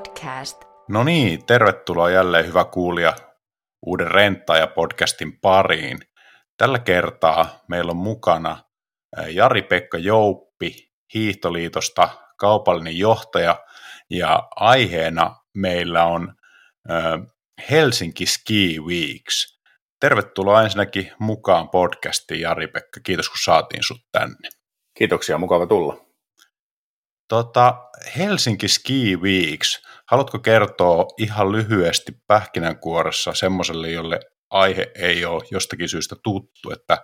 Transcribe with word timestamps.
Podcast. 0.00 0.64
No 0.88 1.04
niin, 1.04 1.46
tervetuloa 1.46 2.10
jälleen 2.10 2.46
hyvä 2.46 2.64
kuulija 2.64 3.16
uuden 3.86 4.06
Renttaaja-podcastin 4.06 5.38
pariin. 5.40 5.98
Tällä 6.56 6.78
kertaa 6.78 7.60
meillä 7.68 7.90
on 7.90 7.96
mukana 7.96 8.64
Jari-Pekka 9.28 9.98
Jouppi 9.98 10.90
Hiihtoliitosta, 11.14 12.08
kaupallinen 12.38 12.98
johtaja, 12.98 13.64
ja 14.10 14.48
aiheena 14.56 15.36
meillä 15.54 16.04
on 16.04 16.34
Helsinki 17.70 18.26
Ski 18.26 18.80
Weeks. 18.80 19.60
Tervetuloa 20.00 20.62
ensinnäkin 20.62 21.12
mukaan 21.18 21.68
podcastiin, 21.68 22.40
Jari-Pekka. 22.40 23.00
Kiitos, 23.02 23.28
kun 23.28 23.38
saatiin 23.44 23.82
sut 23.82 24.00
tänne. 24.12 24.48
Kiitoksia, 24.98 25.38
mukava 25.38 25.66
tulla. 25.66 26.09
Tota, 27.30 27.74
Helsinki 28.16 28.68
Ski 28.68 29.16
Weeks. 29.16 29.82
Haluatko 30.06 30.38
kertoa 30.38 31.06
ihan 31.18 31.52
lyhyesti 31.52 32.12
pähkinänkuoressa 32.26 33.34
semmoiselle, 33.34 33.90
jolle 33.90 34.20
aihe 34.50 34.92
ei 34.94 35.24
ole 35.24 35.42
jostakin 35.50 35.88
syystä 35.88 36.16
tuttu, 36.22 36.70
että 36.72 36.98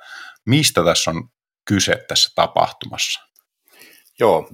mistä 0.46 0.84
tässä 0.84 1.10
on 1.10 1.28
kyse 1.64 2.04
tässä 2.08 2.32
tapahtumassa? 2.34 3.20
Joo, 4.20 4.50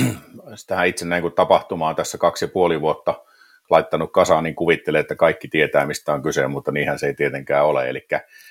tähän 0.66 0.86
itse 0.86 1.04
näin 1.04 1.22
kun 1.22 1.32
tapahtumaa 1.32 1.94
tässä 1.94 2.18
kaksi 2.18 2.44
ja 2.44 2.48
puoli 2.48 2.80
vuotta 2.80 3.24
laittanut 3.70 4.12
kasaan, 4.12 4.44
niin 4.44 4.56
kuvittelee, 4.56 5.00
että 5.00 5.14
kaikki 5.14 5.48
tietää, 5.48 5.86
mistä 5.86 6.12
on 6.12 6.22
kyse, 6.22 6.46
mutta 6.46 6.72
niinhän 6.72 6.98
se 6.98 7.06
ei 7.06 7.14
tietenkään 7.14 7.66
ole. 7.66 7.88
Eli, 7.88 8.06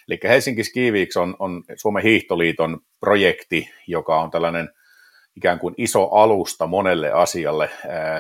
eli 0.08 0.20
Helsinki 0.24 0.63
Ski 0.63 0.91
Weeks 0.91 1.18
on, 1.18 1.36
on 1.40 1.63
Suomen 1.76 2.04
hiihtoliiton 2.04 2.80
projekti, 2.99 3.70
joka 3.88 4.21
on 4.21 4.32
tällainen– 4.32 4.70
ikään 5.36 5.60
kuin 5.60 5.76
iso 5.78 6.04
alusta 6.04 6.68
monelle 6.68 7.12
asialle. 7.12 7.70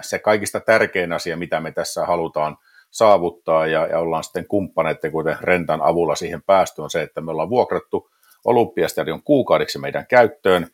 Se 0.01 0.19
kaikista 0.19 0.59
tärkein 0.59 1.13
asia, 1.13 1.37
mitä 1.37 1.59
me 1.59 1.71
tässä 1.71 2.05
halutaan 2.05 2.57
saavuttaa 2.91 3.67
ja, 3.67 3.87
ja 3.87 3.99
ollaan 3.99 4.23
sitten 4.23 4.47
kumppaneiden, 4.47 5.11
kuten 5.11 5.37
Rentan 5.41 5.81
avulla 5.81 6.15
siihen 6.15 6.43
päästy, 6.43 6.81
on 6.81 6.89
se, 6.89 7.01
että 7.01 7.21
me 7.21 7.31
ollaan 7.31 7.49
vuokrattu 7.49 8.09
Olympiastadion 8.45 9.23
kuukaudeksi 9.23 9.79
meidän 9.79 10.07
käyttöön 10.07 10.67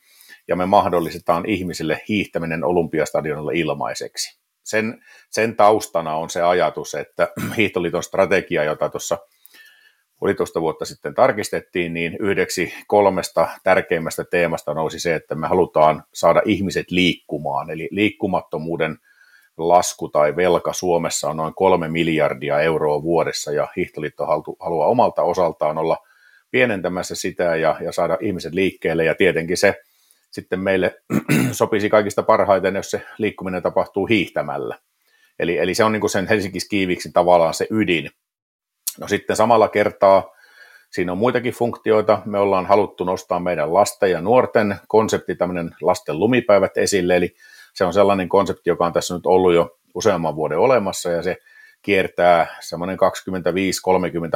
ja 0.47 0.55
me 0.55 0.65
mahdollistetaan 0.65 1.45
ihmisille 1.45 2.01
hiihtäminen 2.09 2.63
Olympiastadionilla 2.63 3.51
ilmaiseksi. 3.51 4.41
Sen, 4.63 5.03
sen 5.29 5.55
taustana 5.55 6.15
on 6.15 6.29
se 6.29 6.41
ajatus, 6.41 6.95
että 6.95 7.27
Hiihtoliiton 7.57 8.03
strategia, 8.03 8.63
jota 8.63 8.89
tuossa 8.89 9.17
puolitoista 10.21 10.61
vuotta 10.61 10.85
sitten 10.85 11.13
tarkistettiin, 11.13 11.93
niin 11.93 12.17
yhdeksi 12.19 12.73
kolmesta 12.87 13.47
tärkeimmästä 13.63 14.23
teemasta 14.23 14.73
nousi 14.73 14.99
se, 14.99 15.15
että 15.15 15.35
me 15.35 15.47
halutaan 15.47 16.03
saada 16.13 16.41
ihmiset 16.45 16.91
liikkumaan. 16.91 17.69
Eli 17.69 17.87
liikkumattomuuden 17.91 18.97
lasku 19.57 20.09
tai 20.09 20.35
velka 20.35 20.73
Suomessa 20.73 21.29
on 21.29 21.37
noin 21.37 21.53
kolme 21.53 21.87
miljardia 21.87 22.59
euroa 22.59 23.03
vuodessa, 23.03 23.51
ja 23.51 23.67
Hiihtoliitto 23.75 24.25
haluaa 24.59 24.87
omalta 24.87 25.21
osaltaan 25.21 25.77
olla 25.77 25.97
pienentämässä 26.51 27.15
sitä 27.15 27.55
ja, 27.55 27.75
ja 27.83 27.91
saada 27.91 28.17
ihmiset 28.21 28.53
liikkeelle, 28.53 29.05
ja 29.05 29.15
tietenkin 29.15 29.57
se 29.57 29.75
sitten 30.31 30.59
meille 30.59 30.95
sopisi 31.51 31.89
kaikista 31.89 32.23
parhaiten, 32.23 32.75
jos 32.75 32.91
se 32.91 33.01
liikkuminen 33.17 33.63
tapahtuu 33.63 34.05
hiihtämällä. 34.05 34.77
Eli, 35.39 35.57
eli 35.57 35.73
se 35.73 35.83
on 35.83 35.91
niin 35.91 36.09
sen 36.09 36.27
Helsinki 36.27 36.59
Skiiviksi 36.59 37.11
tavallaan 37.11 37.53
se 37.53 37.67
ydin, 37.69 38.09
No 38.99 39.07
sitten 39.07 39.35
samalla 39.35 39.67
kertaa 39.67 40.35
siinä 40.91 41.11
on 41.11 41.17
muitakin 41.17 41.53
funktioita. 41.53 42.21
Me 42.25 42.39
ollaan 42.39 42.65
haluttu 42.65 43.03
nostaa 43.03 43.39
meidän 43.39 43.73
lasten 43.73 44.11
ja 44.11 44.21
nuorten 44.21 44.75
konsepti, 44.87 45.35
tämmöinen 45.35 45.75
lasten 45.81 46.19
lumipäivät 46.19 46.77
esille, 46.77 47.15
eli 47.15 47.35
se 47.73 47.85
on 47.85 47.93
sellainen 47.93 48.29
konsepti, 48.29 48.69
joka 48.69 48.85
on 48.85 48.93
tässä 48.93 49.13
nyt 49.13 49.25
ollut 49.25 49.53
jo 49.53 49.77
useamman 49.95 50.35
vuoden 50.35 50.57
olemassa, 50.57 51.09
ja 51.09 51.23
se 51.23 51.37
kiertää 51.81 52.55
semmoinen 52.59 52.97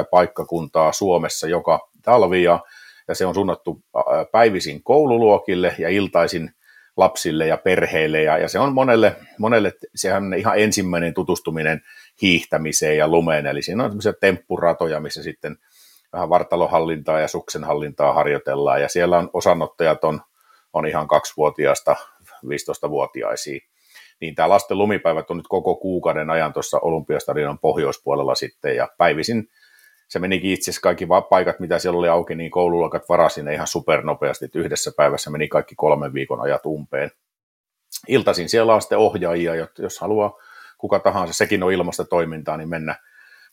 25-30 0.02 0.06
paikkakuntaa 0.10 0.92
Suomessa 0.92 1.46
joka 1.46 1.88
talvi, 2.02 2.42
ja, 2.42 2.60
ja 3.08 3.14
se 3.14 3.26
on 3.26 3.34
suunnattu 3.34 3.82
päivisin 4.32 4.82
koululuokille 4.82 5.74
ja 5.78 5.88
iltaisin 5.88 6.50
lapsille 6.96 7.46
ja 7.46 7.56
perheille, 7.56 8.22
ja, 8.22 8.38
ja 8.38 8.48
se 8.48 8.58
on 8.58 8.72
monelle, 8.72 9.16
monelle 9.38 9.72
sehän 9.94 10.34
ihan 10.34 10.58
ensimmäinen 10.58 11.14
tutustuminen 11.14 11.82
hiihtämiseen 12.22 12.98
ja 12.98 13.08
lumeen, 13.08 13.46
eli 13.46 13.62
siinä 13.62 13.84
on 13.84 13.90
semmoisia 13.90 14.12
temppuratoja, 14.12 15.00
missä 15.00 15.22
sitten 15.22 15.56
vähän 16.12 16.28
vartalohallintaa 16.28 17.20
ja 17.20 17.28
suksenhallintaa 17.28 18.12
harjoitellaan, 18.12 18.82
ja 18.82 18.88
siellä 18.88 19.18
on 19.18 19.30
osanottajat 19.32 20.04
on, 20.04 20.20
on 20.72 20.86
ihan 20.86 21.08
kaksivuotiaasta 21.08 21.96
15-vuotiaisiin. 22.32 23.60
Niin 24.20 24.34
tämä 24.34 24.48
lasten 24.48 24.78
lumipäivät 24.78 25.30
on 25.30 25.36
nyt 25.36 25.48
koko 25.48 25.76
kuukauden 25.76 26.30
ajan 26.30 26.52
tuossa 26.52 26.78
Olympiastadionin 26.78 27.58
pohjoispuolella 27.58 28.34
sitten, 28.34 28.76
ja 28.76 28.88
päivisin 28.98 29.48
se 30.08 30.18
menikin 30.18 30.50
itse 30.50 30.70
asiassa 30.70 30.82
kaikki 30.82 31.06
paikat, 31.30 31.60
mitä 31.60 31.78
siellä 31.78 31.98
oli 31.98 32.08
auki, 32.08 32.34
niin 32.34 32.50
koululuokat 32.50 33.08
varasin 33.08 33.48
ihan 33.48 33.66
supernopeasti, 33.66 34.44
että 34.44 34.58
yhdessä 34.58 34.92
päivässä 34.96 35.30
meni 35.30 35.48
kaikki 35.48 35.74
kolmen 35.74 36.14
viikon 36.14 36.40
ajat 36.40 36.66
umpeen. 36.66 37.10
Iltaisin 38.08 38.48
siellä 38.48 38.74
on 38.74 38.80
sitten 38.82 38.98
ohjaajia, 38.98 39.68
jos 39.78 40.00
haluaa 40.00 40.38
kuka 40.78 40.98
tahansa, 40.98 41.34
sekin 41.34 41.62
on 41.62 41.72
ilmasta 41.72 42.04
toimintaa, 42.04 42.56
niin 42.56 42.68
mennä, 42.68 42.96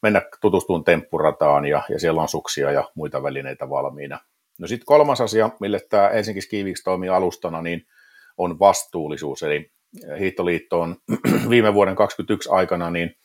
mennä 0.01 0.21
tutustumaan 0.41 0.83
temppurataan 0.83 1.65
ja, 1.65 1.83
ja 1.89 1.99
siellä 1.99 2.21
on 2.21 2.29
suksia 2.29 2.71
ja 2.71 2.91
muita 2.95 3.23
välineitä 3.23 3.69
valmiina. 3.69 4.19
No 4.59 4.67
sitten 4.67 4.85
kolmas 4.85 5.21
asia, 5.21 5.49
mille 5.59 5.79
tämä 5.89 6.09
Helsinki 6.09 6.41
Skiiviksi 6.41 6.83
toimii 6.83 7.09
alustana, 7.09 7.61
niin 7.61 7.87
on 8.37 8.59
vastuullisuus. 8.59 9.43
Eli 9.43 9.71
Hiihtoliitto 10.19 10.81
on 10.81 10.95
viime 11.49 11.73
vuoden 11.73 11.95
2021 11.95 12.49
aikana 12.51 12.89
niin 12.89 13.15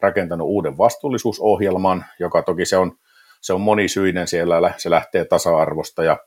rakentanut 0.00 0.48
uuden 0.48 0.78
vastuullisuusohjelman, 0.78 2.04
joka 2.20 2.42
toki 2.42 2.64
se 2.64 2.76
on, 2.76 2.92
se 3.40 3.52
on 3.52 3.60
monisyinen 3.60 4.28
siellä, 4.28 4.74
se 4.76 4.90
lähtee 4.90 5.24
tasa-arvosta 5.24 6.04
ja 6.04 6.18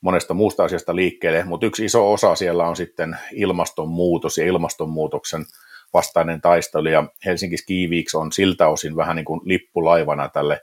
monesta 0.00 0.34
muusta 0.34 0.64
asiasta 0.64 0.96
liikkeelle, 0.96 1.44
mutta 1.44 1.66
yksi 1.66 1.84
iso 1.84 2.12
osa 2.12 2.34
siellä 2.34 2.68
on 2.68 2.76
sitten 2.76 3.18
ilmastonmuutos 3.32 4.38
ja 4.38 4.46
ilmastonmuutoksen 4.46 5.44
vastainen 5.92 6.40
taistelu, 6.40 6.88
ja 6.88 7.04
Helsinki 7.24 7.56
Ski 7.56 7.88
on 8.14 8.32
siltä 8.32 8.68
osin 8.68 8.96
vähän 8.96 9.16
niin 9.16 9.24
kuin 9.24 9.40
lippulaivana 9.44 10.28
tälle, 10.28 10.60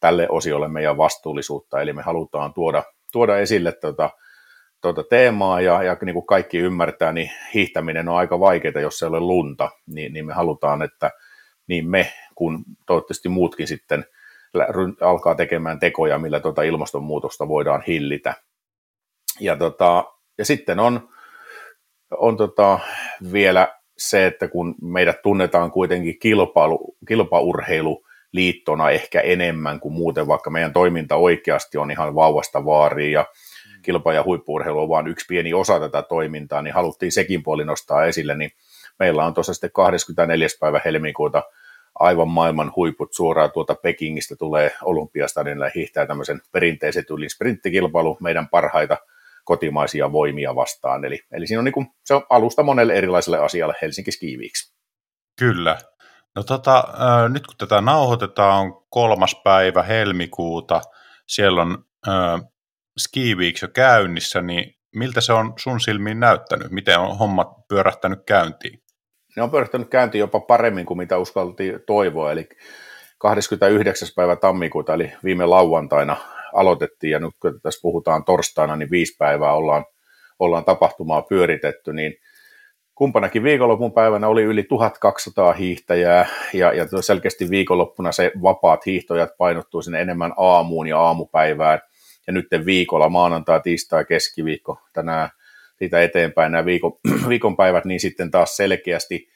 tälle 0.00 0.28
osiolle 0.30 0.68
meidän 0.68 0.96
vastuullisuutta, 0.96 1.80
eli 1.80 1.92
me 1.92 2.02
halutaan 2.02 2.54
tuoda, 2.54 2.82
tuoda 3.12 3.38
esille 3.38 3.72
tuota, 3.72 4.10
tuota 4.80 5.04
teemaa, 5.10 5.60
ja, 5.60 5.82
ja 5.82 5.96
niin 6.02 6.14
kuin 6.14 6.26
kaikki 6.26 6.58
ymmärtää, 6.58 7.12
niin 7.12 7.30
hiihtäminen 7.54 8.08
on 8.08 8.16
aika 8.16 8.40
vaikeaa, 8.40 8.80
jos 8.80 9.02
ei 9.02 9.08
ole 9.08 9.20
lunta, 9.20 9.70
niin, 9.86 10.12
niin 10.12 10.26
me 10.26 10.34
halutaan, 10.34 10.82
että 10.82 11.10
niin 11.66 11.90
me 11.90 12.12
kuin 12.34 12.64
toivottavasti 12.86 13.28
muutkin 13.28 13.66
sitten 13.66 14.04
alkaa 15.00 15.34
tekemään 15.34 15.80
tekoja, 15.80 16.18
millä 16.18 16.40
tuota 16.40 16.62
ilmastonmuutosta 16.62 17.48
voidaan 17.48 17.82
hillitä. 17.86 18.34
Ja, 19.40 19.56
tota, 19.56 20.04
ja 20.38 20.44
sitten 20.44 20.80
on, 20.80 21.08
on 22.10 22.36
tota 22.36 22.78
vielä 23.32 23.77
se, 23.98 24.26
että 24.26 24.48
kun 24.48 24.74
meidät 24.82 25.22
tunnetaan 25.22 25.70
kuitenkin 25.70 26.18
kilpailu, 26.18 26.96
kilpaurheiluliittona 27.08 28.90
ehkä 28.90 29.20
enemmän 29.20 29.80
kuin 29.80 29.94
muuten, 29.94 30.26
vaikka 30.26 30.50
meidän 30.50 30.72
toiminta 30.72 31.16
oikeasti 31.16 31.78
on 31.78 31.90
ihan 31.90 32.14
vauvasta 32.14 32.64
vaariin 32.64 33.12
ja 33.12 33.22
mm. 33.22 33.82
kilpa- 33.82 34.12
ja 34.12 34.24
huippuurheilu 34.24 34.82
on 34.82 34.88
vain 34.88 35.06
yksi 35.08 35.26
pieni 35.28 35.54
osa 35.54 35.80
tätä 35.80 36.02
toimintaa, 36.02 36.62
niin 36.62 36.74
haluttiin 36.74 37.12
sekin 37.12 37.42
puoli 37.42 37.64
nostaa 37.64 38.04
esille, 38.04 38.36
niin 38.36 38.50
meillä 38.98 39.26
on 39.26 39.34
tuossa 39.34 39.54
sitten 39.54 39.70
24. 39.72 40.48
päivä 40.60 40.80
helmikuuta 40.84 41.42
aivan 41.94 42.28
maailman 42.28 42.72
huiput 42.76 43.12
suoraan 43.12 43.52
tuolta 43.52 43.74
Pekingistä 43.74 44.36
tulee 44.36 44.72
Olympiastadionille 44.82 45.72
hiihtää 45.74 46.06
tämmöisen 46.06 46.40
perinteisen 46.52 47.04
tyylin 47.06 47.30
sprinttikilpailu 47.30 48.16
meidän 48.20 48.48
parhaita 48.48 48.96
kotimaisia 49.48 50.12
voimia 50.12 50.54
vastaan. 50.54 51.04
Eli, 51.04 51.20
eli 51.32 51.46
siinä 51.46 51.58
on 51.58 51.64
niin 51.64 51.72
kuin, 51.72 51.86
se 52.04 52.14
on 52.14 52.22
alusta 52.30 52.62
monelle 52.62 52.94
erilaiselle 52.94 53.38
asialle 53.38 53.74
Helsinki 53.82 54.12
Skiviiksi. 54.12 54.74
Kyllä. 55.38 55.78
No 56.36 56.42
tota, 56.42 56.76
äh, 56.78 57.30
nyt 57.30 57.46
kun 57.46 57.56
tätä 57.58 57.80
nauhoitetaan, 57.80 58.60
on 58.60 58.86
kolmas 58.90 59.40
päivä 59.44 59.82
helmikuuta, 59.82 60.80
siellä 61.26 61.62
on 61.62 61.84
äh, 62.08 62.40
Ski 62.98 63.34
Weeks 63.34 63.62
jo 63.62 63.68
käynnissä, 63.68 64.42
niin 64.42 64.74
miltä 64.94 65.20
se 65.20 65.32
on 65.32 65.52
sun 65.58 65.80
silmiin 65.80 66.20
näyttänyt? 66.20 66.70
Miten 66.70 66.98
on 66.98 67.18
hommat 67.18 67.48
pyörähtänyt 67.68 68.18
käyntiin? 68.26 68.82
Ne 69.36 69.42
on 69.42 69.50
pyörähtänyt 69.50 69.88
käyntiin 69.88 70.20
jopa 70.20 70.40
paremmin 70.40 70.86
kuin 70.86 70.98
mitä 70.98 71.18
uskaltiin 71.18 71.80
toivoa, 71.86 72.32
eli 72.32 72.48
29. 73.18 74.08
päivä 74.16 74.36
tammikuuta, 74.36 74.94
eli 74.94 75.12
viime 75.24 75.46
lauantaina 75.46 76.16
aloitettiin, 76.60 77.10
ja 77.10 77.18
nyt 77.18 77.34
kun 77.42 77.60
tässä 77.62 77.80
puhutaan 77.82 78.24
torstaina, 78.24 78.76
niin 78.76 78.90
viisi 78.90 79.16
päivää 79.18 79.52
ollaan, 79.52 79.84
ollaan 80.38 80.64
tapahtumaa 80.64 81.22
pyöritetty, 81.22 81.92
niin 81.92 82.14
kumpanakin 82.94 83.42
viikonlopun 83.42 83.92
päivänä 83.92 84.28
oli 84.28 84.42
yli 84.42 84.62
1200 84.62 85.52
hiihtäjää, 85.52 86.26
ja, 86.52 86.72
ja 86.72 86.86
selkeästi 87.00 87.50
viikonloppuna 87.50 88.12
se 88.12 88.32
vapaat 88.42 88.86
hiihtojat 88.86 89.30
painottuu 89.38 89.82
sinne 89.82 90.00
enemmän 90.00 90.32
aamuun 90.36 90.86
ja 90.86 91.00
aamupäivään, 91.00 91.80
ja 92.26 92.32
nyt 92.32 92.46
viikolla 92.66 93.08
maanantai, 93.08 93.60
tiistai, 93.60 94.04
keskiviikko, 94.04 94.78
tänään 94.92 95.28
siitä 95.78 96.02
eteenpäin 96.02 96.52
nämä 96.52 96.64
viikon, 96.64 96.92
viikonpäivät, 97.28 97.84
niin 97.84 98.00
sitten 98.00 98.30
taas 98.30 98.56
selkeästi 98.56 99.28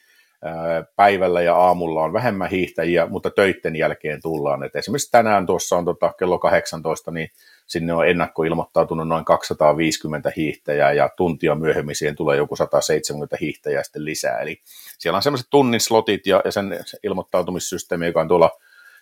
päivällä 0.95 1.41
ja 1.41 1.55
aamulla 1.55 2.03
on 2.03 2.13
vähemmän 2.13 2.49
hiihtäjiä, 2.49 3.05
mutta 3.05 3.29
töitten 3.29 3.75
jälkeen 3.75 4.21
tullaan. 4.21 4.63
Et 4.63 4.75
esimerkiksi 4.75 5.11
tänään 5.11 5.45
tuossa 5.45 5.77
on 5.77 5.85
tota, 5.85 6.13
kello 6.19 6.39
18, 6.39 7.11
niin 7.11 7.29
sinne 7.65 7.93
on 7.93 8.07
ennakkoilmoittautunut 8.07 9.07
noin 9.07 9.25
250 9.25 10.31
hiihtäjää 10.37 10.93
ja 10.93 11.09
tuntia 11.17 11.55
myöhemmin 11.55 11.95
siihen 11.95 12.15
tulee 12.15 12.37
joku 12.37 12.55
170 12.55 13.37
hiihtäjää 13.41 13.83
sitten 13.83 14.05
lisää. 14.05 14.39
Eli 14.39 14.61
siellä 14.97 15.17
on 15.17 15.23
sellaiset 15.23 15.47
tunnin 15.49 15.81
slotit 15.81 16.27
ja, 16.27 16.41
ja 16.45 16.51
sen 16.51 16.79
ilmoittautumissysteemi, 17.03 18.05
joka 18.05 18.21
on 18.21 18.27
tuolla 18.27 18.51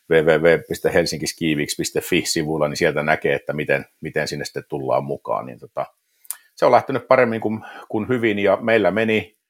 www.helsinkiskiiviksi.fi-sivuilla, 0.09 2.67
niin 2.67 2.77
sieltä 2.77 3.03
näkee, 3.03 3.35
että 3.35 3.53
miten, 3.53 3.85
miten 4.01 4.27
sinne 4.27 4.45
sitten 4.45 4.63
tullaan 4.69 5.03
mukaan. 5.03 5.45
Niin 5.45 5.59
tota, 5.59 5.85
se 6.55 6.65
on 6.65 6.71
lähtenyt 6.71 7.07
paremmin 7.07 7.41
kuin, 7.41 7.61
kuin 7.89 8.07
hyvin 8.07 8.39
ja 8.39 8.57
meillä 8.61 8.91
meni 8.91 9.40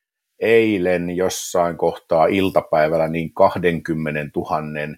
eilen 0.41 1.15
jossain 1.15 1.77
kohtaa 1.77 2.25
iltapäivällä 2.25 3.07
niin 3.07 3.33
20 3.33 4.19
000 4.35 4.97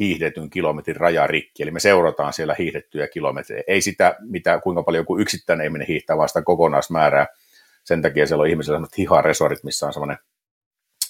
hiihdetyn 0.00 0.50
kilometrin 0.50 0.96
rajarikki, 0.96 1.62
eli 1.62 1.70
me 1.70 1.80
seurataan 1.80 2.32
siellä 2.32 2.54
hiihdettyjä 2.58 3.08
kilometrejä. 3.08 3.62
Ei 3.66 3.80
sitä, 3.80 4.16
mitä, 4.20 4.60
kuinka 4.62 4.82
paljon 4.82 5.02
joku 5.02 5.18
yksittäinen 5.18 5.64
ihminen 5.66 5.86
hiihtää, 5.86 6.16
vaan 6.16 6.28
sitä 6.28 6.42
kokonaismäärää. 6.42 7.26
Sen 7.84 8.02
takia 8.02 8.26
siellä 8.26 8.42
on 8.42 8.48
ihmisillä 8.48 8.76
sellaiset 8.76 8.98
hiharesorit, 8.98 9.64
missä 9.64 9.86
on 9.86 9.92
semmoinen, 9.92 10.18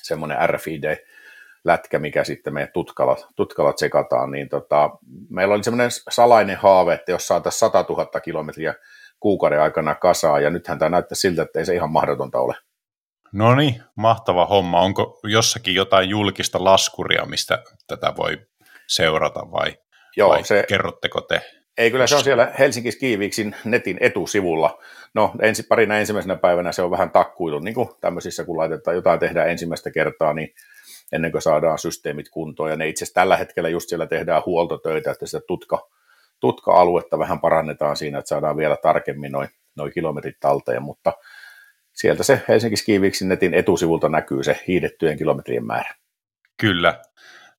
semmoinen 0.02 0.38
RFID-lätkä, 0.48 1.98
mikä 1.98 2.24
sitten 2.24 2.54
meidän 2.54 2.72
tutkalla, 2.72 3.16
tutkalla 3.36 3.72
tsekataan. 3.72 4.30
Niin 4.30 4.48
tota, 4.48 4.90
meillä 5.28 5.54
oli 5.54 5.64
semmoinen 5.64 5.90
salainen 6.10 6.56
haave, 6.56 6.94
että 6.94 7.12
jos 7.12 7.28
saataisiin 7.28 7.58
100 7.58 7.84
000 7.88 8.20
kilometriä 8.20 8.74
kuukauden 9.20 9.60
aikana 9.60 9.94
kasaa, 9.94 10.40
ja 10.40 10.50
nythän 10.50 10.78
tämä 10.78 10.88
näyttää 10.88 11.16
siltä, 11.16 11.42
että 11.42 11.58
ei 11.58 11.66
se 11.66 11.74
ihan 11.74 11.90
mahdotonta 11.90 12.38
ole. 12.38 12.54
No 13.32 13.54
niin, 13.54 13.82
mahtava 13.94 14.46
homma. 14.46 14.80
Onko 14.80 15.20
jossakin 15.24 15.74
jotain 15.74 16.08
julkista 16.08 16.64
laskuria, 16.64 17.26
mistä 17.26 17.62
tätä 17.86 18.12
voi 18.16 18.38
seurata 18.86 19.40
vai, 19.52 19.78
Joo, 20.16 20.30
vai 20.30 20.44
se, 20.44 20.64
kerrotteko 20.68 21.20
te? 21.20 21.40
Ei, 21.78 21.90
kyllä 21.90 22.06
se 22.06 22.16
on 22.16 22.24
siellä 22.24 22.52
Helsinki 22.58 22.92
Skiiviksin 22.92 23.56
netin 23.64 23.96
etusivulla. 24.00 24.78
No, 25.14 25.32
ensi, 25.42 25.62
parina 25.62 25.98
ensimmäisenä 25.98 26.36
päivänä 26.36 26.72
se 26.72 26.82
on 26.82 26.90
vähän 26.90 27.10
takkuilu, 27.10 27.58
niin 27.58 27.74
kuin 27.74 27.88
tämmöisissä, 28.00 28.44
kun 28.44 28.56
laitetaan 28.56 28.96
jotain 28.96 29.20
tehdään 29.20 29.50
ensimmäistä 29.50 29.90
kertaa, 29.90 30.32
niin 30.32 30.54
ennen 31.12 31.32
kuin 31.32 31.42
saadaan 31.42 31.78
systeemit 31.78 32.28
kuntoon. 32.28 32.70
Ja 32.70 32.76
ne 32.76 32.88
itse 32.88 33.04
asiassa 33.04 33.20
tällä 33.20 33.36
hetkellä 33.36 33.68
just 33.68 33.88
siellä 33.88 34.06
tehdään 34.06 34.42
huoltotöitä, 34.46 35.10
että 35.10 35.26
sitä 35.26 35.40
tutka, 35.46 35.88
tutka-aluetta 36.40 37.18
vähän 37.18 37.40
parannetaan 37.40 37.96
siinä, 37.96 38.18
että 38.18 38.28
saadaan 38.28 38.56
vielä 38.56 38.76
tarkemmin 38.82 39.32
noin 39.32 39.48
noi 39.76 39.90
kilometrit 39.90 40.40
talteen, 40.40 40.82
mutta 40.82 41.12
sieltä 42.00 42.22
se 42.22 42.42
Helsinki 42.48 42.76
Skiiviksin 42.76 43.28
netin 43.28 43.54
etusivulta 43.54 44.08
näkyy 44.08 44.42
se 44.42 44.60
hiidettyjen 44.66 45.18
kilometrien 45.18 45.66
määrä. 45.66 45.94
Kyllä. 46.56 47.02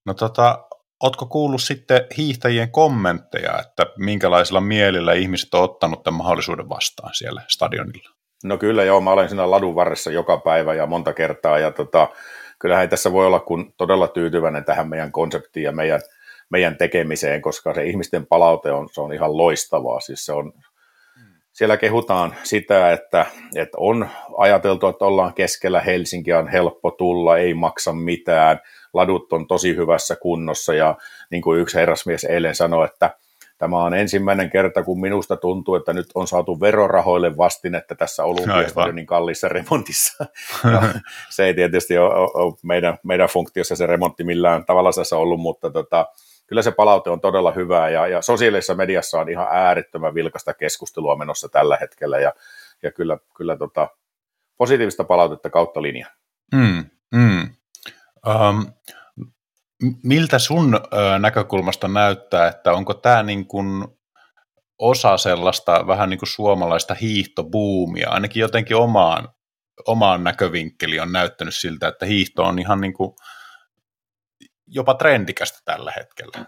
No 0.06 0.14
tota, 0.14 0.66
Oletko 1.04 1.26
kuullut 1.26 1.62
sitten 1.62 2.02
hiihtäjien 2.18 2.72
kommentteja, 2.72 3.60
että 3.60 3.86
minkälaisilla 3.98 4.62
mielillä 4.62 5.14
ihmiset 5.14 5.54
on 5.54 5.64
ottanut 5.64 6.04
tämän 6.04 6.18
mahdollisuuden 6.18 6.70
vastaan 6.70 7.14
siellä 7.14 7.42
stadionilla? 7.48 8.10
No 8.44 8.58
kyllä 8.58 8.84
joo, 8.84 9.02
mä 9.02 9.12
olen 9.12 9.30
siinä 9.30 9.52
ladun 9.52 9.76
varressa 9.76 10.12
joka 10.12 10.38
päivä 10.38 10.74
ja 10.74 10.86
monta 10.86 11.14
kertaa 11.14 11.60
ja 11.60 11.72
tota, 11.72 12.08
kyllähän 12.60 12.90
tässä 12.90 13.12
voi 13.12 13.26
olla 13.26 13.40
kun 13.40 13.74
todella 13.78 14.08
tyytyväinen 14.08 14.66
tähän 14.66 14.90
meidän 14.90 15.12
konseptiin 15.12 15.64
ja 15.64 15.72
meidän, 15.72 16.02
meidän 16.50 16.78
tekemiseen, 16.78 17.42
koska 17.42 17.74
se 17.74 17.86
ihmisten 17.86 18.28
palaute 18.28 18.72
on, 18.72 18.90
se 18.92 19.02
on 19.02 19.14
ihan 19.14 19.38
loistavaa. 19.38 20.00
Siis 20.00 20.26
se 20.26 20.34
on, 20.34 20.54
siellä 21.54 21.78
kehutaan 21.78 22.36
sitä, 22.44 22.92
että, 22.92 23.26
että 23.56 23.78
on 23.78 24.10
ajateltu, 24.38 24.88
että 24.88 25.06
ollaan 25.06 25.34
keskellä 25.34 25.82
Helsinkiä, 25.82 26.40
on 26.40 26.48
helppo 26.48 26.92
tulla, 26.92 27.38
ei 27.38 27.54
maksa 27.54 27.94
mitään– 27.94 28.60
ladut 28.94 29.34
on 29.34 29.48
tosi 29.48 29.76
hyvässä 29.76 30.16
kunnossa 30.16 30.74
ja 30.74 30.98
niin 31.30 31.42
kuin 31.42 31.62
yksi 31.62 31.78
herrasmies 31.78 32.24
eilen 32.24 32.56
sanoi, 32.56 32.86
että 32.86 33.16
tämä 33.58 33.84
on 33.84 33.94
ensimmäinen 33.94 34.50
kerta, 34.50 34.84
kun 34.84 35.02
minusta 35.02 35.38
tuntuu, 35.38 35.76
että 35.76 35.94
nyt 35.94 36.08
on 36.16 36.28
saatu 36.28 36.60
verorahoille 36.60 37.38
vastinetta 37.38 37.96
tässä 37.96 38.24
Olympiastadionin 38.24 39.06
kalliissa 39.06 39.48
remontissa. 39.50 40.26
Ja 40.64 40.82
se 41.30 41.46
ei 41.46 41.54
tietysti 41.54 41.98
ole, 41.98 42.14
ole 42.14 42.54
meidän, 42.64 42.98
meidän 43.04 43.30
funktiossa 43.30 43.76
se 43.76 43.86
remontti 43.86 44.24
millään 44.24 44.66
tavalla 44.66 44.92
tässä 44.94 45.18
ollut, 45.18 45.40
mutta 45.40 45.70
tota, 45.70 46.06
kyllä 46.52 46.62
se 46.62 46.72
palaute 46.72 47.10
on 47.10 47.22
todella 47.22 47.52
hyvää 47.52 47.90
ja, 47.90 48.08
ja 48.08 48.22
sosiaalisessa 48.22 48.76
mediassa 48.76 49.20
on 49.20 49.30
ihan 49.30 49.48
äärettömän 49.52 50.14
vilkasta 50.14 50.54
keskustelua 50.54 51.16
menossa 51.16 51.50
tällä 51.50 51.78
hetkellä 51.82 52.20
ja, 52.20 52.34
ja 52.84 52.92
kyllä, 52.92 53.18
kyllä 53.38 53.58
tota, 53.58 53.88
positiivista 54.58 55.04
palautetta 55.04 55.50
kautta 55.50 55.82
linjan. 55.82 56.12
Mm, 56.56 56.86
mm. 57.16 57.50
Um, 58.28 58.66
miltä 60.04 60.40
sun 60.40 60.76
ö, 60.76 61.20
näkökulmasta 61.20 61.88
näyttää, 61.88 62.48
että 62.48 62.74
onko 62.74 62.94
tämä 62.94 63.24
niin 63.24 63.48
kuin 63.48 63.88
osa 64.80 65.18
sellaista 65.18 65.88
vähän 65.88 66.10
niin 66.10 66.20
kuin 66.20 66.30
suomalaista 66.30 66.94
hiihtobuumia, 66.94 68.10
ainakin 68.10 68.42
jotenkin 68.42 68.78
omaan, 68.78 69.30
omaan 69.88 70.24
näkövinkkeli 70.24 71.00
on 71.00 71.12
näyttänyt 71.12 71.56
siltä, 71.56 71.88
että 71.88 72.06
hiihto 72.06 72.44
on 72.44 72.60
ihan 72.60 72.82
niin 72.82 72.94
kuin 72.94 73.14
jopa 74.72 74.94
trendikästä 74.94 75.60
tällä 75.66 75.94
hetkellä. 75.96 76.46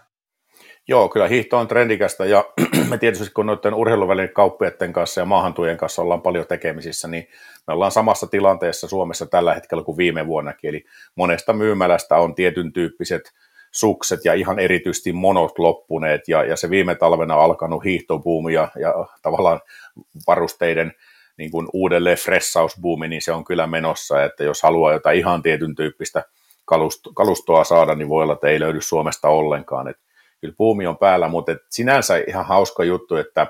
Joo, 0.88 1.08
kyllä 1.08 1.28
hiihto 1.28 1.58
on 1.58 1.68
trendikästä 1.68 2.24
ja 2.24 2.44
me 2.90 2.98
tietysti 2.98 3.30
kun 3.34 3.46
noiden 3.46 3.74
urheiluvälin 3.74 4.28
kauppiaiden 4.34 4.92
kanssa 4.92 5.20
ja 5.20 5.24
maahantujen 5.24 5.76
kanssa 5.76 6.02
ollaan 6.02 6.22
paljon 6.22 6.46
tekemisissä, 6.46 7.08
niin 7.08 7.28
me 7.66 7.74
ollaan 7.74 7.92
samassa 7.92 8.26
tilanteessa 8.26 8.88
Suomessa 8.88 9.26
tällä 9.26 9.54
hetkellä 9.54 9.84
kuin 9.84 9.96
viime 9.96 10.26
vuonnakin, 10.26 10.68
eli 10.68 10.84
monesta 11.14 11.52
myymälästä 11.52 12.16
on 12.16 12.34
tietyn 12.34 12.72
tyyppiset 12.72 13.32
sukset 13.72 14.20
ja 14.24 14.34
ihan 14.34 14.58
erityisesti 14.58 15.12
monot 15.12 15.58
loppuneet 15.58 16.28
ja, 16.28 16.44
ja 16.44 16.56
se 16.56 16.70
viime 16.70 16.94
talvena 16.94 17.34
alkanut 17.34 17.84
hiihtobuumi 17.84 18.54
ja, 18.54 18.68
ja 18.80 18.94
tavallaan 19.22 19.60
varusteiden 20.26 20.92
niin 21.38 21.50
kuin 21.50 21.66
uudelleen 21.72 22.18
fressausbuumi, 22.18 23.08
niin 23.08 23.22
se 23.22 23.32
on 23.32 23.44
kyllä 23.44 23.66
menossa, 23.66 24.24
että 24.24 24.44
jos 24.44 24.62
haluaa 24.62 24.92
jotain 24.92 25.18
ihan 25.18 25.42
tietyn 25.42 25.74
tyyppistä 25.74 26.24
kalustoa 27.14 27.64
saada, 27.64 27.94
niin 27.94 28.08
voi 28.08 28.22
olla, 28.22 28.32
että 28.32 28.48
ei 28.48 28.60
löydy 28.60 28.80
Suomesta 28.80 29.28
ollenkaan. 29.28 29.88
Et 29.88 29.96
kyllä 30.40 30.54
puumi 30.56 30.86
on 30.86 30.98
päällä, 30.98 31.28
mutta 31.28 31.52
et 31.52 31.58
sinänsä 31.70 32.22
ihan 32.26 32.46
hauska 32.46 32.84
juttu, 32.84 33.16
että 33.16 33.46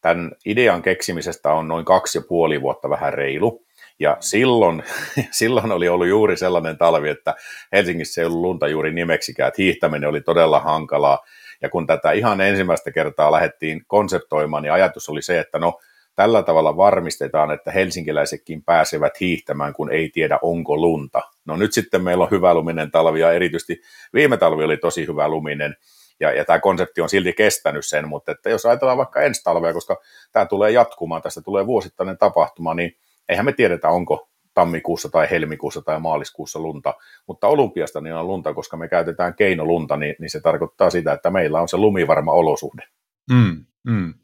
tämän 0.00 0.32
idean 0.46 0.82
keksimisestä 0.82 1.52
on 1.52 1.68
noin 1.68 1.84
kaksi 1.84 2.18
ja 2.18 2.22
puoli 2.28 2.62
vuotta 2.62 2.90
vähän 2.90 3.14
reilu. 3.14 3.64
Ja 3.98 4.16
silloin, 4.20 4.82
silloin 5.30 5.72
oli 5.72 5.88
ollut 5.88 6.08
juuri 6.08 6.36
sellainen 6.36 6.78
talvi, 6.78 7.08
että 7.08 7.34
Helsingissä 7.72 8.20
ei 8.20 8.26
ollut 8.26 8.40
lunta 8.40 8.68
juuri 8.68 8.92
nimeksikään, 8.92 9.48
että 9.48 9.62
hiihtäminen 9.62 10.08
oli 10.08 10.20
todella 10.20 10.60
hankalaa. 10.60 11.18
Ja 11.62 11.68
kun 11.68 11.86
tätä 11.86 12.12
ihan 12.12 12.40
ensimmäistä 12.40 12.90
kertaa 12.90 13.32
lähdettiin 13.32 13.82
konseptoimaan, 13.86 14.62
niin 14.62 14.72
ajatus 14.72 15.08
oli 15.08 15.22
se, 15.22 15.40
että 15.40 15.58
no 15.58 15.78
tällä 16.14 16.42
tavalla 16.42 16.76
varmistetaan, 16.76 17.50
että 17.50 17.70
helsinkiläisetkin 17.70 18.64
pääsevät 18.64 19.20
hiihtämään, 19.20 19.72
kun 19.72 19.92
ei 19.92 20.10
tiedä 20.14 20.38
onko 20.42 20.76
lunta. 20.76 21.22
No 21.44 21.56
nyt 21.56 21.72
sitten 21.72 22.02
meillä 22.02 22.24
on 22.24 22.30
hyvä 22.30 22.54
luminen 22.54 22.90
talvi 22.90 23.20
ja 23.20 23.32
erityisesti 23.32 23.82
viime 24.14 24.36
talvi 24.36 24.64
oli 24.64 24.76
tosi 24.76 25.06
hyvä 25.06 25.28
luminen 25.28 25.76
ja, 26.20 26.32
ja 26.32 26.44
tämä 26.44 26.60
konsepti 26.60 27.00
on 27.00 27.08
silti 27.08 27.32
kestänyt 27.32 27.86
sen, 27.86 28.08
mutta 28.08 28.32
että 28.32 28.50
jos 28.50 28.66
ajatellaan 28.66 28.98
vaikka 28.98 29.20
ensi 29.20 29.44
talvea, 29.44 29.72
koska 29.72 30.00
tämä 30.32 30.46
tulee 30.46 30.70
jatkumaan, 30.70 31.22
tästä 31.22 31.40
tulee 31.42 31.66
vuosittainen 31.66 32.18
tapahtuma, 32.18 32.74
niin 32.74 32.96
eihän 33.28 33.44
me 33.44 33.52
tiedetä, 33.52 33.88
onko 33.88 34.28
tammikuussa 34.54 35.08
tai 35.08 35.30
helmikuussa 35.30 35.82
tai 35.82 36.00
maaliskuussa 36.00 36.58
lunta, 36.58 36.94
mutta 37.26 37.48
olympiasta 37.48 38.00
niin 38.00 38.14
on 38.14 38.26
lunta, 38.26 38.54
koska 38.54 38.76
me 38.76 38.88
käytetään 38.88 39.34
keinolunta, 39.34 39.96
niin, 39.96 40.16
niin 40.18 40.30
se 40.30 40.40
tarkoittaa 40.40 40.90
sitä, 40.90 41.12
että 41.12 41.30
meillä 41.30 41.60
on 41.60 41.68
se 41.68 41.76
lumivarma 41.76 42.32
olosuhde. 42.32 42.82
Mm, 43.30 43.64
mm, 43.86 44.14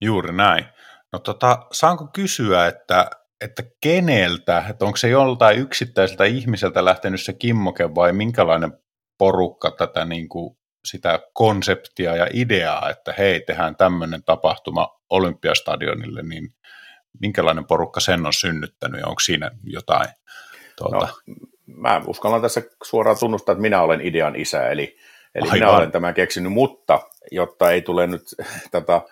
juuri 0.00 0.32
näin. 0.32 0.64
No 1.12 1.18
tota, 1.18 1.66
saanko 1.72 2.06
kysyä, 2.12 2.66
että, 2.66 3.10
että 3.40 3.62
keneltä, 3.80 4.64
että 4.70 4.84
onko 4.84 4.96
se 4.96 5.08
joltain 5.08 5.58
yksittäiseltä 5.58 6.24
ihmiseltä 6.24 6.84
lähtenyt 6.84 7.22
se 7.22 7.32
kimmoke 7.32 7.94
vai 7.94 8.12
minkälainen 8.12 8.72
porukka 9.18 9.70
tätä 9.70 10.04
niin 10.04 10.28
kuin 10.28 10.58
sitä 10.84 11.20
konseptia 11.32 12.16
ja 12.16 12.26
ideaa, 12.32 12.90
että 12.90 13.14
hei, 13.18 13.40
tehdään 13.40 13.76
tämmöinen 13.76 14.24
tapahtuma 14.24 14.88
Olympiastadionille, 15.10 16.22
niin 16.22 16.48
minkälainen 17.20 17.66
porukka 17.66 18.00
sen 18.00 18.26
on 18.26 18.32
synnyttänyt 18.32 19.00
ja 19.00 19.06
onko 19.06 19.20
siinä 19.20 19.50
jotain? 19.64 20.08
Tuota... 20.76 20.96
No, 20.96 21.08
mä 21.66 22.02
uskallan 22.06 22.42
tässä 22.42 22.62
suoraan 22.84 23.16
tunnustaa, 23.20 23.52
että 23.52 23.62
minä 23.62 23.82
olen 23.82 24.00
idean 24.00 24.36
isä, 24.36 24.68
eli, 24.68 24.96
eli 25.34 25.50
minä 25.50 25.70
olen 25.70 25.92
tämän 25.92 26.14
keksinyt, 26.14 26.52
mutta 26.52 27.00
jotta 27.32 27.70
ei 27.70 27.82
tule 27.82 28.06
nyt 28.06 28.22
tätä 28.70 29.02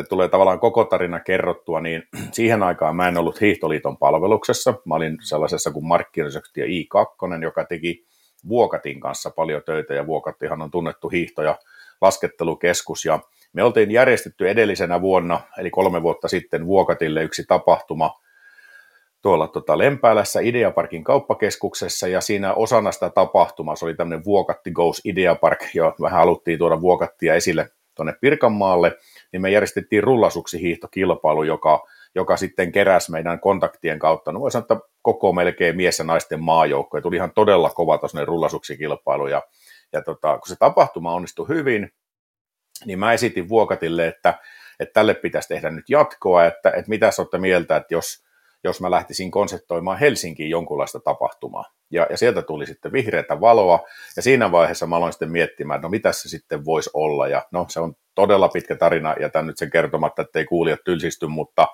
että 0.00 0.08
tulee 0.08 0.28
tavallaan 0.28 0.60
koko 0.60 0.84
tarina 0.84 1.20
kerrottua, 1.20 1.80
niin 1.80 2.02
siihen 2.32 2.62
aikaan 2.62 2.96
mä 2.96 3.08
en 3.08 3.18
ollut 3.18 3.40
Hiihtoliiton 3.40 3.96
palveluksessa. 3.96 4.74
Mä 4.84 4.94
olin 4.94 5.18
sellaisessa 5.22 5.70
kuin 5.70 5.86
markkinointisektiö 5.86 6.66
I2, 6.66 7.42
joka 7.42 7.64
teki 7.64 8.06
Vuokatin 8.48 9.00
kanssa 9.00 9.30
paljon 9.30 9.62
töitä, 9.66 9.94
ja 9.94 10.06
Vuokattihan 10.06 10.62
on 10.62 10.70
tunnettu 10.70 11.08
hiihto- 11.08 11.42
ja 11.42 11.58
laskettelukeskus, 12.00 13.04
ja 13.04 13.18
me 13.52 13.62
oltiin 13.62 13.90
järjestetty 13.90 14.48
edellisenä 14.48 15.00
vuonna, 15.00 15.40
eli 15.58 15.70
kolme 15.70 16.02
vuotta 16.02 16.28
sitten 16.28 16.66
Vuokatille 16.66 17.22
yksi 17.22 17.44
tapahtuma, 17.48 18.20
tuolla 19.22 19.48
tota 19.48 19.78
Lempäälässä 19.78 20.40
Ideaparkin 20.40 21.04
kauppakeskuksessa. 21.04 22.08
Ja 22.08 22.20
siinä 22.20 22.54
osana 22.54 22.92
sitä 22.92 23.10
tapahtumaa, 23.10 23.76
se 23.76 23.84
oli 23.84 23.94
tämmöinen 23.94 24.24
Vuokatti 24.24 24.70
Goes 24.70 25.00
Ideapark, 25.04 25.64
jo 25.74 25.94
vähän 26.00 26.20
haluttiin 26.20 26.58
tuoda 26.58 26.80
Vuokattia 26.80 27.34
esille 27.34 27.70
tuonne 27.98 28.14
Pirkanmaalle, 28.20 28.98
niin 29.32 29.42
me 29.42 29.50
järjestettiin 29.50 30.02
rullasuksi 30.02 30.60
hiihtokilpailu, 30.60 31.42
joka, 31.42 31.86
joka 32.14 32.36
sitten 32.36 32.72
keräsi 32.72 33.10
meidän 33.10 33.40
kontaktien 33.40 33.98
kautta, 33.98 34.32
no 34.32 34.40
voi 34.40 34.50
sanoa, 34.50 34.62
että 34.62 34.88
koko 35.02 35.32
melkein 35.32 35.76
mies- 35.76 35.98
ja 35.98 36.04
naisten 36.04 36.42
maajoukko, 36.42 36.98
ja 36.98 37.02
tuli 37.02 37.16
ihan 37.16 37.32
todella 37.34 37.70
kova 37.70 37.98
tuollainen 37.98 38.28
rullasuksikilpailu, 38.28 39.26
ja, 39.26 39.42
ja 39.92 40.02
tota, 40.02 40.38
kun 40.38 40.48
se 40.48 40.56
tapahtuma 40.58 41.14
onnistui 41.14 41.48
hyvin, 41.48 41.90
niin 42.84 42.98
mä 42.98 43.12
esitin 43.12 43.48
Vuokatille, 43.48 44.06
että, 44.06 44.34
että 44.80 44.92
tälle 44.92 45.14
pitäisi 45.14 45.48
tehdä 45.48 45.70
nyt 45.70 45.90
jatkoa, 45.90 46.44
että, 46.44 46.70
että 46.70 46.88
mitä 46.88 47.10
sä 47.10 47.22
mieltä, 47.38 47.76
että 47.76 47.94
jos, 47.94 48.24
jos 48.64 48.80
mä 48.80 48.90
lähtisin 48.90 49.30
konseptoimaan 49.30 49.98
Helsinkiin 49.98 50.50
jonkunlaista 50.50 51.00
tapahtumaa. 51.00 51.64
Ja, 51.90 52.06
ja 52.10 52.16
sieltä 52.16 52.42
tuli 52.42 52.66
sitten 52.66 52.92
vihreätä 52.92 53.40
valoa, 53.40 53.80
ja 54.16 54.22
siinä 54.22 54.52
vaiheessa 54.52 54.86
mä 54.86 54.96
aloin 54.96 55.12
sitten 55.12 55.32
miettimään, 55.32 55.80
no 55.80 55.88
mitä 55.88 56.12
se 56.12 56.28
sitten 56.28 56.64
voisi 56.64 56.90
olla, 56.94 57.28
ja 57.28 57.46
no 57.52 57.66
se 57.68 57.80
on 57.80 57.94
todella 58.14 58.48
pitkä 58.48 58.76
tarina, 58.76 59.14
ja 59.20 59.28
tämän 59.28 59.46
nyt 59.46 59.58
sen 59.58 59.70
kertomatta, 59.70 60.22
ettei 60.22 60.44
kuulijat 60.44 60.80
tylsisty, 60.84 61.26
mutta, 61.26 61.68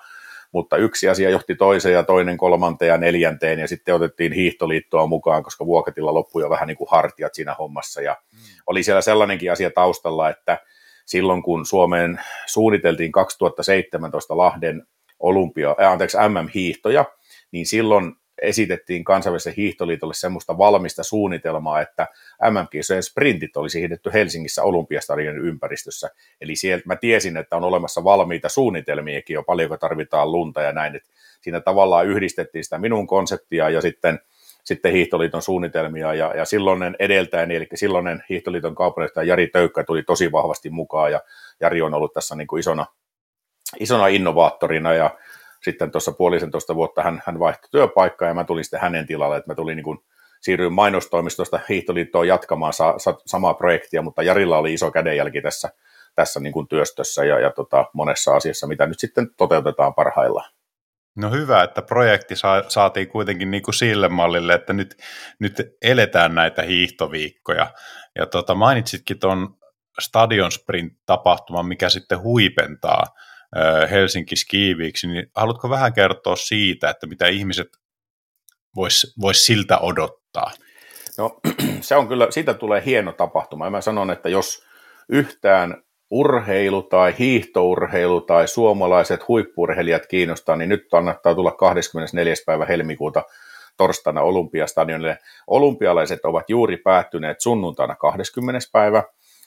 mutta 0.52 0.76
yksi 0.76 1.08
asia 1.08 1.30
johti 1.30 1.54
toiseen 1.54 1.94
ja 1.94 2.02
toinen 2.02 2.36
kolmanteen 2.36 2.88
ja 2.88 2.98
neljänteen, 2.98 3.58
ja 3.58 3.68
sitten 3.68 3.94
otettiin 3.94 4.32
hiihtoliittoa 4.32 5.06
mukaan, 5.06 5.42
koska 5.42 5.66
Vuokatilla 5.66 6.14
loppui 6.14 6.42
jo 6.42 6.50
vähän 6.50 6.68
niin 6.68 6.76
kuin 6.76 6.88
hartiat 6.90 7.34
siinä 7.34 7.54
hommassa, 7.54 8.02
ja 8.02 8.16
mm. 8.32 8.38
oli 8.66 8.82
siellä 8.82 9.02
sellainenkin 9.02 9.52
asia 9.52 9.70
taustalla, 9.70 10.30
että 10.30 10.58
silloin 11.06 11.42
kun 11.42 11.66
Suomeen 11.66 12.20
suunniteltiin 12.46 13.12
2017 13.12 14.36
Lahden 14.36 14.86
olympia, 15.18 15.76
äh, 15.80 15.92
anteeksi, 15.92 16.16
MM-hiihtoja, 16.16 17.04
niin 17.52 17.66
silloin 17.66 18.16
esitettiin 18.42 19.04
kansainväliselle 19.04 19.56
hiihtoliitolle 19.56 20.14
semmoista 20.14 20.58
valmista 20.58 21.02
suunnitelmaa, 21.02 21.80
että 21.80 22.08
MM-kisojen 22.50 23.02
sprintit 23.02 23.56
olisi 23.56 23.78
hiihdetty 23.80 24.12
Helsingissä 24.12 24.62
Olympiastadionin 24.62 25.42
ympäristössä. 25.42 26.10
Eli 26.40 26.56
sieltä 26.56 26.84
mä 26.86 26.96
tiesin, 26.96 27.36
että 27.36 27.56
on 27.56 27.64
olemassa 27.64 28.04
valmiita 28.04 28.48
suunnitelmiakin 28.48 29.34
jo, 29.34 29.42
paljonko 29.42 29.76
tarvitaan 29.76 30.32
lunta 30.32 30.62
ja 30.62 30.72
näin. 30.72 30.96
Että 30.96 31.08
siinä 31.40 31.60
tavallaan 31.60 32.06
yhdistettiin 32.06 32.64
sitä 32.64 32.78
minun 32.78 33.06
konseptia 33.06 33.70
ja 33.70 33.80
sitten, 33.80 34.20
sitten 34.64 34.92
Hiihtoliiton 34.92 35.42
suunnitelmia 35.42 36.14
ja, 36.14 36.32
ja 36.36 36.44
silloinen 36.44 36.96
edeltäjäni, 36.98 37.56
eli 37.56 37.66
silloinen 37.74 38.24
Hiihtoliiton 38.28 38.74
kaupunginjohtaja 38.74 39.28
Jari 39.28 39.46
Töykkä 39.46 39.84
tuli 39.84 40.02
tosi 40.02 40.32
vahvasti 40.32 40.70
mukaan 40.70 41.12
ja 41.12 41.20
Jari 41.60 41.82
on 41.82 41.94
ollut 41.94 42.12
tässä 42.12 42.34
niin 42.34 42.46
kuin 42.46 42.60
isona, 42.60 42.86
isona 43.80 44.06
innovaattorina 44.06 44.94
ja 44.94 45.10
sitten 45.64 45.90
tuossa 45.90 46.12
puolisen 46.12 46.50
toista 46.50 46.74
vuotta 46.74 47.02
hän, 47.02 47.22
hän 47.26 47.38
vaihtoi 47.38 47.68
työpaikkaa 47.70 48.28
ja 48.28 48.34
mä 48.34 48.44
tulin 48.44 48.64
sitten 48.64 48.80
hänen 48.80 49.06
tilalle, 49.06 49.36
että 49.36 49.50
mä 49.50 49.54
tulin 49.54 49.76
niin 49.76 49.84
kuin, 49.84 49.98
siirryin 50.44 50.72
mainostoimistosta 50.72 51.60
Hiihtoliittoon 51.68 52.28
jatkamaan 52.28 52.72
sa, 52.72 52.94
sa, 52.98 53.18
samaa 53.26 53.54
projektia, 53.54 54.02
mutta 54.02 54.22
Jarilla 54.22 54.58
oli 54.58 54.74
iso 54.74 54.90
kädenjälki 54.90 55.42
tässä, 55.42 55.70
tässä 56.14 56.40
niin 56.40 56.52
kuin 56.52 56.68
työstössä 56.68 57.24
ja, 57.24 57.40
ja 57.40 57.50
tota, 57.50 57.84
monessa 57.92 58.36
asiassa, 58.36 58.66
mitä 58.66 58.86
nyt 58.86 59.00
sitten 59.00 59.34
toteutetaan 59.36 59.94
parhaillaan. 59.94 60.50
No 61.16 61.30
hyvä, 61.30 61.62
että 61.62 61.82
projekti 61.82 62.36
sa- 62.36 62.64
saatiin 62.68 63.08
kuitenkin 63.08 63.50
niin 63.50 63.62
kuin 63.62 63.74
sille 63.74 64.08
mallille, 64.08 64.54
että 64.54 64.72
nyt, 64.72 64.96
nyt 65.38 65.76
eletään 65.82 66.34
näitä 66.34 66.62
hiihtoviikkoja. 66.62 67.70
Ja 68.18 68.26
tota, 68.26 68.54
mainitsitkin 68.54 69.18
tuon 69.18 69.56
Stadion 70.00 70.52
Sprint-tapahtuman, 70.52 71.66
mikä 71.66 71.88
sitten 71.88 72.22
huipentaa 72.22 73.04
Helsinki 73.90 74.36
Skiiviiksi, 74.36 75.06
niin 75.06 75.30
haluatko 75.34 75.70
vähän 75.70 75.92
kertoa 75.92 76.36
siitä, 76.36 76.90
että 76.90 77.06
mitä 77.06 77.26
ihmiset 77.26 77.68
vois, 78.76 79.14
vois 79.20 79.46
siltä 79.46 79.78
odottaa? 79.78 80.50
No 81.18 81.40
se 81.80 81.96
on 81.96 82.08
kyllä, 82.08 82.26
siitä 82.30 82.54
tulee 82.54 82.82
hieno 82.86 83.12
tapahtuma. 83.12 83.70
Mä 83.70 83.80
sanon, 83.80 84.10
että 84.10 84.28
jos 84.28 84.64
yhtään 85.08 85.82
urheilu 86.10 86.82
tai 86.82 87.14
hiihtourheilu 87.18 88.20
tai 88.20 88.48
suomalaiset 88.48 89.28
huippurheilijat 89.28 90.06
kiinnostaa, 90.06 90.56
niin 90.56 90.68
nyt 90.68 90.88
kannattaa 90.90 91.34
tulla 91.34 91.52
24. 91.52 92.34
päivä 92.46 92.64
helmikuuta 92.64 93.22
torstaina 93.76 94.22
Olympiastadionille. 94.22 95.18
Olympialaiset 95.46 96.24
ovat 96.24 96.50
juuri 96.50 96.76
päättyneet 96.76 97.40
sunnuntaina 97.40 97.96
20. 97.96 98.68
päivä, 98.72 99.02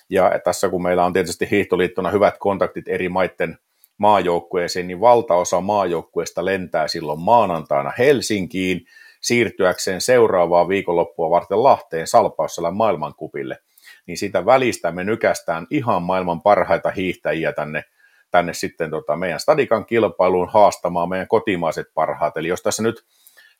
ja 0.10 0.32
tässä 0.44 0.70
kun 0.70 0.84
meillä 0.84 1.06
on 1.06 1.14
tietysti 1.14 1.48
hiihtoliittona 1.52 2.12
hyvät 2.12 2.38
kontaktit 2.38 2.88
eri 2.88 3.10
maiden 3.10 3.58
maajoukkueeseen, 3.98 4.88
niin 4.88 5.00
valtaosa 5.00 5.62
maajoukkueesta 5.62 6.46
lentää 6.46 6.88
silloin 6.88 7.20
maanantaina 7.20 7.92
Helsinkiin 7.98 8.86
siirtyäkseen 9.22 10.02
seuraavaa 10.02 10.68
viikonloppua 10.68 11.30
varten 11.30 11.64
Lahteen 11.64 12.08
Salpausselän 12.08 12.76
maailmankupille. 12.76 13.58
Niin 14.06 14.18
sitä 14.18 14.46
välistä 14.46 14.92
me 14.92 15.04
nykästään 15.04 15.68
ihan 15.70 16.04
maailman 16.04 16.42
parhaita 16.42 16.92
hiihtäjiä 16.92 17.54
tänne, 17.54 17.84
tänne 18.32 18.54
sitten 18.54 18.90
tota 18.90 19.16
meidän 19.16 19.40
stadikan 19.40 19.86
kilpailuun 19.86 20.50
haastamaan 20.50 21.10
meidän 21.10 21.28
kotimaiset 21.28 21.88
parhaat. 21.94 22.38
Eli 22.38 22.48
jos 22.48 22.62
tässä 22.62 22.84
nyt 22.84 23.06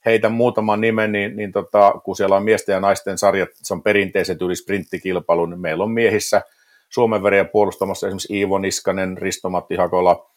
heitä 0.06 0.30
muutaman 0.30 0.82
nimen, 0.82 1.12
niin, 1.12 1.36
niin 1.36 1.52
tota, 1.52 1.94
kun 2.04 2.16
siellä 2.16 2.36
on 2.36 2.44
miesten 2.44 2.74
ja 2.74 2.80
naisten 2.80 3.18
sarjat, 3.18 3.50
se 3.54 3.74
on 3.74 3.84
perinteiset 3.84 4.42
yli 4.42 4.56
sprinttikilpailu, 4.56 5.46
niin 5.46 5.62
meillä 5.62 5.84
on 5.84 5.92
miehissä– 5.92 6.42
Suomen 6.90 7.24
veriä 7.24 7.46
puolustamassa 7.46 8.08
esimerkiksi 8.08 8.38
Iivo 8.38 8.58
Niskanen, 8.58 9.18
Risto-Matti 9.18 9.76
Hakola, 9.76 10.30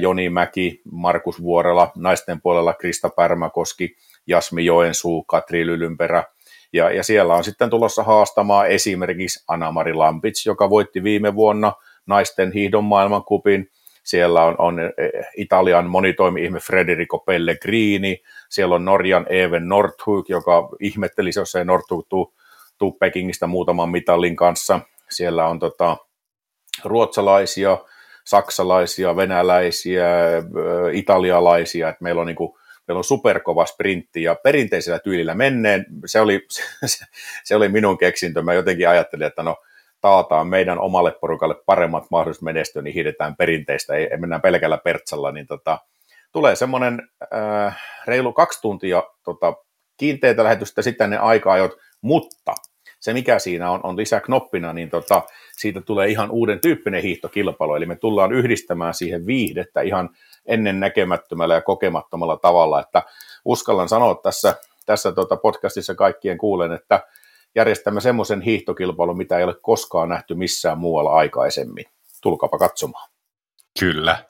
Joni 0.00 0.30
Mäki, 0.30 0.80
Markus 0.92 1.42
Vuorela, 1.42 1.90
naisten 1.96 2.40
puolella 2.40 2.74
Krista 2.74 3.08
Pärmäkoski, 3.08 3.96
Jasmi 4.26 4.64
Joensuu, 4.64 5.24
Katri 5.24 5.66
Lylynperä, 5.66 6.24
ja, 6.72 6.90
ja 6.90 7.02
siellä 7.02 7.34
on 7.34 7.44
sitten 7.44 7.70
tulossa 7.70 8.02
haastamaan 8.02 8.68
esimerkiksi 8.68 9.44
Anna-Mari 9.48 9.94
Lampits, 9.94 10.46
joka 10.46 10.70
voitti 10.70 11.02
viime 11.02 11.34
vuonna 11.34 11.72
naisten 12.06 12.52
hiihdon 12.52 12.84
maailmankupin. 12.84 13.70
Siellä 14.04 14.44
on, 14.44 14.54
on 14.58 14.76
Italian 15.36 15.86
monitoimi-ihme 15.86 16.60
Federico 16.60 17.18
Pellegrini, 17.18 18.22
siellä 18.48 18.74
on 18.74 18.84
Norjan 18.84 19.26
Even 19.28 19.68
Nordhug, 19.68 20.28
joka 20.28 20.68
ihmetteli, 20.80 21.30
jos 21.36 21.54
ei 21.54 21.64
Nordhug 21.64 22.06
tuu, 22.08 22.34
tuu 22.78 22.92
Pekingistä 22.92 23.46
muutaman 23.46 23.88
mitallin 23.88 24.36
kanssa. 24.36 24.80
Siellä 25.10 25.46
on 25.46 25.58
tota, 25.58 25.96
ruotsalaisia, 26.84 27.78
saksalaisia, 28.24 29.16
venäläisiä, 29.16 30.06
italialaisia, 30.92 31.88
että 31.88 32.04
meillä 32.04 32.20
on, 32.20 32.26
niin 32.26 32.36
kuin, 32.36 32.52
meillä 32.88 32.98
on 32.98 33.04
superkova 33.04 33.66
sprintti 33.66 34.22
ja 34.22 34.34
perinteisellä 34.34 34.98
tyylillä 34.98 35.34
menneen, 35.34 35.86
se 36.06 36.20
oli, 36.20 36.46
se, 36.50 36.62
se 37.44 37.56
oli 37.56 37.68
minun 37.68 37.98
keksintö, 37.98 38.42
mä 38.42 38.54
jotenkin 38.54 38.88
ajattelin, 38.88 39.26
että 39.26 39.42
no 39.42 39.56
taataan 40.00 40.46
meidän 40.46 40.78
omalle 40.78 41.12
porukalle 41.12 41.54
paremmat 41.66 42.04
mahdollisuudet 42.10 42.54
menestyä, 42.54 42.82
niin 42.82 42.94
hiidetään 42.94 43.36
perinteistä, 43.36 43.94
ei, 43.94 44.08
ei 44.10 44.16
mennään 44.16 44.42
pelkällä 44.42 44.78
pertsalla, 44.78 45.32
niin 45.32 45.46
tota, 45.46 45.78
tulee 46.32 46.56
semmoinen 46.56 47.08
äh, 47.34 47.82
reilu 48.06 48.32
kaksi 48.32 48.60
tuntia 48.60 49.02
tota, 49.24 49.54
kiinteitä 49.96 50.44
lähetystä, 50.44 50.82
sitten 50.82 51.10
ne 51.10 51.18
aika-ajot, 51.18 51.76
mutta 52.00 52.54
se 53.00 53.12
mikä 53.12 53.38
siinä 53.38 53.70
on, 53.70 53.80
on 53.82 53.96
lisäknoppina, 53.96 54.72
niin 54.72 54.90
tota, 54.90 55.22
siitä 55.56 55.80
tulee 55.80 56.08
ihan 56.08 56.30
uuden 56.30 56.60
tyyppinen 56.60 57.02
hiihtokilpailu, 57.02 57.74
eli 57.74 57.86
me 57.86 57.96
tullaan 57.96 58.32
yhdistämään 58.32 58.94
siihen 58.94 59.26
viihdettä 59.26 59.80
ihan 59.80 60.10
ennen 60.46 60.80
näkemättömällä 60.80 61.54
ja 61.54 61.60
kokemattomalla 61.60 62.36
tavalla, 62.36 62.80
että 62.80 63.02
uskallan 63.44 63.88
sanoa 63.88 64.14
tässä, 64.22 64.54
tässä 64.86 65.12
tota 65.12 65.36
podcastissa 65.36 65.94
kaikkien 65.94 66.38
kuulen, 66.38 66.72
että 66.72 67.00
järjestämme 67.54 68.00
semmoisen 68.00 68.40
hiihtokilpailun, 68.40 69.16
mitä 69.16 69.38
ei 69.38 69.44
ole 69.44 69.54
koskaan 69.62 70.08
nähty 70.08 70.34
missään 70.34 70.78
muualla 70.78 71.10
aikaisemmin. 71.10 71.84
Tulkapa 72.22 72.58
katsomaan. 72.58 73.10
Kyllä, 73.80 74.24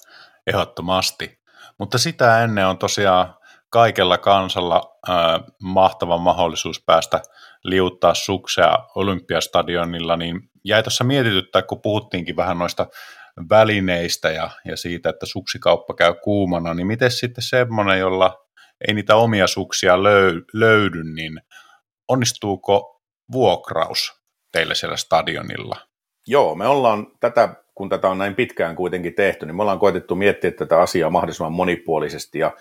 ehdottomasti. 0.46 1.38
Mutta 1.78 1.98
sitä 1.98 2.44
ennen 2.44 2.66
on 2.66 2.78
tosiaan 2.78 3.34
kaikella 3.70 4.18
kansalla 4.18 4.98
mahtava 5.62 6.18
mahdollisuus 6.18 6.82
päästä 6.86 7.20
liuttaa 7.64 8.14
suksea 8.14 8.78
Olympiastadionilla, 8.94 10.16
niin 10.16 10.40
jäi 10.64 10.82
tuossa 10.82 11.04
mietityttää, 11.04 11.62
kun 11.62 11.82
puhuttiinkin 11.82 12.36
vähän 12.36 12.58
noista 12.58 12.86
välineistä 13.50 14.30
ja, 14.30 14.50
ja 14.64 14.76
siitä, 14.76 15.08
että 15.10 15.26
suksikauppa 15.26 15.94
käy 15.94 16.14
kuumana, 16.14 16.74
niin 16.74 16.86
miten 16.86 17.10
sitten 17.10 17.44
semmoinen, 17.44 17.98
jolla 17.98 18.38
ei 18.88 18.94
niitä 18.94 19.16
omia 19.16 19.46
suksia 19.46 20.02
löy, 20.02 20.44
löydy, 20.52 21.04
niin 21.14 21.40
onnistuuko 22.08 23.02
vuokraus 23.32 24.12
teille 24.52 24.74
siellä 24.74 24.96
stadionilla? 24.96 25.76
Joo, 26.26 26.54
me 26.54 26.66
ollaan 26.66 27.06
tätä, 27.20 27.54
kun 27.74 27.88
tätä 27.88 28.08
on 28.08 28.18
näin 28.18 28.34
pitkään 28.34 28.76
kuitenkin 28.76 29.14
tehty, 29.14 29.46
niin 29.46 29.56
me 29.56 29.62
ollaan 29.62 29.78
koetettu 29.78 30.14
miettiä 30.14 30.50
tätä 30.50 30.80
asiaa 30.80 31.10
mahdollisimman 31.10 31.52
monipuolisesti 31.52 32.38
ja 32.38 32.52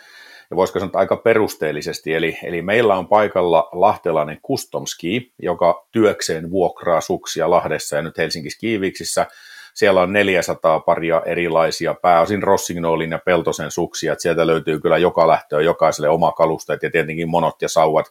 ja 0.49 0.55
voisiko 0.55 0.79
sanoa 0.79 0.99
aika 0.99 1.15
perusteellisesti. 1.15 2.13
Eli, 2.13 2.37
eli 2.43 2.61
meillä 2.61 2.95
on 2.95 3.07
paikalla 3.07 3.69
lahtelainen 3.71 4.39
Custom 4.47 4.85
Ski, 4.85 5.33
joka 5.41 5.87
työkseen 5.91 6.51
vuokraa 6.51 7.01
suksia 7.01 7.49
Lahdessa 7.49 7.95
ja 7.95 8.01
nyt 8.01 8.17
Helsinki 8.17 8.49
Skiiviksissä. 8.49 9.25
siellä 9.73 10.01
on 10.01 10.13
400 10.13 10.79
paria 10.79 11.21
erilaisia, 11.25 11.93
pääosin 11.93 12.43
Rossignolin 12.43 13.11
ja 13.11 13.19
Peltosen 13.19 13.71
suksia, 13.71 14.13
että 14.13 14.21
sieltä 14.21 14.47
löytyy 14.47 14.79
kyllä 14.79 14.97
joka 14.97 15.27
lähtöä 15.27 15.61
jokaiselle 15.61 16.09
oma 16.09 16.31
kalusteet 16.31 16.83
ja 16.83 16.91
tietenkin 16.91 17.29
monot 17.29 17.61
ja 17.61 17.69
sauvat. 17.69 18.05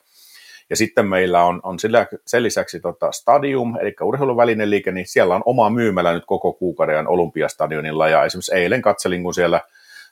Ja 0.70 0.76
sitten 0.76 1.06
meillä 1.06 1.44
on, 1.44 1.60
on 1.62 1.78
sillä, 1.78 2.06
sen 2.26 2.42
lisäksi 2.42 2.80
tota 2.80 3.12
Stadium, 3.12 3.76
eli 3.80 3.94
urheiluvälineliike, 4.02 4.92
niin 4.92 5.06
siellä 5.06 5.34
on 5.34 5.42
oma 5.44 5.70
myymälä 5.70 6.12
nyt 6.12 6.24
koko 6.26 6.52
kuukauden 6.52 7.08
Olympiastadionilla, 7.08 8.08
ja 8.08 8.24
esimerkiksi 8.24 8.54
eilen 8.54 8.82
katselin, 8.82 9.22
kun 9.22 9.34
siellä, 9.34 9.60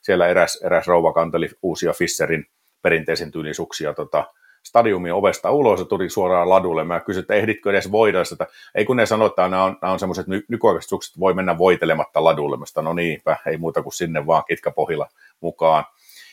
siellä 0.04 0.28
eräs, 0.28 0.60
eräs 0.64 0.86
rouva 0.86 1.12
kanteli 1.12 1.48
uusia 1.62 1.92
Fisserin 1.92 2.46
perinteisen 2.82 3.30
tyylisuksia 3.30 3.94
tota, 3.94 4.24
stadiumin 4.62 5.12
ovesta 5.12 5.50
ulos 5.50 5.80
ja 5.80 5.86
tuli 5.86 6.10
suoraan 6.10 6.48
ladulle. 6.48 6.84
Mä 6.84 7.00
kysyin, 7.00 7.22
että 7.22 7.34
ehditkö 7.34 7.70
edes 7.70 7.92
voida 7.92 8.24
sitä. 8.24 8.46
Ei 8.74 8.84
kun 8.84 8.96
ne 8.96 9.06
sanoi, 9.06 9.26
että 9.26 9.48
nämä 9.48 9.64
on, 9.64 9.78
on 9.82 9.98
semmoiset 9.98 10.26
ny- 10.26 10.44
nykyaikaiset 10.48 10.88
sukset, 10.88 11.20
voi 11.20 11.34
mennä 11.34 11.58
voitelematta 11.58 12.24
ladulle. 12.24 12.56
Mä 12.56 12.66
sanoin, 12.66 12.84
no 12.84 12.92
niinpä, 13.02 13.36
ei 13.46 13.56
muuta 13.56 13.82
kuin 13.82 13.92
sinne 13.92 14.26
vaan 14.26 14.44
kitkapohjilla 14.48 15.08
mukaan. 15.40 15.84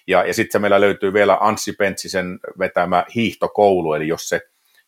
Ja, 0.08 0.24
ja 0.24 0.34
sitten 0.34 0.62
meillä 0.62 0.82
löytyy 0.82 1.14
vielä 1.14 1.38
Anssi 1.42 1.74
Pentsisen 1.74 2.40
vetämä 2.60 3.06
hiihtokoulu, 3.16 3.94
eli 3.94 4.08
jos 4.08 4.30
se, 4.30 4.42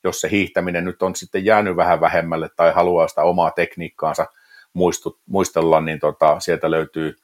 jos 0.04 0.22
se 0.22 0.30
hiihtäminen 0.32 0.86
nyt 0.86 1.02
on 1.02 1.16
sitten 1.16 1.46
jäänyt 1.46 1.76
vähän 1.76 2.02
vähemmälle 2.02 2.50
tai 2.56 2.72
haluaa 2.72 3.08
sitä 3.08 3.24
omaa 3.24 3.52
tekniikkaansa 3.52 4.26
muistut, 4.74 5.20
muistella, 5.26 5.82
niin 5.82 6.00
tota, 6.00 6.40
sieltä 6.40 6.72
löytyy 6.72 7.16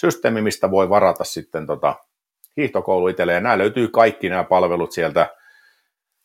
systeemi, 0.00 0.42
mistä 0.42 0.70
voi 0.70 0.90
varata 0.90 1.24
sitten 1.24 1.66
tota, 1.66 1.94
hiihtokoulu 2.56 3.08
itselleen. 3.08 3.42
Nämä 3.42 3.58
löytyy 3.58 3.88
kaikki 3.88 4.28
nämä 4.28 4.44
palvelut 4.44 4.92
sieltä 4.92 5.34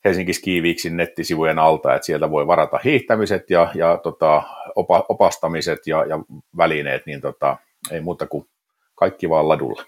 Helsinki 0.05 0.33
Skiviiksin 0.33 0.97
nettisivujen 0.97 1.59
alta, 1.59 1.95
että 1.95 2.05
sieltä 2.05 2.31
voi 2.31 2.47
varata 2.47 2.79
hiihtämiset 2.83 3.49
ja, 3.49 3.71
ja 3.75 3.97
tota, 3.97 4.43
opa, 4.75 5.05
opastamiset 5.09 5.87
ja, 5.87 6.05
ja 6.05 6.19
välineet, 6.57 7.05
niin 7.05 7.21
tota, 7.21 7.57
ei 7.91 8.01
muuta 8.01 8.27
kuin 8.27 8.49
kaikki 8.95 9.29
vaan 9.29 9.49
ladulla. 9.49 9.83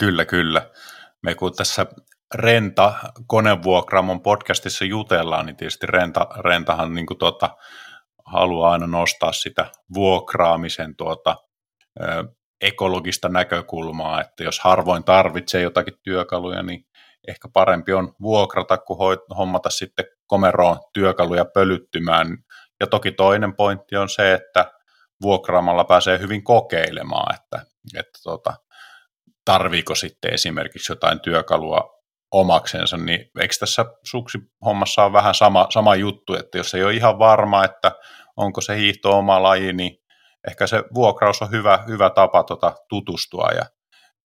Kyllä, 0.00 0.24
kyllä. 0.24 0.70
Me 1.22 1.34
kun 1.34 1.52
tässä 1.56 1.86
Renta 2.34 2.94
konevuokraamon 3.26 4.20
podcastissa 4.20 4.84
jutellaan, 4.84 5.46
niin 5.46 5.56
tietysti 5.56 5.86
Renta, 5.86 6.26
Rentahan 6.38 6.94
niin 6.94 7.06
kuin 7.06 7.18
tuota, 7.18 7.56
haluaa 8.24 8.72
aina 8.72 8.86
nostaa 8.86 9.32
sitä 9.32 9.66
vuokraamisen 9.94 10.96
tuota, 10.96 11.36
ekologista 12.60 13.28
näkökulmaa, 13.28 14.20
että 14.20 14.44
jos 14.44 14.60
harvoin 14.60 15.04
tarvitsee 15.04 15.62
jotakin 15.62 15.94
työkaluja, 16.02 16.62
niin 16.62 16.86
ehkä 17.28 17.48
parempi 17.52 17.92
on 17.92 18.14
vuokrata 18.22 18.78
kuin 18.78 18.98
hommata 19.38 19.70
sitten 19.70 20.04
komeroon 20.26 20.80
työkaluja 20.92 21.44
pölyttymään. 21.44 22.38
Ja 22.80 22.86
toki 22.86 23.12
toinen 23.12 23.56
pointti 23.56 23.96
on 23.96 24.08
se, 24.08 24.32
että 24.32 24.72
vuokraamalla 25.22 25.84
pääsee 25.84 26.18
hyvin 26.18 26.44
kokeilemaan, 26.44 27.34
että, 27.34 27.66
että 27.98 28.18
tota, 28.22 28.54
tarviiko 29.44 29.94
sitten 29.94 30.34
esimerkiksi 30.34 30.92
jotain 30.92 31.20
työkalua 31.20 32.00
omaksensa, 32.32 32.96
niin 32.96 33.30
eikö 33.40 33.54
tässä 33.60 33.84
suksihommassa 34.04 35.04
ole 35.04 35.12
vähän 35.12 35.34
sama, 35.34 35.66
sama 35.70 35.96
juttu, 35.96 36.34
että 36.34 36.58
jos 36.58 36.74
ei 36.74 36.84
ole 36.84 36.94
ihan 36.94 37.18
varma, 37.18 37.64
että 37.64 37.92
onko 38.36 38.60
se 38.60 38.76
hiihto 38.76 39.18
oma 39.18 39.42
laji, 39.42 39.72
niin 39.72 39.99
ehkä 40.48 40.66
se 40.66 40.84
vuokraus 40.94 41.42
on 41.42 41.50
hyvä, 41.50 41.78
hyvä 41.88 42.10
tapa 42.10 42.42
tota 42.42 42.74
tutustua 42.88 43.48
ja 43.54 43.62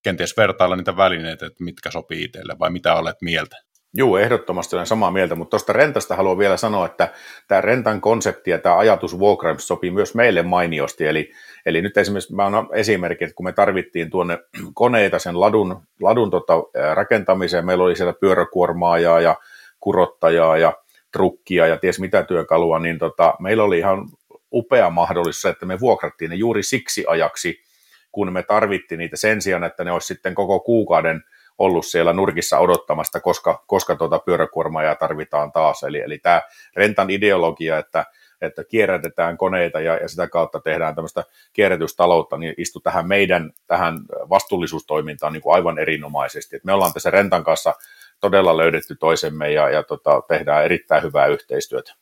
kenties 0.04 0.38
vertailla 0.38 0.76
niitä 0.76 0.98
välineitä, 0.98 1.46
että 1.46 1.64
mitkä 1.64 1.92
sopii 1.92 2.24
itselle 2.24 2.56
vai 2.60 2.70
mitä 2.70 2.96
olet 2.96 3.18
mieltä? 3.22 3.58
Joo, 3.98 4.18
ehdottomasti 4.18 4.76
olen 4.76 4.86
samaa 4.86 5.12
mieltä, 5.12 5.36
mutta 5.36 5.50
tuosta 5.50 5.74
rentasta 5.74 6.16
haluan 6.16 6.38
vielä 6.38 6.58
sanoa, 6.58 6.86
että 6.86 7.14
tämä 7.48 7.62
rentan 7.62 8.02
konsepti 8.02 8.52
ja 8.52 8.58
tämä 8.58 8.78
ajatus 8.78 9.20
vuokraamista 9.20 9.68
sopii 9.68 9.92
myös 9.92 10.16
meille 10.16 10.42
mainiosti, 10.42 11.08
eli, 11.08 11.32
eli 11.66 11.82
nyt 11.82 11.98
esimerkiksi 11.98 12.36
mä 12.36 12.46
olen 12.46 12.66
esimerkki, 12.74 13.24
että 13.24 13.36
kun 13.36 13.46
me 13.46 13.52
tarvittiin 13.52 14.10
tuonne 14.10 14.40
koneita 14.74 15.20
sen 15.20 15.40
ladun, 15.40 15.82
ladun 16.02 16.32
tota, 16.32 16.54
rakentamiseen, 16.94 17.66
meillä 17.66 17.84
oli 17.84 17.96
siellä 17.96 18.14
pyöräkuormaajaa 18.14 19.22
ja 19.22 19.36
kurottajaa 19.80 20.58
ja 20.58 20.74
trukkia 21.12 21.68
ja 21.68 21.78
ties 21.78 22.00
mitä 22.00 22.24
työkalua, 22.24 22.80
niin 22.80 23.00
tota, 23.00 23.34
meillä 23.40 23.64
oli 23.64 23.78
ihan 23.78 24.10
upea 24.56 24.90
mahdollisuus, 24.90 25.46
että 25.46 25.66
me 25.66 25.80
vuokrattiin 25.80 26.30
ne 26.30 26.36
juuri 26.36 26.64
siksi 26.64 27.06
ajaksi, 27.08 27.64
kun 28.12 28.34
me 28.34 28.44
tarvittiin 28.44 29.00
niitä 29.00 29.18
sen 29.18 29.42
sijaan, 29.42 29.64
että 29.64 29.84
ne 29.84 29.92
olisi 29.92 30.08
sitten 30.08 30.36
koko 30.36 30.60
kuukauden 30.60 31.24
ollut 31.58 31.86
siellä 31.86 32.14
nurkissa 32.14 32.60
odottamasta, 32.60 33.20
koska, 33.20 33.64
koska 33.68 33.96
tuota 33.96 34.20
pyöräkuormaa 34.20 34.96
tarvitaan 34.96 35.52
taas. 35.52 35.84
Eli, 35.84 36.00
eli 36.00 36.18
tämä 36.18 36.42
rentan 36.76 37.10
ideologia, 37.10 37.78
että, 37.78 38.06
että 38.42 38.64
kierrätetään 38.64 39.38
koneita 39.38 39.80
ja, 39.80 39.98
ja 39.98 40.08
sitä 40.08 40.28
kautta 40.28 40.60
tehdään 40.60 40.96
tämmöistä 40.96 41.24
kierrätystaloutta, 41.54 42.38
niin 42.38 42.54
istu 42.58 42.80
tähän 42.80 43.08
meidän 43.08 43.52
tähän 43.68 44.00
vastuullisuustoimintaan 44.10 45.34
niin 45.34 45.42
kuin 45.42 45.56
aivan 45.56 45.80
erinomaisesti. 45.80 46.56
Et 46.56 46.64
me 46.64 46.74
ollaan 46.74 46.94
tässä 46.94 47.12
rentan 47.12 47.44
kanssa 47.44 47.74
todella 48.20 48.58
löydetty 48.58 48.96
toisemme 48.96 49.52
ja, 49.52 49.70
ja 49.70 49.84
tota, 49.84 50.22
tehdään 50.28 50.66
erittäin 50.66 51.04
hyvää 51.04 51.28
yhteistyötä. 51.28 51.94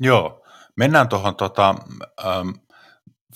Joo, 0.00 0.43
mennään 0.76 1.08
tuohon 1.08 1.36
tota, 1.36 1.74
ähm, 2.26 2.48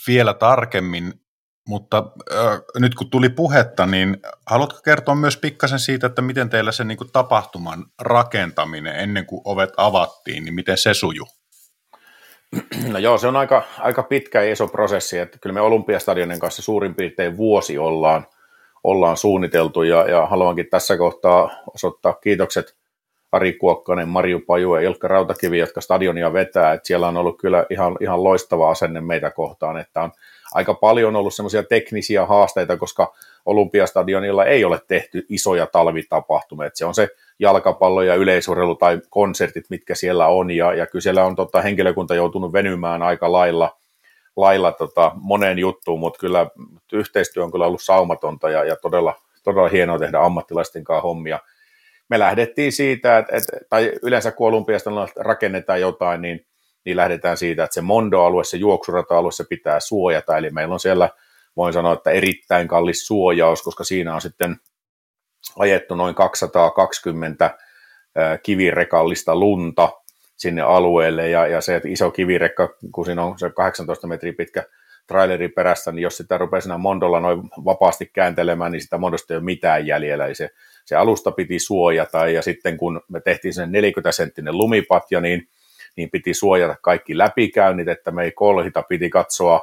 vielä 0.07 0.35
tarkemmin 0.35 1.21
mutta 1.69 2.13
äh, 2.33 2.61
nyt 2.79 2.95
kun 2.95 3.11
tuli 3.11 3.29
puhetta, 3.29 3.87
niin 3.87 4.17
haluatko 4.47 4.81
kertoa 4.85 5.15
myös 5.15 5.37
pikkasen 5.37 5.79
siitä, 5.79 6.07
että 6.07 6.23
miten 6.23 6.51
teillä 6.51 6.73
se 6.73 6.85
niin 6.85 6.99
kuin, 6.99 7.13
tapahtuman 7.13 7.87
rakentaminen 8.01 8.97
ennen 8.97 9.27
kuin 9.27 9.41
ovet 9.45 9.71
avattiin, 9.77 10.45
niin 10.45 10.55
miten 10.55 10.79
se 10.79 10.95
sujuu? 10.95 11.27
No 12.89 12.99
joo, 12.99 13.19
se 13.19 13.27
on 13.27 13.37
aika, 13.37 13.63
aika 13.79 14.03
pitkä 14.03 14.43
ja 14.43 14.53
iso 14.53 14.69
prosessi, 14.69 15.19
että 15.19 15.39
kyllä 15.39 15.55
me 15.55 15.61
Olympiastadionin 15.61 16.41
kanssa 16.41 16.63
suurin 16.63 16.95
piirtein 16.95 17.37
vuosi 17.37 17.79
ollaan, 17.79 18.27
ollaan 18.85 19.17
suunniteltu 19.17 19.83
ja, 19.83 20.11
ja 20.11 20.27
haluankin 20.27 20.71
tässä 20.71 20.97
kohtaa 20.97 21.51
osoittaa 21.75 22.13
kiitokset 22.13 22.78
Ari 23.33 23.53
Kuokkanen, 23.53 24.09
Marju 24.09 24.41
Paju 24.47 24.75
ja 24.75 24.81
Ilkka 24.81 25.09
Rautakivi, 25.09 25.59
jotka 25.59 25.81
stadionia 25.81 26.33
vetää, 26.33 26.73
että 26.73 26.87
siellä 26.87 27.09
on 27.09 27.17
ollut 27.17 27.39
kyllä 27.39 27.67
ihan, 27.71 27.97
ihan 28.01 28.25
loistava 28.25 28.71
asenne 28.71 29.01
meitä 29.01 29.31
kohtaan, 29.31 29.77
että 29.77 30.03
on 30.03 30.13
aika 30.55 30.75
paljon 30.75 31.17
ollut 31.17 31.35
semmoisia 31.35 31.63
teknisiä 31.63 32.27
haasteita, 32.27 32.77
koska 32.77 33.15
Olympiastadionilla 33.47 34.45
ei 34.45 34.65
ole 34.65 34.81
tehty 34.89 35.27
isoja 35.29 35.67
talvitapahtumia, 35.67 36.67
että 36.67 36.79
se 36.79 36.85
on 36.85 36.95
se 36.95 37.09
jalkapallo 37.39 38.03
ja 38.03 38.15
yleisurheilu 38.15 38.75
tai 38.75 39.01
konsertit, 39.11 39.65
mitkä 39.71 39.95
siellä 39.95 40.27
on, 40.27 40.51
ja, 40.51 40.75
ja 40.75 40.87
kyllä 40.87 41.03
siellä 41.03 41.25
on 41.25 41.37
tota, 41.37 41.63
henkilökunta 41.63 42.15
joutunut 42.15 42.53
venymään 42.53 43.03
aika 43.03 43.33
lailla, 43.33 43.77
lailla 44.37 44.73
tota, 44.73 45.13
moneen 45.15 45.59
juttuun, 45.59 46.01
mutta 46.01 46.19
kyllä 46.19 46.47
yhteistyö 46.93 47.45
on 47.45 47.53
kyllä 47.53 47.67
ollut 47.67 47.83
saumatonta 47.83 48.51
ja, 48.51 48.65
ja 48.65 48.77
todella, 48.77 49.15
todella 49.45 49.69
hienoa 49.69 49.99
tehdä 49.99 50.19
ammattilaisten 50.21 50.85
kanssa 50.85 51.03
hommia. 51.03 51.39
Me 52.09 52.19
lähdettiin 52.19 52.73
siitä, 52.73 53.19
että, 53.19 53.37
että 53.37 53.59
tai 53.71 53.93
yleensä 54.03 54.33
kun 54.33 54.49
olympiasta 54.49 54.91
rakennetaan 55.17 55.81
jotain, 55.81 56.23
niin 56.23 56.49
niin 56.89 56.97
lähdetään 56.97 57.37
siitä, 57.37 57.65
että 57.65 57.75
se 57.75 57.81
Mondo-alue, 57.81 58.45
se 58.45 58.57
juoksurata-alue, 58.57 59.33
se 59.33 59.45
pitää 59.49 59.81
suojata, 59.81 60.37
eli 60.37 60.51
meillä 60.51 60.73
on 60.73 60.81
siellä, 60.81 61.11
voin 61.57 61.73
sanoa, 61.73 61.93
että 61.93 62.11
erittäin 62.11 62.69
kallis 62.69 63.07
suojaus, 63.07 63.63
koska 63.63 63.85
siinä 63.85 64.15
on 64.15 64.21
sitten 64.21 64.57
ajettu 65.59 65.95
noin 65.95 66.15
220 66.15 67.59
kivirekallista 68.43 69.37
lunta 69.37 69.89
sinne 70.37 70.63
alueelle, 70.63 71.29
ja, 71.29 71.47
ja 71.47 71.61
se 71.61 71.77
että 71.77 71.89
iso 71.89 72.11
kivirekka, 72.11 72.69
kun 72.93 73.05
siinä 73.05 73.23
on 73.23 73.39
se 73.39 73.51
18 73.51 74.07
metriä 74.07 74.33
pitkä 74.33 74.65
traileri 75.07 75.49
perässä, 75.49 75.93
niin 75.93 76.03
jos 76.03 76.17
sitä 76.17 76.39
rupeaa 76.39 76.61
siinä 76.61 76.79
Mondolla 76.79 77.21
noin 77.21 77.43
vapaasti 77.65 78.07
kääntelemään, 78.07 78.73
niin 78.73 78.83
sitä 78.83 78.99
Mondosta 78.99 79.35
ei 79.35 79.39
ole 79.39 79.45
mitään 79.45 79.87
jäljellä, 79.87 80.27
eli 80.27 80.35
se, 80.35 80.51
se 80.89 80.97
alusta 80.97 81.31
piti 81.31 81.59
suojata, 81.59 82.29
ja 82.29 82.43
sitten 82.43 82.77
kun 82.77 83.01
me 83.09 83.21
tehtiin 83.21 83.55
sen 83.55 83.73
40 83.73 84.13
senttinen 84.13 84.59
lumipatja, 84.59 85.21
niin 85.21 85.49
niin 85.97 86.11
piti 86.11 86.35
suojata 86.35 86.77
kaikki 86.83 87.19
läpikäynnit, 87.19 87.89
että 87.89 88.11
me 88.11 88.25
ei 88.25 88.33
kolhita, 88.33 88.83
piti 88.83 89.11
katsoa, 89.11 89.61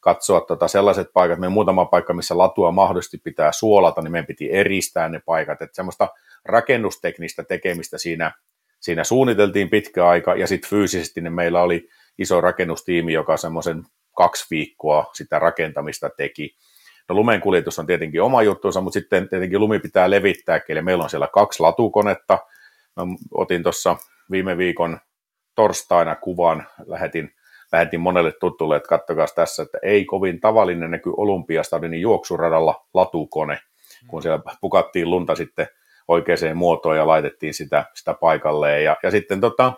katsoa 0.00 0.40
tota 0.40 0.68
sellaiset 0.68 1.08
paikat, 1.12 1.38
me 1.38 1.48
muutama 1.48 1.84
paikka, 1.84 2.14
missä 2.14 2.38
latua 2.38 2.72
mahdollisesti 2.72 3.18
pitää 3.18 3.52
suolata, 3.52 4.02
niin 4.02 4.12
meidän 4.12 4.26
piti 4.26 4.52
eristää 4.52 5.08
ne 5.08 5.20
paikat, 5.26 5.62
että 5.62 5.76
semmoista 5.76 6.08
rakennusteknistä 6.44 7.44
tekemistä 7.44 7.98
siinä, 7.98 8.32
siinä 8.80 9.04
suunniteltiin 9.04 9.70
pitkä 9.70 10.08
aika, 10.08 10.34
ja 10.34 10.46
sitten 10.46 10.70
fyysisesti 10.70 11.20
niin 11.20 11.32
meillä 11.32 11.62
oli 11.62 11.88
iso 12.18 12.40
rakennustiimi, 12.40 13.12
joka 13.12 13.36
semmoisen 13.36 13.82
kaksi 14.16 14.46
viikkoa 14.50 15.10
sitä 15.14 15.38
rakentamista 15.38 16.10
teki. 16.16 16.56
No 17.08 17.14
lumen 17.14 17.40
kuljetus 17.40 17.78
on 17.78 17.86
tietenkin 17.86 18.22
oma 18.22 18.42
juttunsa, 18.42 18.80
mutta 18.80 18.94
sitten 18.98 19.28
tietenkin 19.28 19.60
lumi 19.60 19.78
pitää 19.78 20.10
levittää, 20.10 20.60
eli 20.68 20.82
meillä 20.82 21.04
on 21.04 21.10
siellä 21.10 21.28
kaksi 21.32 21.62
latukonetta. 21.62 22.38
Mä 22.96 23.02
otin 23.34 23.62
tuossa 23.62 23.96
viime 24.30 24.58
viikon 24.58 24.98
torstaina 25.54 26.16
kuvan, 26.16 26.66
lähetin, 26.86 27.34
lähetin 27.72 28.00
monelle 28.00 28.32
tuttulle, 28.40 28.76
että 28.76 28.88
kattokaa 28.88 29.26
tässä, 29.34 29.62
että 29.62 29.78
ei 29.82 30.04
kovin 30.04 30.40
tavallinen 30.40 30.90
näky 30.90 31.12
Olympiastadionin 31.16 32.00
juoksuradalla 32.00 32.86
latukone, 32.94 33.58
kun 34.06 34.22
siellä 34.22 34.40
pukattiin 34.60 35.10
lunta 35.10 35.34
sitten 35.34 35.66
oikeaan 36.08 36.56
muotoon 36.56 36.96
ja 36.96 37.06
laitettiin 37.06 37.54
sitä, 37.54 37.84
sitä 37.94 38.14
paikalleen. 38.14 38.84
Ja, 38.84 38.96
ja 39.02 39.10
sitten 39.10 39.40
tota, 39.40 39.72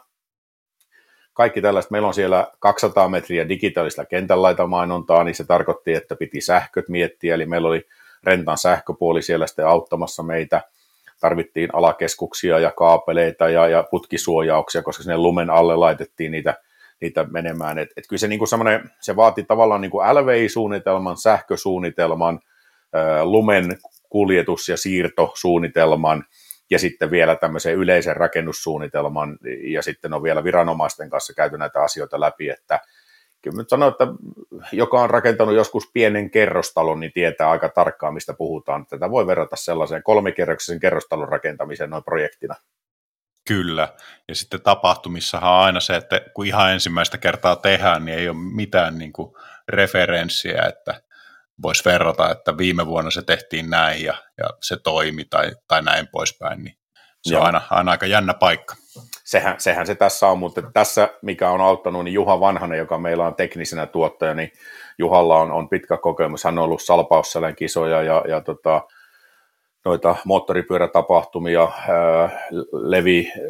kaikki 1.39 1.63
tällaista. 1.63 1.93
Meillä 1.93 2.09
on 2.09 2.15
siellä 2.15 2.47
200 2.59 3.09
metriä 3.09 3.49
digitaalista 3.49 4.05
kentänlaita 4.05 4.67
mainontaa, 4.67 5.25
niin 5.25 5.35
se 5.35 5.45
tarkoitti, 5.45 5.95
että 5.95 6.17
piti 6.17 6.41
sähköt 6.41 6.89
miettiä, 6.89 7.35
eli 7.35 7.47
meillä 7.47 7.69
oli 7.69 7.87
rentan 8.25 8.59
sähköpuoli 8.59 9.23
siellä 9.23 9.47
sitten 9.47 9.67
auttamassa 9.67 10.23
meitä. 10.23 10.61
Tarvittiin 11.21 11.69
alakeskuksia 11.73 12.59
ja 12.59 12.71
kaapeleita 12.71 13.49
ja, 13.49 13.69
ja 13.69 13.85
putkisuojauksia, 13.91 14.83
koska 14.83 15.03
sinne 15.03 15.17
lumen 15.17 15.51
alle 15.51 15.77
laitettiin 15.77 16.33
niitä, 16.33 16.55
niitä 17.01 17.25
menemään. 17.31 17.79
Et, 17.79 17.89
et 17.97 18.05
kyllä 18.09 18.21
se, 18.21 18.29
niinku 18.29 18.47
se 19.01 19.17
vaati 19.17 19.43
tavallaan 19.43 19.81
niinku 19.81 19.99
LVI-suunnitelman, 19.99 21.17
sähkösuunnitelman, 21.17 22.41
lumen 23.23 23.79
kuljetus- 24.09 24.69
ja 24.69 24.77
siirtosuunnitelman 24.77 26.25
ja 26.71 26.79
sitten 26.79 27.11
vielä 27.11 27.37
tämmöisen 27.37 27.75
yleisen 27.75 28.17
rakennussuunnitelman 28.17 29.39
ja 29.63 29.83
sitten 29.83 30.15
on 30.15 30.23
vielä 30.23 30.45
viranomaisten 30.45 31.11
kanssa 31.11 31.35
käyty 31.35 31.59
näitä 31.59 31.83
asioita 31.83 32.21
läpi, 32.21 32.51
että 32.51 32.81
kyllä 33.43 33.57
nyt 33.57 33.69
sanon, 33.69 33.89
että 33.93 34.07
joka 34.73 35.01
on 35.01 35.11
rakentanut 35.11 35.55
joskus 35.55 35.91
pienen 35.93 36.31
kerrostalon, 36.31 37.01
niin 37.01 37.13
tietää 37.13 37.51
aika 37.51 37.69
tarkkaan, 37.69 38.15
mistä 38.15 38.35
puhutaan. 38.35 38.87
Tätä 38.87 39.11
voi 39.11 39.27
verrata 39.27 39.57
sellaiseen 39.57 40.03
kolmikerroksisen 40.03 40.81
kerrostalon 40.81 41.29
rakentamiseen 41.29 41.91
noin 41.91 42.05
projektina. 42.05 42.55
Kyllä, 43.49 43.89
ja 44.29 44.35
sitten 44.35 44.63
tapahtumissahan 44.63 45.53
on 45.53 45.61
aina 45.61 45.81
se, 45.81 45.97
että 45.97 46.21
kun 46.35 46.47
ihan 46.47 46.73
ensimmäistä 46.73 47.19
kertaa 47.19 47.57
tehdään, 47.57 48.05
niin 48.05 48.19
ei 48.19 48.29
ole 48.29 48.37
mitään 48.55 48.99
niin 48.99 49.13
kuin 49.13 49.35
referenssiä, 49.69 50.63
että 50.63 51.01
voisi 51.63 51.85
verrata, 51.85 52.31
että 52.31 52.59
viime 52.59 52.87
vuonna 52.87 53.11
se 53.11 53.23
tehtiin 53.23 53.71
näin 53.71 54.05
ja, 54.05 54.15
ja 54.39 54.45
se 54.63 54.77
toimi 54.77 55.25
tai, 55.25 55.51
tai 55.69 55.83
näin 55.83 56.09
poispäin, 56.09 56.65
niin 56.65 56.79
se 57.23 57.35
Joo. 57.35 57.41
on 57.41 57.47
aina, 57.47 57.61
aina 57.71 57.91
aika 57.91 58.07
jännä 58.07 58.35
paikka. 58.35 58.75
Sehän, 59.25 59.55
sehän 59.59 59.87
se 59.87 59.95
tässä 59.95 60.27
on, 60.27 60.39
mutta 60.39 60.63
tässä 60.63 61.09
mikä 61.23 61.51
on 61.51 61.61
auttanut, 61.61 62.05
niin 62.05 62.15
Juha 62.15 62.41
Vanhanen, 62.41 62.79
joka 62.79 62.99
meillä 62.99 63.27
on 63.27 63.35
teknisenä 63.35 63.87
tuottaja, 63.87 64.35
niin 64.35 64.53
Juhalla 64.99 65.41
on, 65.41 65.51
on 65.51 65.69
pitkä 65.69 65.97
kokemus. 65.97 66.45
Hän 66.45 66.59
on 66.59 66.65
ollut 66.65 66.83
salpausselän 66.83 67.57
kisoja 67.57 68.03
ja, 68.03 68.25
ja 68.29 68.41
tota, 68.41 68.83
noita 69.85 70.17
moottoripyörätapahtumia, 70.25 71.69
ää, 71.89 72.49
Levi, 72.73 73.29
ää, 73.29 73.43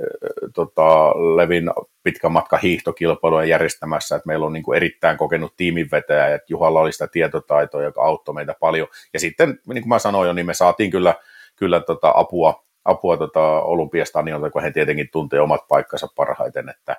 tota, 0.54 1.08
Levin 1.36 1.70
pitkän 2.02 2.32
matka 2.32 2.56
hiihtokilpailuja 2.56 3.44
järjestämässä, 3.44 4.16
että 4.16 4.26
meillä 4.26 4.46
on 4.46 4.52
niin 4.52 4.62
kuin 4.62 4.76
erittäin 4.76 5.18
kokenut 5.18 5.56
tiiminvetäjä, 5.56 6.34
että 6.34 6.46
Juhalla 6.48 6.80
oli 6.80 6.92
sitä 6.92 7.06
tietotaitoa, 7.06 7.82
joka 7.82 8.02
auttoi 8.02 8.34
meitä 8.34 8.54
paljon. 8.60 8.88
Ja 9.12 9.20
sitten, 9.20 9.48
niin 9.48 9.82
kuin 9.82 9.88
mä 9.88 9.98
sanoin 9.98 10.26
jo, 10.26 10.32
niin 10.32 10.46
me 10.46 10.54
saatiin 10.54 10.90
kyllä, 10.90 11.14
kyllä 11.56 11.80
tota 11.80 12.12
apua, 12.16 12.64
apua 12.84 13.16
tota 13.16 13.62
Olympiastadionilta, 13.62 14.50
kun 14.50 14.62
he 14.62 14.70
tietenkin 14.70 15.08
tuntee 15.12 15.40
omat 15.40 15.68
paikkansa 15.68 16.08
parhaiten, 16.16 16.68
että 16.68 16.96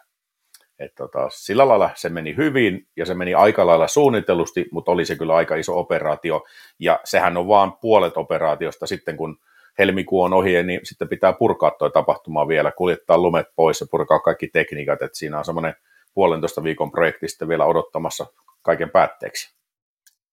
et 0.80 0.96
tota, 0.96 1.30
sillä 1.30 1.68
lailla 1.68 1.90
se 1.96 2.10
meni 2.10 2.36
hyvin 2.38 2.88
ja 2.98 3.06
se 3.06 3.14
meni 3.14 3.34
aika 3.34 3.66
lailla 3.66 3.88
suunnitellusti, 3.88 4.66
mutta 4.72 4.92
oli 4.92 5.06
se 5.06 5.16
kyllä 5.16 5.36
aika 5.36 5.56
iso 5.56 5.80
operaatio. 5.80 6.46
Ja 6.80 7.00
sehän 7.04 7.38
on 7.38 7.48
vaan 7.48 7.74
puolet 7.82 8.18
operaatiosta 8.18 8.88
sitten, 8.88 9.18
kun 9.18 9.38
helmikuu 9.80 10.22
on 10.22 10.34
ohi, 10.34 10.64
niin 10.64 10.80
sitten 10.84 11.10
pitää 11.10 11.34
purkaa 11.34 11.72
tuo 11.72 11.90
tapahtuma 11.90 12.48
vielä, 12.48 12.72
kuljettaa 12.72 13.18
lumet 13.18 13.48
pois 13.56 13.82
ja 13.82 13.88
purkaa 13.92 14.20
kaikki 14.20 14.48
tekniikat, 14.48 15.02
että 15.02 15.18
siinä 15.18 15.38
on 15.38 15.46
semmoinen 15.46 15.74
puolentoista 16.14 16.64
viikon 16.64 16.92
projekti 16.92 17.28
sitten 17.28 17.48
vielä 17.48 17.66
odottamassa 17.66 18.26
kaiken 18.62 18.90
päätteeksi. 18.90 19.60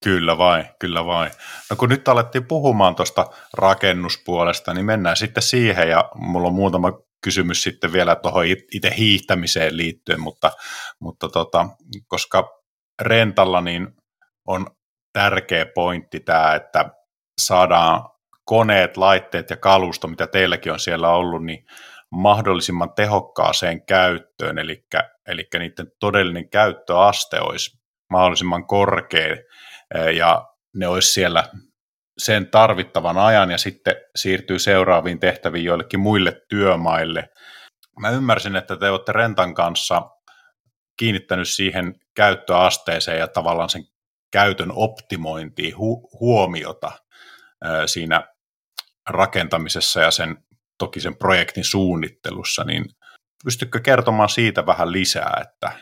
Kyllä 0.05 0.39
vai, 0.39 0.65
kyllä 0.79 1.07
vai. 1.07 1.31
No 1.71 1.77
kun 1.77 1.89
nyt 1.89 2.09
alettiin 2.09 2.47
puhumaan 2.47 2.95
tuosta 2.95 3.27
rakennuspuolesta, 3.55 4.75
niin 4.75 4.87
mennään 4.87 5.17
sitten 5.17 5.43
siihen 5.43 5.89
ja 5.89 6.11
mulla 6.15 6.49
on 6.49 6.55
muutama 6.55 6.93
kysymys 7.21 7.63
sitten 7.63 7.93
vielä 7.93 8.17
tuohon 8.17 8.47
itse 8.47 8.95
hiihtämiseen 8.99 9.77
liittyen, 9.77 10.21
mutta, 10.21 10.53
mutta 10.99 11.29
tota, 11.29 11.69
koska 12.07 12.63
rentalla 13.03 13.61
niin 13.61 13.89
on 14.47 14.67
tärkeä 15.13 15.67
pointti 15.75 16.21
tämä, 16.21 16.55
että 16.55 16.91
saadaan 17.41 18.09
koneet, 18.45 18.97
laitteet 18.97 19.51
ja 19.51 19.57
kalusto, 19.57 20.09
mitä 20.09 20.27
teilläkin 20.27 20.73
on 20.73 20.81
siellä 20.81 21.11
ollut, 21.11 21.45
niin 21.45 21.67
mahdollisimman 22.11 22.93
tehokkaaseen 22.93 23.87
käyttöön, 23.87 24.59
eli, 24.59 24.85
eli 25.29 25.49
niiden 25.59 25.93
todellinen 26.01 26.49
käyttöaste 26.49 27.41
olisi 27.41 27.79
mahdollisimman 28.11 28.67
korkea, 28.67 29.37
ja 30.17 30.47
ne 30.75 30.89
olisi 30.89 31.13
siellä 31.13 31.45
sen 32.19 32.51
tarvittavan 32.51 33.19
ajan 33.19 33.51
ja 33.51 33.59
sitten 33.59 33.97
siirtyy 34.17 34.59
seuraaviin 34.59 35.21
tehtäviin 35.21 35.65
joillekin 35.65 36.01
muille 36.01 36.43
työmaille. 36.49 37.29
Mä 38.01 38.11
ymmärsin, 38.11 38.57
että 38.57 38.77
te 38.77 38.91
olette 38.91 39.13
Rentan 39.13 39.55
kanssa 39.55 40.03
kiinnittänyt 40.97 41.49
siihen 41.49 41.95
käyttöasteeseen 42.15 43.19
ja 43.19 43.29
tavallaan 43.29 43.69
sen 43.69 43.85
käytön 44.33 44.73
optimointiin 44.73 45.75
hu- 45.75 46.19
huomiota 46.21 46.93
siinä 47.87 48.29
rakentamisessa 49.11 50.01
ja 50.01 50.11
sen 50.11 50.37
toki 50.79 51.01
sen 51.01 51.17
projektin 51.17 51.65
suunnittelussa, 51.65 52.65
niin 52.65 52.85
pystytkö 53.45 53.81
kertomaan 53.81 54.29
siitä 54.29 54.67
vähän 54.67 54.93
lisää, 54.93 55.43
että, 55.43 55.73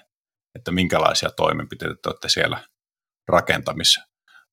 että 0.55 0.70
minkälaisia 0.70 1.31
toimenpiteitä 1.31 1.94
te 2.03 2.09
olette 2.09 2.29
siellä 2.29 2.59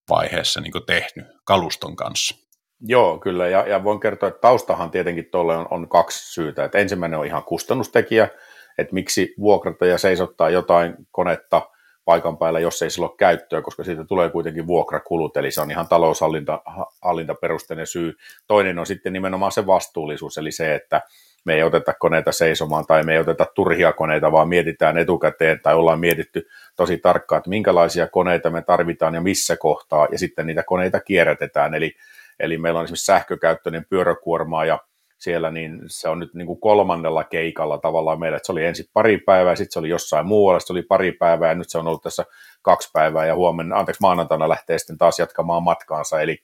rakentamisvaiheessa 0.10 0.62
niin 0.62 0.72
tehnyt 0.88 1.28
kaluston 1.44 1.96
kanssa? 1.96 2.36
Joo, 2.82 3.20
kyllä, 3.20 3.48
ja, 3.48 3.68
ja 3.68 3.84
voin 3.84 4.00
kertoa, 4.00 4.30
että 4.30 4.42
taustahan 4.42 4.92
tietenkin 4.92 5.30
tuolle 5.32 5.58
on, 5.58 5.68
on 5.72 5.90
kaksi 5.90 6.34
syytä. 6.34 6.66
Että 6.66 6.78
ensimmäinen 6.78 7.20
on 7.20 7.26
ihan 7.26 7.44
kustannustekijä, 7.44 8.30
että 8.78 8.94
miksi 8.94 9.34
vuokrata 9.40 9.86
ja 9.86 9.98
seisottaa 9.98 10.50
jotain 10.50 10.96
konetta– 11.12 11.62
paikan 12.06 12.38
päällä, 12.38 12.60
jos 12.60 12.82
ei 12.82 12.90
sillä 12.90 13.08
ole 13.08 13.16
käyttöä, 13.18 13.62
koska 13.62 13.84
siitä 13.84 14.06
tulee 14.06 14.30
kuitenkin 14.30 14.68
vuokrakulut, 14.68 15.38
eli 15.38 15.52
se 15.52 15.62
on 15.62 15.72
ihan 15.72 15.88
taloushallintaperusteinen 15.88 17.88
syy. 17.88 18.14
Toinen 18.48 18.80
on 18.80 18.86
sitten 18.86 19.14
nimenomaan 19.14 19.52
se 19.52 19.68
vastuullisuus, 19.68 20.38
eli 20.38 20.52
se, 20.52 20.76
että 20.76 21.02
me 21.45 21.54
ei 21.54 21.63
oteta 21.63 21.93
koneita 21.93 22.32
seisomaan 22.32 22.86
tai 22.86 23.04
me 23.04 23.13
ei 23.13 23.19
oteta 23.19 23.45
turhia 23.56 23.93
koneita, 23.93 24.32
vaan 24.32 24.47
mietitään 24.49 24.97
etukäteen 24.97 25.60
tai 25.63 25.75
ollaan 25.75 25.99
mietitty 25.99 26.47
tosi 26.75 26.97
tarkkaan, 26.97 27.38
että 27.38 27.49
minkälaisia 27.49 28.08
koneita 28.08 28.49
me 28.49 28.62
tarvitaan 28.62 29.13
ja 29.15 29.21
missä 29.21 29.58
kohtaa, 29.58 30.08
ja 30.12 30.19
sitten 30.19 30.47
niitä 30.47 30.63
koneita 30.63 30.99
kierrätetään, 30.99 31.73
eli, 31.73 31.93
eli 32.39 32.58
meillä 32.58 32.80
on 32.80 32.84
esimerkiksi 32.84 33.06
sähkökäyttöinen 33.06 33.86
pyöräkuorma 33.89 34.65
ja 34.65 34.80
siellä, 35.17 35.51
niin 35.51 35.80
se 35.88 36.10
on 36.10 36.19
nyt 36.19 36.34
niin 36.34 36.47
kuin 36.47 36.60
kolmannella 36.60 37.23
keikalla 37.23 37.77
tavallaan 37.77 38.19
meillä, 38.19 38.36
että 38.36 38.45
se 38.45 38.51
oli 38.51 38.65
ensin 38.65 38.86
pari 38.93 39.17
päivää, 39.17 39.56
sitten 39.56 39.73
se 39.73 39.80
oli 39.80 39.89
jossain 39.89 40.25
muualla, 40.25 40.60
se 40.60 40.73
oli 40.73 40.82
pari 40.82 41.12
päivää, 41.12 41.49
ja 41.49 41.56
nyt 41.56 41.69
se 41.69 41.77
on 41.77 41.88
ollut 41.88 42.04
tässä 42.04 42.25
kaksi 42.62 42.89
päivää, 42.93 43.25
ja 43.25 43.36
huomenna, 43.36 43.77
anteeksi, 43.77 44.01
maanantaina 44.01 44.49
lähtee 44.49 44.77
sitten 44.77 44.97
taas 44.97 45.19
jatkamaan 45.19 45.63
matkaansa, 45.63 46.21
eli, 46.21 46.38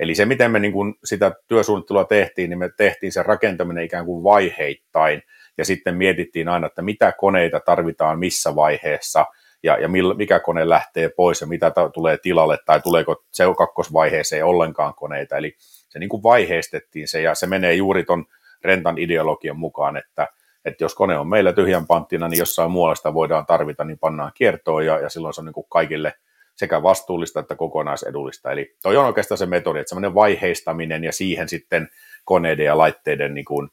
eli 0.00 0.14
se, 0.14 0.24
miten 0.24 0.50
me 0.50 0.58
niin 0.58 0.72
kuin 0.72 0.94
sitä 1.04 1.32
työsuunnittelua 1.48 2.04
tehtiin, 2.04 2.50
niin 2.50 2.58
me 2.58 2.70
tehtiin 2.76 3.12
se 3.12 3.22
rakentaminen 3.22 3.84
ikään 3.84 4.04
kuin 4.04 4.24
vaiheittain, 4.24 5.22
ja 5.58 5.64
sitten 5.64 5.96
mietittiin 5.96 6.48
aina, 6.48 6.66
että 6.66 6.82
mitä 6.82 7.12
koneita 7.12 7.60
tarvitaan 7.60 8.18
missä 8.18 8.54
vaiheessa, 8.54 9.26
ja, 9.62 9.78
ja 9.78 9.88
mikä 10.16 10.40
kone 10.40 10.68
lähtee 10.68 11.08
pois, 11.08 11.40
ja 11.40 11.46
mitä 11.46 11.70
ta- 11.70 11.88
tulee 11.90 12.18
tilalle, 12.22 12.58
tai 12.66 12.80
tuleeko 12.80 13.24
se 13.30 13.44
kakkosvaiheeseen 13.58 14.44
ollenkaan 14.44 14.94
koneita, 14.94 15.36
eli 15.36 15.54
se 15.88 15.98
niin 15.98 16.08
kuin 16.08 16.22
vaiheistettiin 16.22 17.08
se, 17.08 17.22
ja 17.22 17.34
se 17.34 17.46
menee 17.46 17.74
juuri 17.74 18.04
ton 18.04 18.24
rentan 18.64 18.98
ideologian 18.98 19.58
mukaan, 19.58 19.96
että, 19.96 20.28
että 20.64 20.84
jos 20.84 20.94
kone 20.94 21.18
on 21.18 21.28
meillä 21.28 21.52
tyhjän 21.52 21.86
panttina, 21.86 22.28
niin 22.28 22.38
jossain 22.38 22.70
muualla 22.70 22.94
sitä 22.94 23.14
voidaan 23.14 23.46
tarvita, 23.46 23.84
niin 23.84 23.98
pannaan 23.98 24.32
kiertoon, 24.34 24.86
ja, 24.86 24.98
ja 24.98 25.08
silloin 25.08 25.34
se 25.34 25.40
on 25.40 25.44
niin 25.44 25.54
kuin 25.54 25.66
kaikille 25.68 26.14
sekä 26.58 26.82
vastuullista 26.82 27.40
että 27.40 27.56
kokonaisedullista. 27.56 28.52
Eli 28.52 28.76
toi 28.82 28.96
on 28.96 29.06
oikeastaan 29.06 29.38
se 29.38 29.46
metodi, 29.46 29.78
että 29.78 29.88
semmoinen 29.88 30.14
vaiheistaminen 30.14 31.04
ja 31.04 31.12
siihen 31.12 31.48
sitten 31.48 31.88
koneiden 32.24 32.66
ja 32.66 32.78
laitteiden 32.78 33.34
niin 33.34 33.44
kuin, 33.44 33.68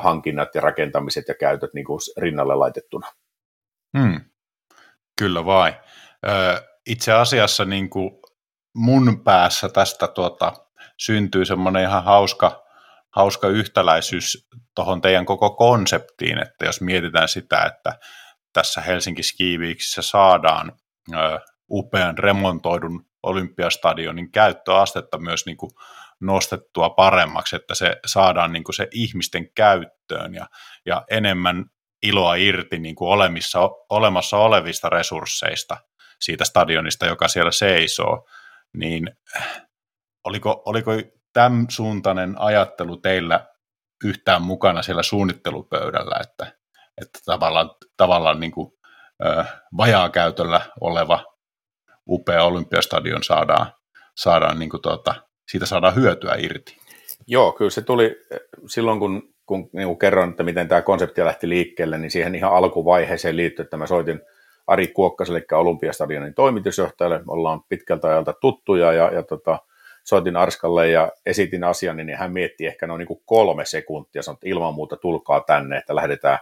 hankinnat 0.00 0.54
ja 0.54 0.60
rakentamiset 0.60 1.28
ja 1.28 1.34
käytöt 1.34 1.74
niin 1.74 1.84
kuin 1.84 2.00
rinnalle 2.16 2.54
laitettuna. 2.54 3.06
Hmm. 3.98 4.20
Kyllä 5.18 5.44
vai. 5.44 5.74
itse 6.86 7.12
asiassa 7.12 7.64
niin 7.64 7.90
kuin 7.90 8.10
mun 8.74 9.24
päässä 9.24 9.68
tästä 9.68 10.06
tuota, 10.06 10.52
syntyy 10.96 11.44
semmoinen 11.44 11.82
ihan 11.82 12.04
hauska, 12.04 12.64
hauska 13.10 13.48
yhtäläisyys 13.48 14.48
tuohon 14.74 15.00
teidän 15.00 15.26
koko 15.26 15.50
konseptiin, 15.50 16.38
että 16.38 16.64
jos 16.64 16.80
mietitään 16.80 17.28
sitä, 17.28 17.62
että 17.62 17.98
tässä 18.52 18.80
Helsinki 18.80 19.22
Ski 19.22 19.58
Weeksissä 19.58 20.02
saadaan 20.02 20.72
ö, 21.14 21.40
upean 21.70 22.18
remontoidun 22.18 23.06
olympiastadionin 23.22 24.32
käyttöastetta 24.32 25.18
myös 25.18 25.46
niin 25.46 25.56
kuin 25.56 25.70
nostettua 26.20 26.90
paremmaksi, 26.90 27.56
että 27.56 27.74
se 27.74 27.96
saadaan 28.06 28.52
niin 28.52 28.64
kuin 28.64 28.74
se 28.74 28.88
ihmisten 28.90 29.52
käyttöön 29.54 30.34
ja, 30.34 30.46
ja 30.86 31.04
enemmän 31.10 31.64
iloa 32.02 32.34
irti 32.34 32.78
niin 32.78 32.94
kuin 32.94 33.08
olemissa, 33.08 33.58
olemassa 33.90 34.36
olevista 34.36 34.88
resursseista 34.88 35.76
siitä 36.20 36.44
stadionista, 36.44 37.06
joka 37.06 37.28
siellä 37.28 37.52
seisoo, 37.52 38.28
niin 38.72 39.10
oliko, 40.24 40.62
oliko 40.66 40.90
tämän 41.32 41.66
suuntainen 41.68 42.34
ajattelu 42.38 42.96
teillä 42.96 43.46
yhtään 44.04 44.42
mukana 44.42 44.82
siellä 44.82 45.02
suunnittelupöydällä, 45.02 46.16
että, 46.20 46.52
että 47.02 47.18
tavallaan, 47.24 47.70
tavallaan 47.96 48.40
niin 48.40 48.52
kuin, 48.52 48.72
ö, 49.24 49.44
vajaakäytöllä 49.76 50.60
oleva 50.80 51.24
upea 52.10 52.44
olympiastadion 52.44 53.22
saadaan, 53.22 53.66
saadaan 54.16 54.58
niin 54.58 54.70
kuin 54.70 54.82
tuota, 54.82 55.14
siitä 55.48 55.66
saadaan 55.66 55.94
hyötyä 55.94 56.34
irti. 56.38 56.76
Joo, 57.26 57.52
kyllä 57.52 57.70
se 57.70 57.82
tuli 57.82 58.16
silloin, 58.66 58.98
kun, 58.98 59.22
kun 59.46 59.70
niin 59.72 59.86
kuin 59.86 59.98
kerron, 59.98 60.30
että 60.30 60.42
miten 60.42 60.68
tämä 60.68 60.82
konsepti 60.82 61.24
lähti 61.24 61.48
liikkeelle, 61.48 61.98
niin 61.98 62.10
siihen 62.10 62.34
ihan 62.34 62.52
alkuvaiheeseen 62.52 63.36
liittyi, 63.36 63.62
että 63.62 63.76
mä 63.76 63.86
soitin 63.86 64.20
Ari 64.66 64.88
Kuokkaselle, 64.88 65.38
eli 65.38 65.58
Olympiastadionin 65.58 66.34
toimitusjohtajalle, 66.34 67.18
me 67.18 67.24
ollaan 67.32 67.62
pitkältä 67.68 68.08
ajalta 68.08 68.32
tuttuja, 68.32 68.92
ja, 68.92 69.10
ja 69.14 69.22
tota, 69.22 69.58
soitin 70.04 70.36
Arskalle 70.36 70.88
ja 70.88 71.12
esitin 71.26 71.64
asian, 71.64 71.96
niin 71.96 72.16
hän 72.16 72.32
mietti 72.32 72.66
ehkä 72.66 72.86
noin 72.86 72.98
niin 72.98 73.20
kolme 73.24 73.64
sekuntia, 73.64 74.22
sanoi, 74.22 74.34
että 74.34 74.48
ilman 74.48 74.74
muuta 74.74 74.96
tulkaa 74.96 75.40
tänne, 75.40 75.78
että 75.78 75.94
lähdetään, 75.94 76.38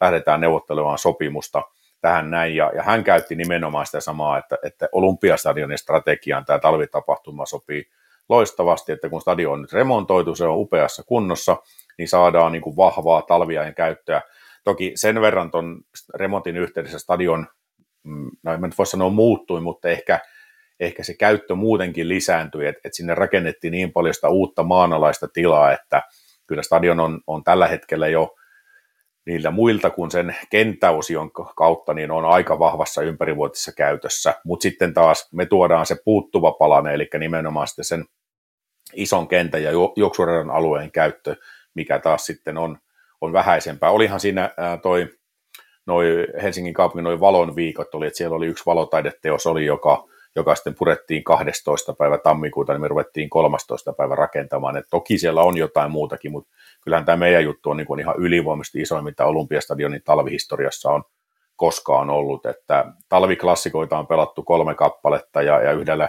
lähdetään 0.00 0.40
neuvottelemaan 0.40 0.98
sopimusta 0.98 1.62
tähän 2.02 2.30
näin, 2.30 2.56
ja, 2.56 2.70
ja 2.74 2.82
hän 2.82 3.04
käytti 3.04 3.34
nimenomaan 3.34 3.86
sitä 3.86 4.00
samaa, 4.00 4.38
että, 4.38 4.58
että 4.62 4.88
Olympiastadionin 4.92 5.78
strategiaan 5.78 6.44
tämä 6.44 6.58
talvitapahtuma 6.58 7.46
sopii 7.46 7.84
loistavasti, 8.28 8.92
että 8.92 9.08
kun 9.08 9.20
stadion 9.20 9.52
on 9.52 9.62
nyt 9.62 9.72
remontoitu, 9.72 10.34
se 10.34 10.44
on 10.44 10.58
upeassa 10.58 11.02
kunnossa, 11.06 11.56
niin 11.98 12.08
saadaan 12.08 12.52
niin 12.52 12.62
kuin 12.62 12.76
vahvaa 12.76 13.22
talviajan 13.22 13.74
käyttöä. 13.74 14.22
Toki 14.64 14.92
sen 14.94 15.20
verran 15.20 15.50
tuon 15.50 15.80
remontin 16.14 16.56
yhteydessä 16.56 16.98
stadion, 16.98 17.46
mm, 18.02 18.30
no 18.42 18.52
en 18.52 18.60
nyt 18.60 18.78
voi 18.78 18.86
sanoa 18.86 19.10
muuttui, 19.10 19.60
mutta 19.60 19.88
ehkä, 19.88 20.20
ehkä 20.80 21.02
se 21.02 21.14
käyttö 21.14 21.54
muutenkin 21.54 22.08
lisääntyi, 22.08 22.66
että, 22.66 22.80
että 22.84 22.96
sinne 22.96 23.14
rakennettiin 23.14 23.70
niin 23.70 23.92
paljon 23.92 24.14
sitä 24.14 24.28
uutta 24.28 24.62
maanalaista 24.62 25.28
tilaa, 25.28 25.72
että 25.72 26.02
kyllä 26.46 26.62
stadion 26.62 27.00
on, 27.00 27.20
on 27.26 27.44
tällä 27.44 27.68
hetkellä 27.68 28.08
jo 28.08 28.34
niillä 29.26 29.50
muilta 29.50 29.90
kuin 29.90 30.10
sen 30.10 30.36
kenttäosion 30.50 31.30
kautta, 31.56 31.94
niin 31.94 32.10
on 32.10 32.24
aika 32.24 32.58
vahvassa 32.58 33.02
ympärivuotisessa 33.02 33.72
käytössä, 33.72 34.34
mutta 34.44 34.62
sitten 34.62 34.94
taas 34.94 35.28
me 35.32 35.46
tuodaan 35.46 35.86
se 35.86 35.96
puuttuva 36.04 36.52
palane, 36.52 36.94
eli 36.94 37.08
nimenomaan 37.18 37.66
sitten 37.66 37.84
sen 37.84 38.04
ison 38.94 39.28
kentän 39.28 39.62
ja 39.62 39.70
juoksuradan 39.96 40.50
alueen 40.50 40.92
käyttö, 40.92 41.36
mikä 41.74 41.98
taas 41.98 42.26
sitten 42.26 42.58
on, 42.58 42.78
on 43.20 43.32
vähäisempää. 43.32 43.90
Olihan 43.90 44.20
siinä 44.20 44.50
ää, 44.56 44.76
toi 44.76 45.08
noi 45.86 46.26
Helsingin 46.42 46.74
kaupungin 46.74 47.04
noin 47.04 47.20
valon 47.20 47.56
viikot 47.56 47.94
oli, 47.94 48.06
että 48.06 48.16
siellä 48.16 48.36
oli 48.36 48.46
yksi 48.46 48.66
valotaideteos 48.66 49.46
oli, 49.46 49.66
joka, 49.66 50.08
joka 50.36 50.54
sitten 50.54 50.74
purettiin 50.74 51.24
12. 51.24 51.92
päivä 51.92 52.18
tammikuuta, 52.18 52.72
niin 52.72 52.80
me 52.80 52.88
ruvettiin 52.88 53.30
13. 53.30 53.92
päivä 53.92 54.14
rakentamaan. 54.14 54.76
Et 54.76 54.86
toki 54.90 55.18
siellä 55.18 55.42
on 55.42 55.56
jotain 55.56 55.90
muutakin, 55.90 56.32
mutta 56.32 56.50
kyllähän 56.84 57.04
tämä 57.04 57.16
meidän 57.16 57.44
juttu 57.44 57.70
on 57.70 57.76
niin 57.76 58.00
ihan 58.00 58.14
ylivoimaisesti 58.18 58.80
isoin, 58.80 59.04
mitä 59.04 59.26
Olympiastadionin 59.26 60.02
talvihistoriassa 60.04 60.90
on 60.90 61.02
koskaan 61.56 62.10
ollut. 62.10 62.46
Että 62.46 62.84
talviklassikoita 63.08 63.98
on 63.98 64.06
pelattu 64.06 64.42
kolme 64.42 64.74
kappaletta 64.74 65.42
ja, 65.42 65.62
ja 65.62 65.72
yhdellä 65.72 66.08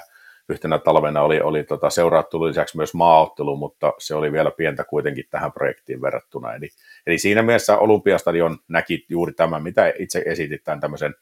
yhtenä 0.50 0.80
talvena 0.80 1.22
oli, 1.22 1.42
oli 1.42 1.64
tota, 1.64 1.90
seurattu 1.90 2.48
lisäksi 2.48 2.78
myös 2.78 2.94
maaottelu, 2.94 3.56
mutta 3.58 3.94
se 3.98 4.16
oli 4.16 4.32
vielä 4.32 4.52
pientä 4.52 4.84
kuitenkin 4.84 5.26
tähän 5.30 5.52
projektiin 5.52 6.02
verrattuna. 6.02 6.54
Eli, 6.54 6.70
eli 7.08 7.18
siinä 7.18 7.42
mielessä 7.42 7.78
Olympiastadion 7.78 8.58
näki 8.68 9.06
juuri 9.10 9.34
tämän, 9.34 9.64
mitä 9.64 9.94
itse 10.00 10.24
esitit, 10.26 10.64
tämän 10.64 10.80
tämmöisen 10.80 11.16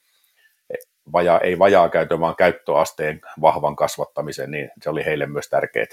vajaa, 1.13 1.39
ei 1.39 1.59
vajaa 1.59 1.89
käytön, 1.89 2.19
vaan 2.19 2.35
käyttöasteen 2.35 3.21
vahvan 3.41 3.75
kasvattamisen, 3.75 4.51
niin 4.51 4.69
se 4.81 4.89
oli 4.89 5.05
heille 5.05 5.25
myös 5.25 5.49
tärkeää. 5.49 5.85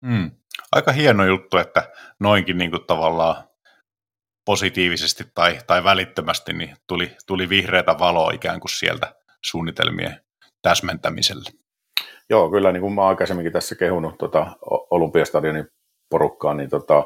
Mm. 0.00 0.30
Aika 0.72 0.92
hieno 0.92 1.24
juttu, 1.24 1.56
että 1.56 1.92
noinkin 2.20 2.58
niin 2.58 2.70
kuin 2.70 2.86
tavallaan 2.86 3.44
positiivisesti 4.44 5.24
tai, 5.34 5.58
tai 5.66 5.84
välittömästi 5.84 6.52
niin 6.52 6.76
tuli, 6.86 7.16
tuli 7.26 7.48
vihreätä 7.48 7.98
valoa 7.98 8.30
ikään 8.30 8.60
kuin 8.60 8.70
sieltä 8.70 9.14
suunnitelmien 9.42 10.20
täsmentämiselle. 10.62 11.50
Joo, 12.30 12.50
kyllä 12.50 12.72
niin 12.72 12.80
kuin 12.80 12.92
mä 12.92 13.06
aikaisemminkin 13.08 13.52
tässä 13.52 13.74
kehunut 13.74 14.18
tota, 14.18 14.46
Olympiastadionin 14.90 15.68
porukkaa, 16.10 16.54
niin 16.54 16.70
tota, 16.70 17.04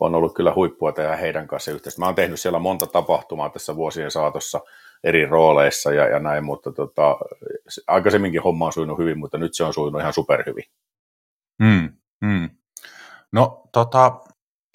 on 0.00 0.14
ollut 0.14 0.34
kyllä 0.34 0.54
huippua 0.54 0.92
tehdä 0.92 1.16
heidän 1.16 1.48
kanssa 1.48 1.70
yhteistyötä. 1.70 2.02
Mä 2.02 2.06
oon 2.06 2.14
tehnyt 2.14 2.40
siellä 2.40 2.58
monta 2.58 2.86
tapahtumaa 2.86 3.50
tässä 3.50 3.76
vuosien 3.76 4.10
saatossa 4.10 4.60
eri 5.04 5.26
rooleissa 5.26 5.92
ja, 5.92 6.08
ja 6.08 6.18
näin, 6.18 6.44
mutta 6.44 6.72
tota, 6.72 7.16
aikaisemminkin 7.86 8.42
homma 8.42 8.66
on 8.66 8.72
sujunut 8.72 8.98
hyvin, 8.98 9.18
mutta 9.18 9.38
nyt 9.38 9.54
se 9.54 9.64
on 9.64 9.74
sujunut 9.74 10.00
ihan 10.00 10.12
superhyvin. 10.12 10.64
Mm, 11.62 11.92
mm. 12.20 12.50
No 13.32 13.68
tota, 13.72 14.20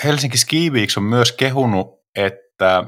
Helsinki 0.04 0.38
Ski 0.38 0.70
Weeks 0.70 0.98
on 0.98 1.04
myös 1.04 1.32
kehunut, 1.32 1.88
että, 2.16 2.84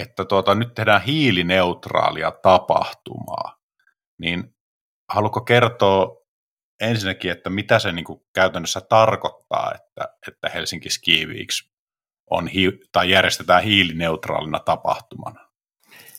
että 0.00 0.24
tuota, 0.24 0.54
nyt 0.54 0.74
tehdään 0.74 1.02
hiilineutraalia 1.02 2.30
tapahtumaa. 2.30 3.56
Niin 4.20 4.56
haluatko 5.12 5.40
kertoa 5.40 6.26
ensinnäkin, 6.80 7.30
että 7.30 7.50
mitä 7.50 7.78
se 7.78 7.92
niin 7.92 8.04
kuin 8.04 8.20
käytännössä 8.34 8.80
tarkoittaa, 8.80 9.72
että, 9.74 10.08
että 10.28 10.48
Helsinki 10.48 10.90
Ski 10.90 11.26
Weeks 11.26 11.70
on 12.30 12.48
hi- 12.48 12.80
tai 12.92 13.10
järjestetään 13.10 13.62
hiilineutraalina 13.62 14.58
tapahtumana? 14.58 15.45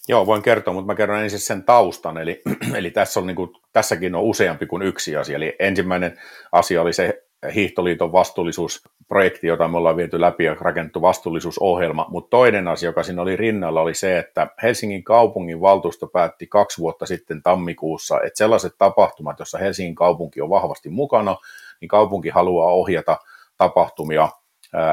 Joo, 0.07 0.25
voin 0.25 0.41
kertoa, 0.41 0.73
mutta 0.73 0.93
mä 0.93 0.95
kerron 0.95 1.23
ensin 1.23 1.39
sen 1.39 1.63
taustan. 1.63 2.17
Eli, 2.17 2.41
eli 2.77 2.91
tässä 2.91 3.19
on 3.19 3.27
niin 3.27 3.35
kuin, 3.35 3.49
tässäkin 3.73 4.15
on 4.15 4.21
useampi 4.21 4.65
kuin 4.65 4.81
yksi 4.81 5.15
asia. 5.15 5.35
Eli 5.35 5.55
ensimmäinen 5.59 6.19
asia 6.51 6.81
oli 6.81 6.93
se 6.93 7.23
Hiihtoliiton 7.55 8.11
vastuullisuusprojekti, 8.11 9.47
jota 9.47 9.67
me 9.67 9.77
ollaan 9.77 9.97
viety 9.97 10.21
läpi 10.21 10.43
ja 10.43 10.55
rakennettu 10.61 11.01
vastuullisuusohjelma. 11.01 12.05
Mutta 12.09 12.29
toinen 12.29 12.67
asia, 12.67 12.89
joka 12.89 13.03
siinä 13.03 13.21
oli 13.21 13.35
rinnalla, 13.35 13.81
oli 13.81 13.93
se, 13.93 14.17
että 14.17 14.47
Helsingin 14.63 15.03
kaupungin 15.03 15.61
valtuusto 15.61 16.07
päätti 16.07 16.47
kaksi 16.47 16.81
vuotta 16.81 17.05
sitten 17.05 17.43
tammikuussa, 17.43 18.21
että 18.21 18.37
sellaiset 18.37 18.73
tapahtumat, 18.77 19.39
joissa 19.39 19.57
Helsingin 19.57 19.95
kaupunki 19.95 20.41
on 20.41 20.49
vahvasti 20.49 20.89
mukana, 20.89 21.37
niin 21.81 21.89
kaupunki 21.89 22.29
haluaa 22.29 22.71
ohjata 22.71 23.17
tapahtumia 23.57 24.29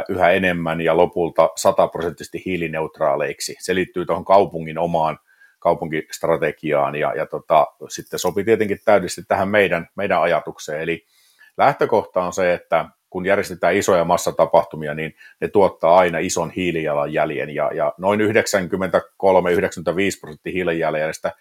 yhä 0.09 0.31
enemmän 0.31 0.81
ja 0.81 0.97
lopulta 0.97 1.51
sataprosenttisesti 1.57 2.43
hiilineutraaleiksi. 2.47 3.57
Se 3.61 3.75
liittyy 3.75 4.07
tuohon 4.07 4.25
kaupungin 4.25 4.79
omaan 4.79 5.19
kaupunkistrategiaan 5.59 6.97
ja, 6.97 7.15
ja 7.15 7.27
tota, 7.27 7.67
sitten 7.89 8.19
sopi 8.19 8.45
tietenkin 8.45 8.79
täydellisesti 8.85 9.23
tähän 9.29 9.49
meidän, 9.49 9.89
meidän 9.97 10.23
ajatukseen. 10.23 10.81
Eli 10.81 11.07
lähtökohta 11.57 12.23
on 12.23 12.33
se, 12.33 12.53
että 12.53 12.85
kun 13.11 13.27
järjestetään 13.27 13.77
isoja 13.77 14.05
massatapahtumia, 14.05 14.95
niin 14.95 15.15
ne 15.41 15.49
tuottaa 15.49 15.97
aina 15.97 16.19
ison 16.19 16.51
hiilijalanjäljen 16.51 17.55
ja, 17.55 17.71
ja 17.75 17.93
noin 17.99 18.21
93-95 18.21 18.25
prosenttia 20.21 20.53
hiilijalanjäljestä 20.53 21.33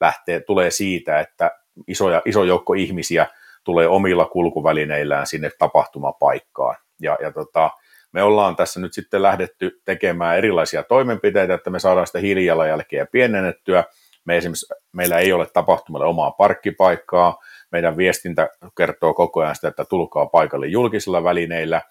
lähtee, 0.00 0.40
tulee 0.40 0.70
siitä, 0.70 1.20
että 1.20 1.50
isoja, 1.86 2.22
iso 2.24 2.44
joukko 2.44 2.74
ihmisiä 2.74 3.26
tulee 3.64 3.88
omilla 3.88 4.24
kulkuvälineillään 4.24 5.26
sinne 5.26 5.50
tapahtumapaikkaan. 5.58 6.76
Ja, 7.00 7.18
ja 7.22 7.32
tota, 7.32 7.70
me 8.12 8.22
ollaan 8.22 8.56
tässä 8.56 8.80
nyt 8.80 8.92
sitten 8.92 9.22
lähdetty 9.22 9.80
tekemään 9.84 10.38
erilaisia 10.38 10.82
toimenpiteitä, 10.82 11.54
että 11.54 11.70
me 11.70 11.78
saadaan 11.78 12.06
sitä 12.06 12.18
hiilijalanjälkeä 12.18 13.06
pienennettyä. 13.06 13.84
Me 14.24 14.36
esimerkiksi, 14.36 14.74
meillä 14.92 15.18
ei 15.18 15.32
ole 15.32 15.46
tapahtumalle 15.46 16.06
omaa 16.06 16.30
parkkipaikkaa, 16.30 17.38
meidän 17.72 17.96
viestintä 17.96 18.48
kertoo 18.76 19.14
koko 19.14 19.40
ajan 19.40 19.54
sitä, 19.54 19.68
että 19.68 19.84
tulkaa 19.84 20.26
paikalle 20.26 20.66
julkisilla 20.66 21.24
välineillä. 21.24 21.82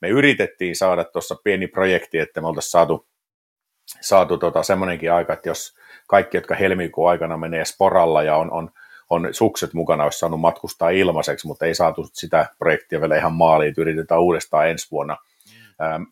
Me 0.00 0.08
yritettiin 0.08 0.76
saada 0.76 1.04
tuossa 1.04 1.36
pieni 1.44 1.66
projekti, 1.66 2.18
että 2.18 2.40
me 2.40 2.46
oltaisiin 2.46 2.70
saatu, 2.70 3.06
saatu 4.00 4.38
tota 4.38 4.62
semmoinenkin 4.62 5.12
aika, 5.12 5.32
että 5.32 5.48
jos 5.48 5.74
kaikki, 6.08 6.36
jotka 6.36 6.54
helmikuun 6.54 7.10
aikana 7.10 7.36
menee 7.36 7.64
sporalla 7.64 8.22
ja 8.22 8.36
on, 8.36 8.52
on, 8.52 8.70
on 9.10 9.28
sukset 9.30 9.74
mukana, 9.74 10.04
olisi 10.04 10.18
saanut 10.18 10.40
matkustaa 10.40 10.90
ilmaiseksi, 10.90 11.46
mutta 11.46 11.66
ei 11.66 11.74
saatu 11.74 12.06
sitä 12.12 12.46
projektia 12.58 13.00
vielä 13.00 13.16
ihan 13.16 13.32
maaliin, 13.32 13.68
että 13.68 13.80
yritetään 13.80 14.20
uudestaan 14.20 14.68
ensi 14.68 14.90
vuonna. 14.90 15.16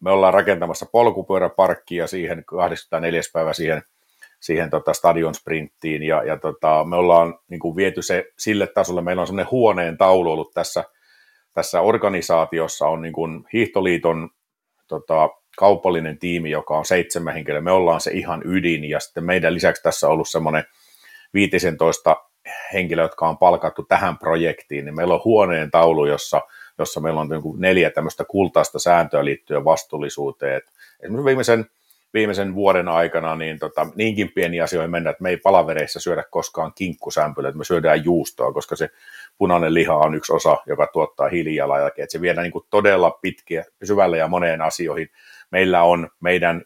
Me 0.01 0.11
ollaan 0.11 0.35
rakentamassa 0.35 0.87
polkupyöräparkkia 0.93 2.07
siihen 2.07 2.45
84. 2.45 3.21
päivä 3.33 3.53
siihen 3.53 3.83
siihen 4.43 4.71
tota 4.71 4.93
stadion 4.93 5.35
sprinttiin. 5.35 6.03
Ja, 6.03 6.25
ja 6.25 6.37
tota, 6.37 6.85
me 6.85 6.97
ollaan 6.97 7.39
niin 7.49 7.61
kuin 7.61 7.77
viety 7.77 8.03
se 8.03 8.25
sille 8.39 8.67
tasolle, 8.67 9.03
meillä 9.03 9.21
on 9.21 9.27
semmoinen 9.27 9.51
huoneen 9.51 9.99
taulu 9.99 10.33
ollut 10.33 10.51
tässä, 10.55 10.85
tässä 11.53 11.81
organisaatiossa. 11.81 12.87
On 12.87 13.03
niin 13.03 13.13
kuin 13.13 13.45
Hiihtoliiton 13.53 14.31
tota, 14.89 15.29
kaupallinen 15.59 16.19
tiimi, 16.19 16.51
joka 16.51 16.79
on 16.79 16.85
seitsemän 16.85 17.35
henkilöä, 17.35 17.61
me 17.61 17.71
ollaan 17.71 18.01
se 18.01 18.11
ihan 18.11 18.43
ydin. 18.45 18.85
Ja 18.85 19.01
sitten 19.01 19.25
meidän 19.25 19.55
lisäksi 19.55 19.83
tässä 19.83 20.07
on 20.07 20.13
ollut 20.13 20.29
semmoinen 20.29 20.65
15 21.35 22.17
henkilöä, 22.73 23.05
jotka 23.05 23.29
on 23.29 23.39
palkattu 23.39 23.83
tähän 23.83 24.19
projektiin, 24.19 24.85
niin 24.85 24.97
meillä 24.97 25.15
on 25.15 25.25
huoneen 25.25 25.71
taulu, 25.71 26.07
jossa, 26.07 26.41
jossa 26.83 27.01
meillä 27.01 27.21
on 27.21 27.29
niin 27.29 27.43
kuin 27.43 27.61
neljä 27.61 27.91
tämmöistä 27.91 28.25
kultaista 28.25 28.79
sääntöä 28.79 29.25
liittyen 29.25 29.65
vastuullisuuteen. 29.65 30.57
Et 30.57 30.73
esimerkiksi 31.01 31.27
viimeisen 31.27 31.67
viimeisen 32.15 32.55
vuoden 32.55 32.89
aikana 32.89 33.37
niin 33.37 33.59
tota, 33.59 33.87
niinkin 33.95 34.33
pieni 34.33 34.61
asioihin 34.61 34.91
mennä, 34.91 35.11
että 35.11 35.23
me 35.23 35.31
ei 35.31 35.37
palavereissa 35.37 36.01
syödä 36.01 36.25
koskaan 36.31 36.73
kinkkusämpylä, 36.75 37.49
että 37.49 37.59
me 37.59 37.65
syödään 37.65 38.05
juustoa, 38.05 38.53
koska 38.53 38.77
se 38.77 38.89
punainen 39.39 39.75
liha 39.75 39.97
on 39.97 40.15
yksi 40.15 40.33
osa, 40.33 40.57
joka 40.67 40.87
tuottaa 40.93 41.29
hiilijalanjälkeä, 41.29 42.07
se 42.09 42.21
viedään 42.21 42.43
niin 42.43 42.53
kuin 42.53 42.67
todella 42.71 43.11
pitkiä, 43.11 43.65
syvälle 43.85 44.19
ja 44.19 44.29
moneen 44.29 44.63
asioihin. 44.63 45.09
Meillä 45.51 45.83
on 45.83 46.09
meidän 46.21 46.63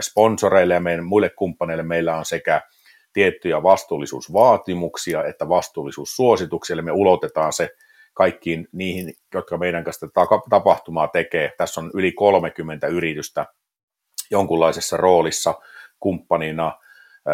sponsoreille 0.00 0.74
ja 0.74 0.80
meidän 0.80 1.04
muille 1.04 1.30
kumppaneille 1.30 1.82
meillä 1.82 2.16
on 2.16 2.24
sekä 2.24 2.60
tiettyjä 3.12 3.62
vastuullisuusvaatimuksia 3.62 5.24
että 5.24 5.48
vastuullisuussuosituksia, 5.48 6.74
eli 6.74 6.82
me 6.82 6.92
ulotetaan 6.92 7.52
se 7.52 7.70
kaikkiin 8.14 8.68
niihin, 8.72 9.14
jotka 9.34 9.58
meidän 9.58 9.84
kanssa 9.84 10.06
tapahtumaa 10.50 11.08
tekee. 11.08 11.52
Tässä 11.58 11.80
on 11.80 11.90
yli 11.94 12.12
30 12.12 12.86
yritystä 12.86 13.46
jonkunlaisessa 14.30 14.96
roolissa 14.96 15.54
kumppanina 16.00 16.78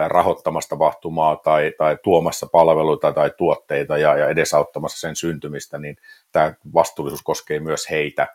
rahoittamassa 0.09 0.71
tapahtumaa 0.71 1.37
tai, 1.37 1.73
tai 1.79 1.99
tuomassa 2.03 2.47
palveluita 2.53 3.12
tai 3.12 3.31
tuotteita 3.38 3.99
ja, 3.99 4.16
ja 4.16 4.29
edesauttamassa 4.29 5.01
sen 5.01 5.16
syntymistä, 5.16 5.79
niin 5.79 5.97
tämä 6.33 6.55
vastuullisuus 6.75 7.23
koskee 7.23 7.61
myös 7.61 7.90
heitä. 7.90 8.27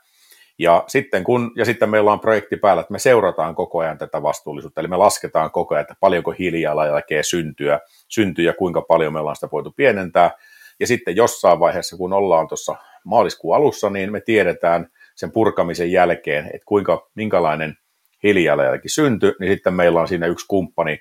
Ja 0.60 0.84
sitten, 0.88 1.24
kun, 1.24 1.52
ja 1.56 1.66
sitten 1.66 1.90
meillä 1.90 2.12
on 2.12 2.20
projekti 2.20 2.58
päällä, 2.58 2.82
että 2.82 2.92
me 2.92 3.00
seurataan 3.00 3.56
koko 3.56 3.80
ajan 3.80 3.98
tätä 3.98 4.22
vastuullisuutta, 4.22 4.82
eli 4.82 4.88
me 4.88 4.98
lasketaan 4.98 5.52
koko 5.52 5.76
ajan, 5.76 5.82
että 5.82 5.96
paljonko 6.00 6.32
hiilijalanjälkeä 6.32 7.24
syntyä, 7.24 7.80
syntyy 8.08 8.46
ja 8.46 8.54
kuinka 8.54 8.82
paljon 8.82 9.14
me 9.14 9.20
ollaan 9.20 9.36
sitä 9.36 9.50
voitu 9.52 9.72
pienentää. 9.72 10.32
Ja 10.80 10.88
sitten 10.88 11.16
jossain 11.16 11.60
vaiheessa, 11.60 11.98
kun 11.98 12.14
ollaan 12.14 12.48
tuossa 12.48 12.76
maaliskuun 13.04 13.56
alussa, 13.56 13.90
niin 13.90 14.12
me 14.12 14.22
tiedetään 14.22 14.90
sen 15.16 15.32
purkamisen 15.32 15.92
jälkeen, 15.92 16.46
että 16.46 16.66
kuinka, 16.66 17.10
minkälainen 17.16 17.78
hiilijalanjälki 18.24 18.90
syntyi, 18.90 19.34
niin 19.40 19.52
sitten 19.52 19.74
meillä 19.74 20.02
on 20.02 20.08
siinä 20.08 20.28
yksi 20.28 20.46
kumppani, 20.48 21.00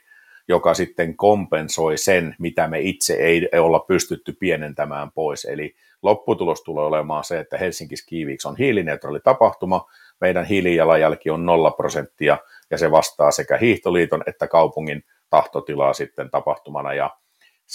joka 0.48 0.74
sitten 0.74 1.16
kompensoi 1.16 1.98
sen, 1.98 2.36
mitä 2.38 2.68
me 2.68 2.80
itse 2.80 3.14
ei 3.14 3.48
olla 3.60 3.78
pystytty 3.78 4.32
pienentämään 4.32 5.12
pois. 5.12 5.44
Eli 5.44 5.74
lopputulos 6.02 6.62
tulee 6.62 6.84
olemaan 6.84 7.24
se, 7.24 7.38
että 7.38 7.58
Helsinki 7.58 7.96
Ski 7.96 8.26
Weeks 8.26 8.46
on 8.46 8.56
hiilineutraali 8.56 9.20
tapahtuma, 9.20 9.90
meidän 10.20 10.44
hiilijalanjälki 10.44 11.30
on 11.30 11.46
nolla 11.46 11.70
prosenttia, 11.70 12.38
ja 12.70 12.78
se 12.78 12.90
vastaa 12.90 13.30
sekä 13.30 13.56
hiihtoliiton 13.56 14.22
että 14.26 14.46
kaupungin 14.46 15.04
tahtotilaa 15.30 15.92
sitten 15.92 16.30
tapahtumana. 16.30 16.94
Ja 16.94 17.10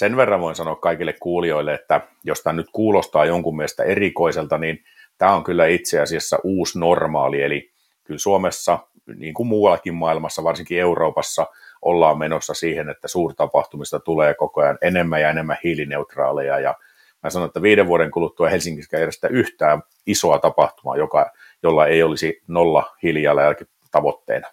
sen 0.00 0.16
verran 0.16 0.40
voin 0.40 0.56
sanoa 0.56 0.76
kaikille 0.76 1.12
kuulijoille, 1.12 1.74
että 1.74 2.00
jos 2.24 2.42
tämä 2.42 2.52
nyt 2.52 2.66
kuulostaa 2.72 3.24
jonkun 3.24 3.56
mielestä 3.56 3.82
erikoiselta, 3.82 4.58
niin 4.58 4.84
tämä 5.18 5.34
on 5.34 5.44
kyllä 5.44 5.66
itse 5.66 6.00
asiassa 6.00 6.38
uusi 6.44 6.78
normaali, 6.78 7.42
eli 7.42 7.72
kyllä 8.04 8.18
Suomessa, 8.18 8.78
niin 9.16 9.34
kuin 9.34 9.46
muuallakin 9.46 9.94
maailmassa, 9.94 10.44
varsinkin 10.44 10.80
Euroopassa, 10.80 11.46
ollaan 11.82 12.18
menossa 12.18 12.54
siihen, 12.54 12.88
että 12.88 13.08
suurtapahtumista 13.08 14.00
tulee 14.00 14.34
koko 14.34 14.60
ajan 14.60 14.78
enemmän 14.82 15.20
ja 15.20 15.30
enemmän 15.30 15.58
hiilineutraaleja, 15.64 16.60
ja 16.60 16.74
mä 17.22 17.30
sanon, 17.30 17.46
että 17.46 17.62
viiden 17.62 17.86
vuoden 17.86 18.10
kuluttua 18.10 18.48
Helsingissä 18.48 18.96
järjestä 18.96 19.28
yhtään 19.28 19.82
isoa 20.06 20.38
tapahtumaa, 20.38 20.96
joka, 20.96 21.32
jolla 21.62 21.86
ei 21.86 22.02
olisi 22.02 22.42
nolla 22.48 22.96
hiilijalanjälki 23.02 23.64
tavoitteena. 23.90 24.48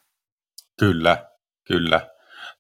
Kyllä, 0.80 1.26
kyllä. 1.68 2.17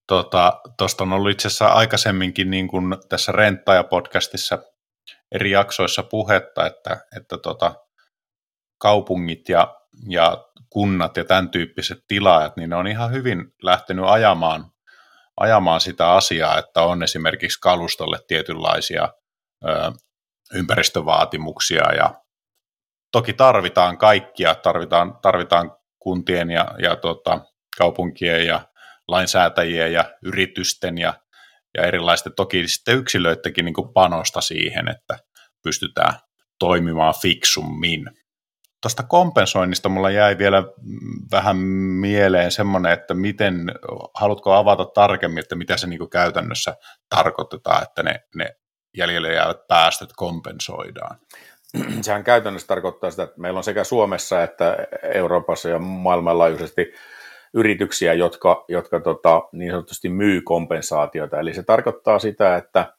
Tuosta 0.07 0.61
tota, 0.77 1.03
on 1.03 1.13
ollut 1.13 1.31
itse 1.31 1.47
asiassa 1.47 1.67
aikaisemminkin 1.67 2.51
niin 2.51 2.67
kuin 2.67 2.83
tässä 3.09 3.31
Renttaja-podcastissa 3.31 4.59
eri 5.31 5.51
jaksoissa 5.51 6.03
puhetta, 6.03 6.65
että, 6.65 6.97
että 7.17 7.37
tota, 7.37 7.75
kaupungit 8.81 9.49
ja, 9.49 9.75
ja 10.09 10.45
kunnat 10.69 11.17
ja 11.17 11.25
tämän 11.25 11.49
tyyppiset 11.49 11.99
tilaajat, 12.07 12.57
niin 12.57 12.69
ne 12.69 12.75
on 12.75 12.87
ihan 12.87 13.11
hyvin 13.11 13.53
lähtenyt 13.63 14.05
ajamaan, 14.07 14.65
ajamaan 15.39 15.81
sitä 15.81 16.11
asiaa, 16.11 16.57
että 16.57 16.81
on 16.81 17.03
esimerkiksi 17.03 17.59
kalustolle 17.61 18.19
tietynlaisia 18.27 19.09
ö, 19.65 19.91
ympäristövaatimuksia 20.53 21.95
ja 21.95 22.21
toki 23.11 23.33
tarvitaan 23.33 23.97
kaikkia, 23.97 24.55
tarvitaan, 24.55 25.17
tarvitaan 25.21 25.71
kuntien 25.99 26.51
ja, 26.51 26.75
ja 26.79 26.95
tota, 26.95 27.39
kaupunkien 27.77 28.47
ja 28.47 28.66
lainsäätäjien 29.07 29.93
ja 29.93 30.05
yritysten 30.23 30.97
ja, 30.97 31.13
ja 31.77 31.83
erilaisten 31.83 32.33
toki 32.35 32.67
sitten 32.67 32.97
yksilöidenkin 32.97 33.65
niin 33.65 33.93
panosta 33.93 34.41
siihen, 34.41 34.87
että 34.87 35.17
pystytään 35.63 36.13
toimimaan 36.59 37.13
fiksummin. 37.21 38.11
Tuosta 38.81 39.03
kompensoinnista 39.03 39.89
mulla 39.89 40.09
jäi 40.09 40.37
vielä 40.37 40.63
vähän 41.31 41.57
mieleen 41.57 42.51
semmoinen, 42.51 42.91
että 42.91 43.13
miten, 43.13 43.71
haluatko 44.13 44.53
avata 44.53 44.85
tarkemmin, 44.85 45.39
että 45.39 45.55
mitä 45.55 45.77
se 45.77 45.87
niin 45.87 45.99
kuin 45.99 46.09
käytännössä 46.09 46.75
tarkoitetaan, 47.09 47.83
että 47.83 48.03
ne, 48.03 48.19
ne 48.35 48.55
jäljelle 48.97 49.33
jäävät 49.33 49.67
päästöt 49.67 50.09
kompensoidaan? 50.15 51.19
Sehän 52.01 52.23
käytännössä 52.23 52.67
tarkoittaa 52.67 53.11
sitä, 53.11 53.23
että 53.23 53.41
meillä 53.41 53.57
on 53.57 53.63
sekä 53.63 53.83
Suomessa 53.83 54.43
että 54.43 54.77
Euroopassa 55.13 55.69
ja 55.69 55.79
maailmanlaajuisesti 55.79 56.93
yrityksiä, 57.57 58.13
jotka, 58.13 58.65
jotka 58.67 58.99
tota, 58.99 59.41
niin 59.51 59.71
sanotusti 59.71 60.09
myy 60.09 60.41
kompensaatiota. 60.41 61.39
Eli 61.39 61.53
se 61.53 61.63
tarkoittaa 61.63 62.19
sitä, 62.19 62.55
että 62.55 62.93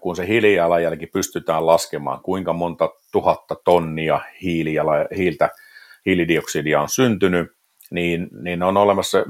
kun 0.00 0.16
se 0.16 0.26
hiilijalanjälki 0.26 1.06
pystytään 1.06 1.66
laskemaan, 1.66 2.20
kuinka 2.22 2.52
monta 2.52 2.90
tuhatta 3.12 3.56
tonnia 3.64 4.20
hiilijala, 4.42 4.92
hiiltä, 5.16 5.50
hiilidioksidia 6.06 6.80
on 6.80 6.88
syntynyt, 6.88 7.50
niin, 7.90 8.28
niin 8.42 8.62
on 8.62 8.76
olemassa, 8.76 9.24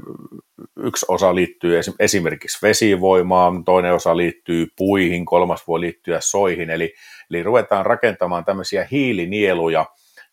yksi 0.77 1.05
osa 1.09 1.35
liittyy 1.35 1.79
esimerkiksi 1.99 2.67
vesivoimaan, 2.67 3.63
toinen 3.63 3.93
osa 3.93 4.17
liittyy 4.17 4.67
puihin, 4.77 5.25
kolmas 5.25 5.67
voi 5.67 5.79
liittyä 5.79 6.19
soihin, 6.21 6.69
eli, 6.69 6.93
eli 7.29 7.43
ruvetaan 7.43 7.85
rakentamaan 7.85 8.45
tämmöisiä 8.45 8.87
hiilinieluja, 8.91 9.85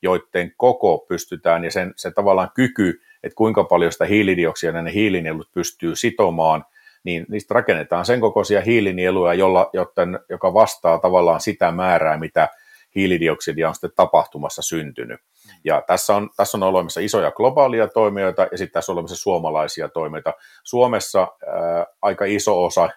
joiden 0.02 0.52
koko 0.56 0.98
pystytään 1.08 1.64
ja 1.64 1.70
sen, 1.70 1.92
se 1.96 2.10
tavallaan 2.10 2.50
kyky 2.54 3.00
että 3.22 3.36
kuinka 3.36 3.64
paljon 3.64 3.92
sitä 3.92 4.04
hiilidioksidia 4.04 4.82
ne 4.82 4.92
hiilinielut 4.92 5.52
pystyy 5.52 5.96
sitomaan, 5.96 6.64
niin 7.04 7.26
niistä 7.28 7.54
rakennetaan 7.54 8.06
sen 8.06 8.20
kokoisia 8.20 8.60
hiilinieluja, 8.60 9.34
jolla, 9.34 9.70
joten, 9.72 10.18
joka 10.28 10.54
vastaa 10.54 10.98
tavallaan 10.98 11.40
sitä 11.40 11.72
määrää, 11.72 12.16
mitä 12.16 12.48
hiilidioksidia 12.94 13.68
on 13.68 13.74
sitten 13.74 13.90
tapahtumassa 13.96 14.62
syntynyt. 14.62 15.20
Ja 15.64 15.82
tässä 15.86 16.16
on, 16.16 16.30
tässä 16.36 16.56
on 16.58 16.62
olemassa 16.62 17.00
isoja 17.00 17.30
globaalia 17.30 17.88
toimijoita 17.88 18.48
ja 18.52 18.58
sitten 18.58 18.72
tässä 18.72 18.92
on 18.92 18.94
olemassa 18.94 19.16
suomalaisia 19.16 19.88
toimijoita. 19.88 20.34
Suomessa 20.62 21.20
ää, 21.46 21.86
aika 22.02 22.24
iso 22.24 22.64
osa 22.64 22.88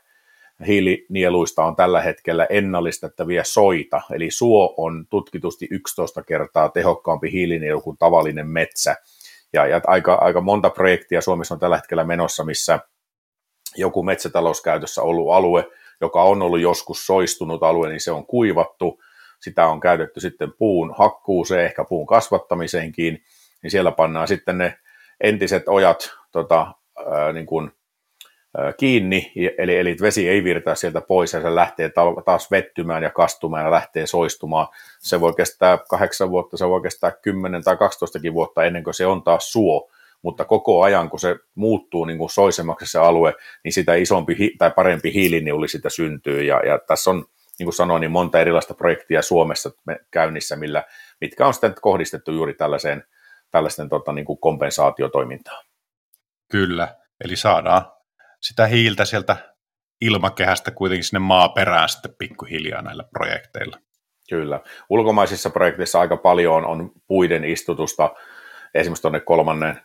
hiilinieluista 0.63 1.63
on 1.63 1.76
tällä 1.76 2.02
hetkellä 2.02 2.47
ennallistettavia 2.49 3.43
soita, 3.43 4.02
eli 4.12 4.32
suo 4.32 4.73
on 4.78 5.06
tutkitusti 5.10 5.67
11 5.71 6.23
kertaa 6.23 6.69
tehokkaampi 6.69 7.32
hiilinielu 7.32 7.82
kuin 7.82 7.97
tavallinen 7.97 8.47
metsä, 8.47 8.95
ja, 9.54 9.67
ja 9.67 9.82
aika, 9.88 10.13
aika 10.13 10.41
monta 10.41 10.69
projektia 10.69 11.21
Suomessa 11.21 11.54
on 11.54 11.60
tällä 11.60 11.78
hetkellä 11.78 12.04
menossa, 12.04 12.43
missä 12.43 12.80
joku 13.76 14.04
metsätalouskäytössä 14.04 15.02
ollut 15.02 15.32
alue, 15.32 15.67
joka 16.02 16.23
on 16.23 16.41
ollut 16.41 16.60
joskus 16.60 17.06
soistunut 17.06 17.63
alue, 17.63 17.89
niin 17.89 18.02
se 18.02 18.12
on 18.12 18.26
kuivattu, 18.26 19.02
sitä 19.39 19.67
on 19.67 19.80
käytetty 19.80 20.19
sitten 20.19 20.54
puun 20.58 20.93
hakkuuseen, 20.97 21.65
ehkä 21.65 21.84
puun 21.84 22.08
kasvattamiseenkin, 22.08 23.23
niin 23.63 23.71
siellä 23.71 23.91
pannaan 23.91 24.28
sitten 24.28 24.58
ne 24.58 24.78
entiset 25.21 25.67
ojat 25.67 26.12
tota, 26.32 26.73
ää, 27.12 27.34
niin 27.34 27.45
kuin 27.45 27.71
kiinni, 28.78 29.32
eli, 29.58 29.78
eli 29.78 29.96
vesi 30.02 30.30
ei 30.30 30.44
virtaa 30.44 30.76
sieltä 30.76 31.02
pois 31.02 31.34
ja 31.34 31.42
se 31.42 31.56
lähtee 31.56 31.92
taas 32.26 32.52
vettymään 32.52 33.04
ja 33.04 33.10
kastumaan 33.10 33.63
ja 33.63 33.72
lähtee 33.72 34.08
soistumaan. 34.08 34.68
Se 35.00 35.22
voi 35.22 35.34
kestää 35.34 35.78
kahdeksan 35.89 36.32
vuotta, 36.32 36.58
se 36.58 36.70
voi 36.70 36.82
kestää 36.82 37.12
10 37.12 37.63
tai 37.63 37.78
12 37.78 38.20
vuotta 38.34 38.63
ennen 38.63 38.84
kuin 38.84 38.94
se 38.94 39.06
on 39.06 39.24
taas 39.24 39.52
suo, 39.52 39.92
mutta 40.22 40.46
koko 40.46 40.82
ajan, 40.82 41.10
kun 41.10 41.20
se 41.20 41.36
muuttuu 41.56 42.06
niin 42.06 42.18
kuin 42.18 42.30
soisemmaksi 42.30 42.86
se 42.86 43.00
alue, 43.00 43.34
niin 43.63 43.74
sitä 43.74 43.96
isompi 43.96 44.56
tai 44.58 44.72
parempi 44.72 45.13
hiiliniuli 45.13 45.68
sitä 45.68 45.89
syntyy, 45.89 46.44
ja, 46.44 46.62
ja 46.66 46.80
tässä 46.88 47.10
on, 47.10 47.26
niin 47.60 47.66
kuin 47.66 47.74
sanoin, 47.74 48.02
niin 48.02 48.12
monta 48.12 48.39
erilaista 48.39 48.74
projektia 48.74 49.22
Suomessa 49.22 49.72
käynnissä, 50.12 50.56
millä, 50.56 50.84
mitkä 51.22 51.48
on 51.48 51.54
sitten 51.54 51.76
kohdistettu 51.82 52.32
juuri 52.32 52.54
tällaiseen, 52.54 53.04
tällaisten 53.52 53.89
tota, 53.89 54.13
niin 54.13 54.26
kuin 54.26 54.39
kompensaatiotoimintaan. 54.39 55.66
Kyllä, 56.52 56.96
eli 57.24 57.36
saadaan 57.36 57.94
sitä 58.44 58.68
hiiltä 58.68 59.06
sieltä 59.06 59.36
ilmakehästä 60.02 60.72
kuitenkin 60.72 61.04
sinne 61.04 61.20
maaperään 61.20 61.89
sitten 61.89 62.16
pikkuhiljaa 62.18 62.82
näillä 62.82 63.04
projekteilla. 63.04 63.78
Kyllä. 64.30 64.60
Ulkomaisissa 64.89 65.50
projekteissa 65.50 66.00
aika 66.00 66.18
paljon 66.18 66.66
on 66.66 66.91
puiden 67.08 67.44
istutusta 67.44 68.16
esimerkiksi 68.74 69.02
tuonne 69.02 69.20
kolmannen, 69.20 69.82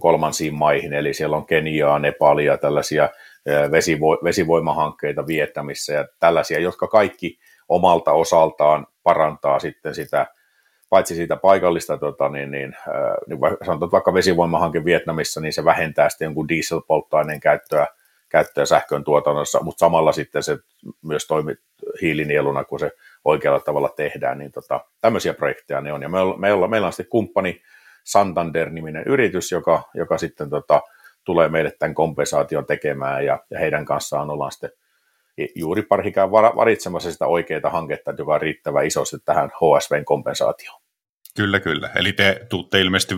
kolmansiin 0.00 0.54
maihin, 0.54 0.92
eli 0.92 1.14
siellä 1.14 1.36
on 1.36 1.46
Keniaa, 1.46 1.98
Nepalia, 1.98 2.58
tällaisia 2.58 3.08
vesivo, 3.70 4.18
vesivoimahankkeita 4.24 5.26
viettämissä 5.26 5.92
ja 5.92 6.08
tällaisia, 6.20 6.60
jotka 6.60 6.88
kaikki 6.88 7.38
omalta 7.68 8.12
osaltaan 8.12 8.86
parantaa 9.02 9.58
sitten 9.58 9.94
sitä 9.94 10.26
paitsi 10.88 11.14
siitä 11.14 11.36
paikallista, 11.36 11.98
tota, 11.98 12.28
niin, 12.28 12.50
niin, 12.50 12.76
niin 13.26 13.40
sanotaan 13.66 13.92
vaikka 13.92 14.14
vesivoimahanke 14.14 14.84
Vietnamissa, 14.84 15.40
niin 15.40 15.52
se 15.52 15.64
vähentää 15.64 16.08
sitten 16.08 16.26
jonkun 16.26 16.48
dieselpolttoaineen 16.48 17.40
käyttöä, 17.40 17.86
käyttöä 18.28 18.66
sähkön 18.66 19.04
tuotannossa, 19.04 19.60
mutta 19.62 19.78
samalla 19.78 20.12
sitten 20.12 20.42
se 20.42 20.58
myös 21.02 21.26
toimii 21.26 21.54
hiilinieluna, 22.02 22.64
kun 22.64 22.80
se 22.80 22.90
oikealla 23.24 23.60
tavalla 23.60 23.88
tehdään, 23.88 24.38
niin 24.38 24.52
tota, 24.52 24.80
tämmöisiä 25.00 25.34
projekteja 25.34 25.80
ne 25.80 25.92
on. 25.92 26.02
Ja 26.02 26.08
meillä, 26.08 26.36
meillä, 26.36 26.68
meillä 26.68 26.86
on 26.86 26.92
sitten 26.92 27.10
kumppani 27.10 27.62
Santander-niminen 28.04 29.02
yritys, 29.06 29.52
joka, 29.52 29.82
joka 29.94 30.18
sitten 30.18 30.50
tota, 30.50 30.82
tulee 31.24 31.48
meille 31.48 31.72
tämän 31.78 31.94
kompensaation 31.94 32.66
tekemään 32.66 33.24
ja, 33.24 33.38
ja 33.50 33.58
heidän 33.58 33.84
kanssaan 33.84 34.30
ollaan 34.30 34.52
sitten 34.52 34.70
juuri 35.54 35.82
parhikään 35.82 36.30
varitsemassa 36.30 37.12
sitä 37.12 37.26
oikeaa 37.26 37.70
hanketta, 37.70 38.14
joka 38.18 38.34
on 38.34 38.40
riittävän 38.40 38.86
isosti 38.86 39.16
tähän 39.24 39.50
HSVn 39.50 40.04
kompensaatioon. 40.04 40.80
Kyllä, 41.36 41.60
kyllä. 41.60 41.90
Eli 41.96 42.12
te 42.12 42.46
tuutte 42.48 42.80
ilmeisesti 42.80 43.14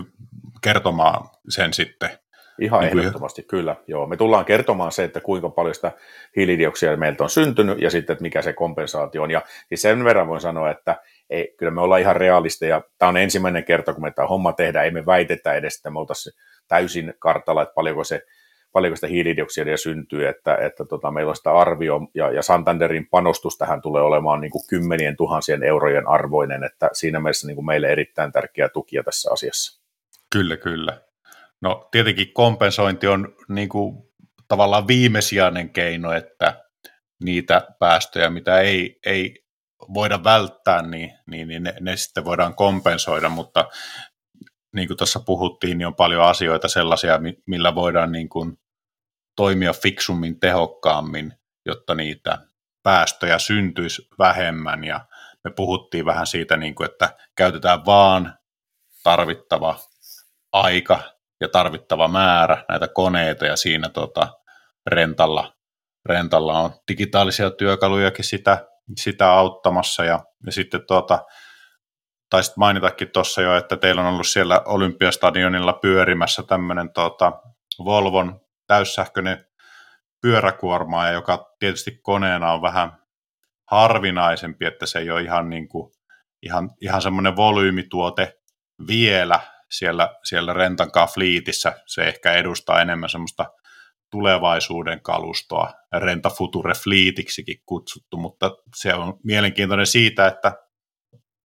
kertomaan 0.61 1.29
sen 1.49 1.73
sitten. 1.73 2.09
Ihan 2.61 2.81
niin 2.81 2.99
ehdottomasti, 2.99 3.41
kuin... 3.41 3.49
kyllä. 3.49 3.75
Joo. 3.87 4.07
Me 4.07 4.17
tullaan 4.17 4.45
kertomaan 4.45 4.91
se, 4.91 5.03
että 5.03 5.21
kuinka 5.21 5.49
paljon 5.49 5.75
sitä 5.75 5.91
hiilidioksidia 6.35 6.97
meiltä 6.97 7.23
on 7.23 7.29
syntynyt 7.29 7.81
ja 7.81 7.89
sitten, 7.89 8.13
että 8.13 8.23
mikä 8.23 8.41
se 8.41 8.53
kompensaatio 8.53 9.23
on. 9.23 9.31
Ja 9.31 9.41
siis 9.67 9.81
sen 9.81 10.03
verran 10.03 10.27
voin 10.27 10.41
sanoa, 10.41 10.71
että 10.71 10.95
ei, 11.29 11.53
kyllä 11.57 11.71
me 11.71 11.81
ollaan 11.81 12.01
ihan 12.01 12.15
realisteja. 12.15 12.81
Tämä 12.97 13.09
on 13.09 13.17
ensimmäinen 13.17 13.65
kerta, 13.65 13.93
kun 13.93 14.03
me 14.03 14.11
tämä 14.11 14.27
homma 14.27 14.53
tehdään. 14.53 14.85
Ei 14.85 14.91
me 14.91 15.05
väitetä 15.05 15.53
edes, 15.53 15.75
että 15.75 15.89
me 15.89 15.99
oltaisiin 15.99 16.33
täysin 16.67 17.13
kartalla, 17.19 17.61
että 17.61 17.73
paljonko 17.73 18.03
se 18.03 18.21
paljonko 18.71 18.95
sitä 18.95 19.07
hiilidioksidia 19.07 19.77
syntyy, 19.77 20.27
että, 20.27 20.55
että 20.55 20.85
tota, 20.85 21.11
meillä 21.11 21.29
on 21.29 21.35
sitä 21.35 21.51
arvio, 21.51 21.99
ja, 22.15 22.31
ja 22.31 22.41
Santanderin 22.41 23.07
panostus 23.09 23.57
tähän 23.57 23.81
tulee 23.81 24.01
olemaan 24.01 24.41
niin 24.41 24.51
kuin 24.51 24.67
kymmenien 24.69 25.17
tuhansien 25.17 25.63
eurojen 25.63 26.07
arvoinen, 26.07 26.63
että 26.63 26.89
siinä 26.93 27.19
mielessä 27.19 27.47
niin 27.47 27.55
kuin 27.55 27.65
meille 27.65 27.87
erittäin 27.87 28.31
tärkeä 28.31 28.69
tukia 28.69 29.03
tässä 29.03 29.29
asiassa. 29.33 29.81
Kyllä, 30.31 30.57
kyllä. 30.57 31.01
No 31.61 31.87
tietenkin 31.91 32.33
kompensointi 32.33 33.07
on 33.07 33.35
niin 33.49 33.69
kuin, 33.69 33.97
tavallaan 34.47 34.87
viimesijainen 34.87 35.69
keino, 35.69 36.13
että 36.13 36.65
niitä 37.23 37.67
päästöjä, 37.79 38.29
mitä 38.29 38.59
ei, 38.59 38.99
ei 39.05 39.45
voida 39.93 40.23
välttää, 40.23 40.81
niin, 40.81 41.13
niin, 41.31 41.47
niin 41.47 41.63
ne, 41.63 41.73
ne 41.79 41.97
sitten 41.97 42.25
voidaan 42.25 42.55
kompensoida, 42.55 43.29
mutta 43.29 43.69
niin 44.75 44.87
kuin 44.87 44.97
tuossa 44.97 45.19
puhuttiin, 45.19 45.77
niin 45.77 45.87
on 45.87 45.95
paljon 45.95 46.23
asioita 46.23 46.67
sellaisia, 46.67 47.19
millä 47.45 47.75
voidaan 47.75 48.11
niin 48.11 48.29
kuin 48.29 48.58
toimia 49.39 49.73
fiksummin, 49.73 50.39
tehokkaammin, 50.39 51.33
jotta 51.65 51.95
niitä 51.95 52.37
päästöjä 52.83 53.39
syntyisi 53.39 54.07
vähemmän. 54.19 54.83
Ja 54.83 55.05
me 55.43 55.51
puhuttiin 55.51 56.05
vähän 56.05 56.27
siitä, 56.27 56.57
niin 56.57 56.75
kuin, 56.75 56.89
että 56.91 57.09
käytetään 57.35 57.85
vaan 57.85 58.33
tarvittava 59.03 59.79
aika 60.51 60.99
ja 61.41 61.49
tarvittava 61.49 62.07
määrä 62.07 62.65
näitä 62.69 62.87
koneita, 62.87 63.45
ja 63.45 63.55
siinä 63.55 63.89
tota, 63.89 64.27
rentalla, 64.87 65.53
rentalla 66.05 66.59
on 66.59 66.71
digitaalisia 66.91 67.51
työkalujakin 67.51 68.25
sitä, 68.25 68.67
sitä 68.97 69.31
auttamassa. 69.31 70.03
Ja, 70.03 70.19
ja 70.45 70.51
sitten 70.51 70.81
tuota, 70.87 71.25
taisit 72.29 72.57
mainitakin 72.57 73.11
tuossa 73.11 73.41
jo, 73.41 73.57
että 73.57 73.77
teillä 73.77 74.01
on 74.01 74.07
ollut 74.07 74.27
siellä 74.27 74.61
Olympiastadionilla 74.65 75.73
pyörimässä 75.73 76.43
tämmöinen 76.43 76.93
tota, 76.93 77.31
Volvon 77.85 78.48
täyssähköinen 78.69 79.45
pyöräkuorma, 80.21 81.09
joka 81.09 81.55
tietysti 81.59 81.99
koneena 82.01 82.53
on 82.53 82.61
vähän 82.61 82.91
harvinaisempi, 83.71 84.65
että 84.65 84.85
se 84.85 84.99
ei 84.99 85.11
ole 85.11 85.21
ihan, 85.21 85.49
niin 85.49 85.67
kuin, 85.67 85.91
ihan, 86.41 86.69
ihan 86.81 87.01
semmoinen 87.01 87.35
volyymituote 87.35 88.37
vielä 88.87 89.39
siellä, 89.71 90.09
siellä 90.23 90.53
Rentankaa 90.53 91.07
fliitissä. 91.07 91.73
Se 91.85 92.03
ehkä 92.03 92.33
edustaa 92.33 92.81
enemmän 92.81 93.09
semmoista 93.09 93.45
tulevaisuuden 94.11 95.01
kalustoa, 95.01 95.73
Renta 95.93 96.29
Future 96.29 96.73
Fleetiksikin 96.73 97.61
kutsuttu, 97.65 98.17
mutta 98.17 98.51
se 98.75 98.93
on 98.93 99.19
mielenkiintoinen 99.23 99.87
siitä, 99.87 100.27
että 100.27 100.51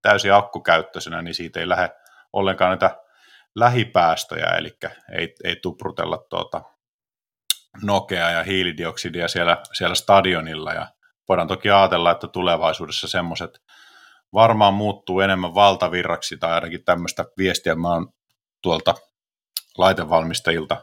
täysin 0.03 0.35
akkukäyttöisenä, 0.35 1.23
niin 1.23 1.35
siitä 1.35 1.61
ei 1.61 1.69
lähde 1.69 1.91
ollenkaan 2.33 2.71
näitä 2.71 2.97
lähipäästöjä, 3.55 4.47
eli 4.47 4.71
ei, 5.19 5.35
ei 5.45 5.57
tuprutella 5.57 6.19
tuota 6.31 6.74
nokea 7.83 8.31
ja 8.31 8.43
hiilidioksidia 8.43 9.29
siellä, 9.29 9.63
siellä 9.73 9.95
stadionilla, 9.95 10.73
ja 10.73 10.87
voidaan 11.29 11.49
toki 11.49 11.71
ajatella, 11.71 12.11
että 12.11 12.29
tulevaisuudessa 12.29 13.09
semmoiset 13.09 13.63
varmaan 14.33 14.75
muuttuu 14.75 15.21
enemmän 15.21 15.55
valtavirraksi, 15.55 16.37
tai 16.37 16.53
ainakin 16.53 16.85
tämmöistä 16.85 17.25
viestiä 17.39 17.75
mä 17.75 17.89
oon 17.89 18.09
tuolta 18.63 18.95
laitevalmistajilta 19.79 20.83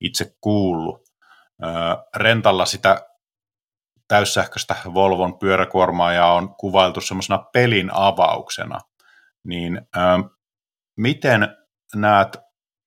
itse 0.00 0.36
kuullut. 0.40 1.02
Rentalla 2.16 2.66
sitä 2.66 3.08
täyssähköistä 4.08 4.76
Volvon 4.94 5.38
pyöräkuormaa 5.38 6.12
ja 6.12 6.26
on 6.26 6.54
kuvailtu 6.54 7.00
semmoisena 7.00 7.38
pelin 7.52 7.90
avauksena, 7.92 8.78
niin 9.44 9.80
ää, 9.96 10.18
miten 10.96 11.56
näet 11.94 12.36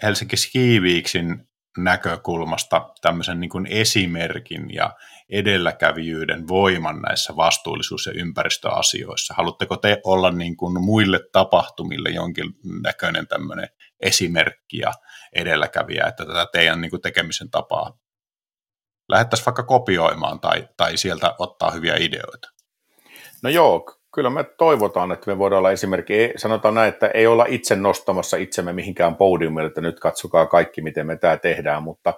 Helsinki 0.04 0.38
Skiviiksin 0.38 1.50
näkökulmasta 1.78 2.90
tämmöisen 3.02 3.40
niin 3.40 3.50
kuin 3.50 3.66
esimerkin 3.66 4.74
ja 4.74 4.96
edelläkävijyyden 5.30 6.48
voiman 6.48 7.02
näissä 7.02 7.36
vastuullisuus- 7.36 8.06
ja 8.06 8.12
ympäristöasioissa? 8.16 9.34
Haluatteko 9.38 9.78
te 9.78 10.02
olla 10.04 10.32
niin 10.32 10.58
kuin 10.58 10.84
muille 10.84 11.20
tapahtumille 11.32 12.10
jonkin 12.10 12.54
näköinen 12.84 13.28
tämmöinen 13.28 13.70
esimerkki 14.00 14.78
ja 14.78 14.94
edelläkävijä, 15.34 16.06
että 16.06 16.26
tätä 16.26 16.48
teidän 16.52 16.82
niin 16.82 16.92
kuin 16.92 17.02
tekemisen 17.02 17.50
tapaa 17.50 17.98
lähettäisiin 19.10 19.46
vaikka 19.46 19.64
kopioimaan 19.64 20.40
tai, 20.40 20.68
tai 20.78 20.98
sieltä 20.98 21.36
ottaa 21.40 21.72
hyviä 21.72 21.96
ideoita? 21.96 22.50
No 23.44 23.50
joo, 23.50 23.86
kyllä 24.18 24.30
me 24.30 24.44
toivotaan, 24.44 25.12
että 25.12 25.32
me 25.32 25.38
voidaan 25.38 25.58
olla 25.58 25.72
esimerkki. 25.72 26.34
Sanotaan 26.36 26.74
näin, 26.74 26.90
että 26.90 27.08
ei 27.08 27.28
olla 27.28 27.46
itse 27.48 27.76
nostamassa 27.76 28.38
itsemme 28.38 28.74
mihinkään 28.74 29.16
podiumille, 29.16 29.68
että 29.68 29.82
nyt 29.82 30.00
katsokaa 30.00 30.46
kaikki, 30.46 30.82
miten 30.82 31.08
me 31.08 31.18
tämä 31.18 31.38
tehdään, 31.38 31.84
mutta, 31.84 32.14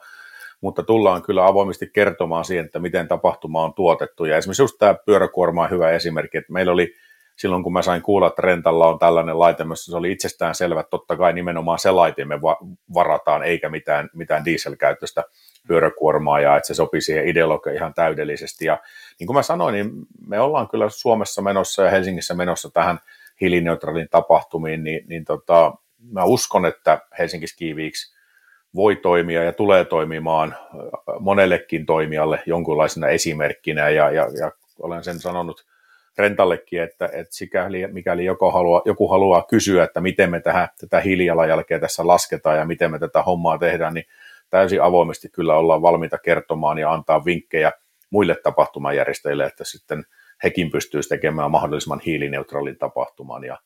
mutta 0.61 0.83
tullaan 0.83 1.21
kyllä 1.21 1.45
avoimesti 1.45 1.89
kertomaan 1.93 2.45
siihen, 2.45 2.65
että 2.65 2.79
miten 2.79 3.07
tapahtuma 3.07 3.63
on 3.63 3.73
tuotettu. 3.73 4.25
Ja 4.25 4.37
esimerkiksi 4.37 4.61
just 4.61 4.75
tämä 4.79 4.95
pyöräkuorma 5.05 5.63
on 5.63 5.69
hyvä 5.69 5.91
esimerkki, 5.91 6.37
että 6.37 6.53
meillä 6.53 6.71
oli 6.71 6.93
silloin, 7.35 7.63
kun 7.63 7.73
mä 7.73 7.81
sain 7.81 8.01
kuulla, 8.01 8.27
että 8.27 8.41
Rentalla 8.41 8.87
on 8.87 8.99
tällainen 8.99 9.39
laite, 9.39 9.63
se 9.73 9.97
oli 9.97 10.11
itsestään 10.11 10.55
selvä, 10.55 10.79
että 10.79 10.89
totta 10.89 11.17
kai 11.17 11.33
nimenomaan 11.33 11.79
se 11.79 11.91
laite 11.91 12.25
me 12.25 12.41
varataan, 12.93 13.43
eikä 13.43 13.69
mitään, 13.69 14.09
mitään 14.13 14.45
dieselkäyttöistä 14.45 15.23
pyöräkuormaa 15.69 16.39
ja 16.39 16.57
että 16.57 16.67
se 16.67 16.73
sopii 16.73 17.01
siihen 17.01 17.27
ideologiaan 17.27 17.75
ihan 17.75 17.93
täydellisesti. 17.93 18.65
Ja 18.65 18.79
niin 19.19 19.27
kuin 19.27 19.35
mä 19.35 19.41
sanoin, 19.41 19.73
niin 19.73 19.91
me 20.27 20.39
ollaan 20.39 20.69
kyllä 20.69 20.89
Suomessa 20.89 21.41
menossa 21.41 21.83
ja 21.83 21.91
Helsingissä 21.91 22.33
menossa 22.33 22.69
tähän 22.73 22.99
hiilineutraalin 23.41 24.07
tapahtumiin, 24.11 24.83
niin, 24.83 25.05
niin 25.07 25.25
tota, 25.25 25.73
mä 26.11 26.23
uskon, 26.23 26.65
että 26.65 26.99
Helsinki 27.19 27.47
Ski 27.47 27.73
Weeks 27.73 28.15
voi 28.75 28.95
toimia 28.95 29.43
ja 29.43 29.53
tulee 29.53 29.85
toimimaan 29.85 30.55
monellekin 31.19 31.85
toimijalle 31.85 32.43
jonkunlaisena 32.45 33.07
esimerkkinä 33.07 33.89
ja, 33.89 34.11
ja, 34.11 34.27
ja 34.39 34.51
olen 34.79 35.03
sen 35.03 35.19
sanonut 35.19 35.65
Rentallekin, 36.17 36.81
että, 36.81 37.05
että 37.05 37.35
sikäli, 37.35 37.87
mikäli 37.87 38.25
joku 38.25 38.51
haluaa, 38.51 38.81
joku 38.85 39.07
haluaa 39.07 39.45
kysyä, 39.49 39.83
että 39.83 40.01
miten 40.01 40.31
me 40.31 40.39
tähän, 40.39 40.67
tätä 40.79 40.99
hiilijalanjälkeä 40.99 41.79
tässä 41.79 42.07
lasketaan 42.07 42.57
ja 42.57 42.65
miten 42.65 42.91
me 42.91 42.99
tätä 42.99 43.21
hommaa 43.21 43.57
tehdään, 43.57 43.93
niin 43.93 44.05
täysin 44.49 44.81
avoimesti 44.81 45.29
kyllä 45.29 45.55
ollaan 45.55 45.81
valmiita 45.81 46.17
kertomaan 46.17 46.77
ja 46.77 46.93
antaa 46.93 47.25
vinkkejä 47.25 47.71
muille 48.09 48.35
tapahtumajärjestäjille, 48.43 49.45
että 49.45 49.63
sitten 49.63 50.03
hekin 50.43 50.71
pystyisi 50.71 51.09
tekemään 51.09 51.51
mahdollisimman 51.51 52.01
hiilineutraalin 52.05 52.77
tapahtuman. 52.77 53.43
Ja, 53.43 53.57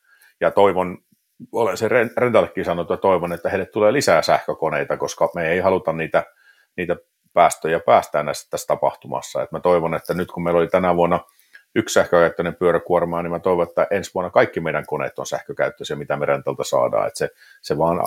ja 0.41 0.51
toivon, 0.51 0.97
olen 1.51 1.77
se 1.77 1.87
Rentallekin 2.17 2.65
sanonut, 2.65 2.91
että 2.91 3.01
toivon, 3.01 3.33
että 3.33 3.49
heille 3.49 3.65
tulee 3.65 3.93
lisää 3.93 4.21
sähkökoneita, 4.21 4.97
koska 4.97 5.29
me 5.35 5.51
ei 5.51 5.59
haluta 5.59 5.93
niitä, 5.93 6.23
niitä 6.77 6.95
päästöjä 7.33 7.79
päästää 7.79 8.23
näissä 8.23 8.49
tässä 8.49 8.67
tapahtumassa. 8.67 9.43
Et 9.43 9.51
mä 9.51 9.59
toivon, 9.59 9.95
että 9.95 10.13
nyt 10.13 10.31
kun 10.31 10.43
meillä 10.43 10.57
oli 10.57 10.67
tänä 10.67 10.95
vuonna 10.95 11.19
yksi 11.75 11.93
sähkökäyttöinen 11.93 12.55
pyöräkuorma, 12.55 13.21
niin 13.21 13.31
mä 13.31 13.39
toivon, 13.39 13.67
että 13.67 13.87
ensi 13.91 14.11
vuonna 14.13 14.29
kaikki 14.29 14.59
meidän 14.59 14.85
koneet 14.87 15.19
on 15.19 15.25
sähkökäyttöisiä, 15.25 15.95
mitä 15.95 16.17
me 16.17 16.25
rentalta 16.25 16.63
saadaan. 16.63 17.07
Et 17.07 17.15
se, 17.15 17.29
se 17.61 17.77
vaan 17.77 17.99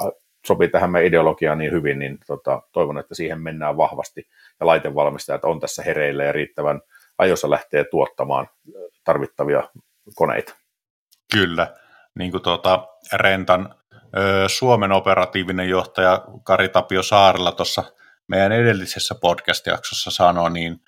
sopii 0.46 0.68
tähän 0.68 0.90
meidän 0.90 1.06
ideologiaan 1.06 1.58
niin 1.58 1.72
hyvin, 1.72 1.98
niin 1.98 2.18
tota, 2.26 2.62
toivon, 2.72 2.98
että 2.98 3.14
siihen 3.14 3.40
mennään 3.40 3.76
vahvasti 3.76 4.28
ja 4.60 4.66
laitevalmistajat 4.66 5.44
on 5.44 5.60
tässä 5.60 5.82
hereillä 5.82 6.24
ja 6.24 6.32
riittävän 6.32 6.80
ajoissa 7.18 7.50
lähtee 7.50 7.84
tuottamaan 7.90 8.48
tarvittavia 9.04 9.62
koneita. 10.14 10.54
Kyllä, 11.32 11.74
niin 12.18 12.30
kuin 12.30 12.42
tuota, 12.42 12.86
Rentan 13.12 13.74
Suomen 14.46 14.92
operatiivinen 14.92 15.68
johtaja 15.68 16.24
Kari 16.44 16.68
Tapio 16.68 17.02
Saarella 17.02 17.52
tuossa 17.52 17.84
meidän 18.28 18.52
edellisessä 18.52 19.14
podcast-jaksossa 19.20 20.10
sanoi, 20.10 20.50
niin 20.50 20.80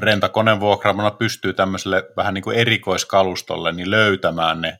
rentakoneen 0.00 0.60
vuokraamana 0.60 1.10
pystyy 1.10 1.52
tämmöiselle 1.52 2.04
vähän 2.16 2.34
niin 2.34 2.44
kuin 2.44 2.56
erikoiskalustolle 2.56 3.72
niin 3.72 3.90
löytämään 3.90 4.60
ne 4.60 4.78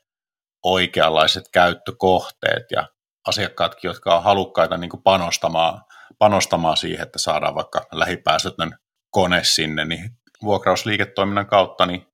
oikeanlaiset 0.62 1.44
käyttökohteet 1.52 2.70
ja 2.70 2.88
asiakkaatkin, 3.26 3.88
jotka 3.88 4.16
on 4.16 4.22
halukkaita 4.22 4.76
niin 4.76 4.90
panostamaan, 5.04 5.82
panostamaan 6.18 6.76
siihen, 6.76 7.02
että 7.02 7.18
saadaan 7.18 7.54
vaikka 7.54 7.86
lähipäästötön 7.92 8.78
kone 9.10 9.44
sinne, 9.44 9.84
niin 9.84 10.10
vuokrausliiketoiminnan 10.42 11.46
kautta 11.46 11.86
niin 11.86 12.06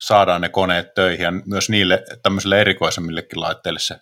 saadaan 0.00 0.40
ne 0.40 0.48
koneet 0.48 0.94
töihin 0.94 1.24
ja 1.24 1.32
myös 1.46 1.70
niille 1.70 2.04
tämmöisille 2.22 2.60
erikoisemmillekin 2.60 3.40
laitteille 3.40 3.78
se 3.78 3.98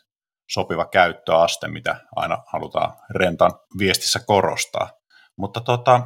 sopiva 0.50 0.84
käyttöaste, 0.84 1.68
mitä 1.68 1.96
aina 2.16 2.38
halutaan 2.52 2.92
rentan 3.10 3.52
viestissä 3.78 4.20
korostaa. 4.26 4.90
Mutta 5.36 5.60
tota, 5.60 6.02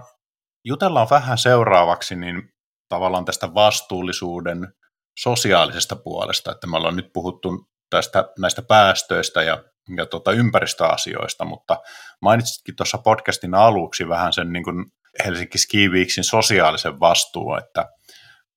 jutellaan 0.64 1.10
vähän 1.10 1.38
seuraavaksi 1.38 2.16
niin 2.16 2.42
tavallaan 2.88 3.24
tästä 3.24 3.54
vastuullisuuden 3.54 4.74
sosiaalisesta 5.18 5.96
puolesta, 5.96 6.52
että 6.52 6.66
me 6.66 6.76
ollaan 6.76 6.96
nyt 6.96 7.10
puhuttu 7.12 7.68
tästä, 7.90 8.28
näistä 8.38 8.62
päästöistä 8.62 9.42
ja, 9.42 9.64
ja 9.96 10.06
tota 10.06 10.32
ympäristöasioista, 10.32 11.44
mutta 11.44 11.76
mainitsitkin 12.22 12.76
tuossa 12.76 12.98
podcastin 12.98 13.54
aluksi 13.54 14.08
vähän 14.08 14.32
sen 14.32 14.52
niin 14.52 14.64
kuin 14.64 14.84
Helsinki 15.24 15.58
Ski 15.58 15.88
Weeksin 15.88 16.24
sosiaalisen 16.24 17.00
vastuun, 17.00 17.58
että 17.58 17.86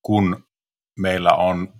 kun 0.01 0.43
meillä 0.99 1.34
on 1.34 1.73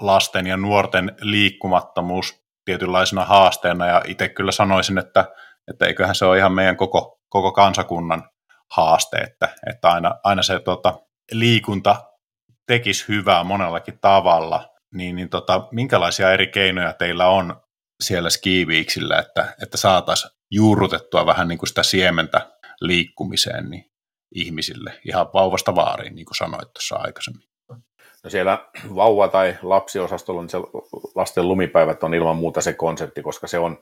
lasten 0.00 0.46
ja 0.46 0.56
nuorten 0.56 1.16
liikkumattomuus 1.20 2.44
tietynlaisena 2.64 3.24
haasteena, 3.24 3.86
ja 3.86 4.02
itse 4.06 4.28
kyllä 4.28 4.52
sanoisin, 4.52 4.98
että, 4.98 5.24
että 5.70 5.86
eiköhän 5.86 6.14
se 6.14 6.24
ole 6.24 6.38
ihan 6.38 6.52
meidän 6.52 6.76
koko, 6.76 7.20
koko 7.28 7.52
kansakunnan 7.52 8.28
haaste, 8.70 9.16
että, 9.16 9.48
että 9.70 9.88
aina, 9.90 10.14
aina 10.24 10.42
se 10.42 10.58
tota, 10.58 11.00
liikunta 11.32 11.96
tekisi 12.66 13.08
hyvää 13.08 13.44
monellakin 13.44 13.98
tavalla, 14.00 14.68
niin, 14.94 15.16
niin 15.16 15.28
tota, 15.28 15.68
minkälaisia 15.72 16.32
eri 16.32 16.46
keinoja 16.46 16.92
teillä 16.92 17.26
on 17.26 17.63
siellä 18.04 18.30
skiviiksillä, 18.30 19.18
että, 19.18 19.54
että 19.62 19.76
saataisiin 19.76 20.32
juurrutettua 20.50 21.26
vähän 21.26 21.48
niin 21.48 21.58
kuin 21.58 21.68
sitä 21.68 21.82
siementä 21.82 22.50
liikkumiseen 22.80 23.70
niin 23.70 23.90
ihmisille 24.34 24.92
ihan 25.08 25.26
vauvasta 25.34 25.74
vaariin, 25.74 26.14
niin 26.14 26.26
kuin 26.26 26.36
sanoit 26.36 26.72
tuossa 26.72 26.96
aikaisemmin. 26.96 27.48
No 28.24 28.30
siellä 28.30 28.66
vauva- 28.94 29.28
tai 29.28 29.56
lapsiosastolla 29.62 30.40
niin 30.40 30.50
se 30.50 30.58
lasten 31.14 31.48
lumipäivät 31.48 32.04
on 32.04 32.14
ilman 32.14 32.36
muuta 32.36 32.60
se 32.60 32.72
konsepti, 32.72 33.22
koska 33.22 33.46
se 33.46 33.58
on 33.58 33.78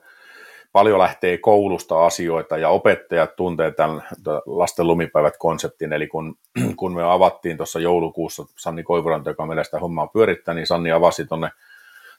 paljon 0.71 0.99
lähtee 0.99 1.37
koulusta 1.37 2.05
asioita 2.05 2.57
ja 2.57 2.69
opettajat 2.69 3.35
tuntee 3.35 3.71
tämän 3.71 4.03
lasten 4.45 4.87
lumipäivät 4.87 5.33
konseptin, 5.39 5.93
eli 5.93 6.07
kun, 6.07 6.35
kun 6.79 6.95
me 6.95 7.03
avattiin 7.03 7.57
tuossa 7.57 7.79
joulukuussa 7.79 8.45
Sanni 8.57 8.83
Koivuranta, 8.83 9.29
joka 9.29 9.45
meillä 9.45 9.63
sitä 9.63 9.79
hommaa 9.79 10.07
pyörittää, 10.07 10.53
niin 10.53 10.67
Sanni 10.67 10.91
avasi 10.91 11.25
tuonne 11.25 11.49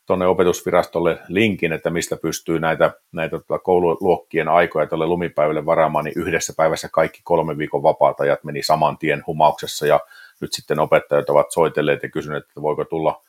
tuonne 0.06 0.26
opetusvirastolle 0.26 1.18
linkin, 1.28 1.72
että 1.72 1.90
mistä 1.90 2.16
pystyy 2.16 2.60
näitä, 2.60 2.92
näitä 3.12 3.38
tuota 3.38 3.62
koululuokkien 3.62 4.48
aikoja 4.48 4.86
tuolle 4.86 5.06
lumipäivälle 5.06 5.66
varaamaan, 5.66 6.04
niin 6.04 6.18
yhdessä 6.18 6.52
päivässä 6.56 6.88
kaikki 6.92 7.20
kolme 7.24 7.58
viikon 7.58 7.82
vapaat 7.82 8.20
ajat 8.20 8.44
meni 8.44 8.62
saman 8.62 8.98
tien 8.98 9.22
humauksessa 9.26 9.86
ja 9.86 10.00
nyt 10.40 10.52
sitten 10.52 10.80
opettajat 10.80 11.30
ovat 11.30 11.46
soitelleet 11.50 12.02
ja 12.02 12.08
kysyneet, 12.08 12.44
että 12.44 12.62
voiko 12.62 12.84
tulla, 12.84 13.22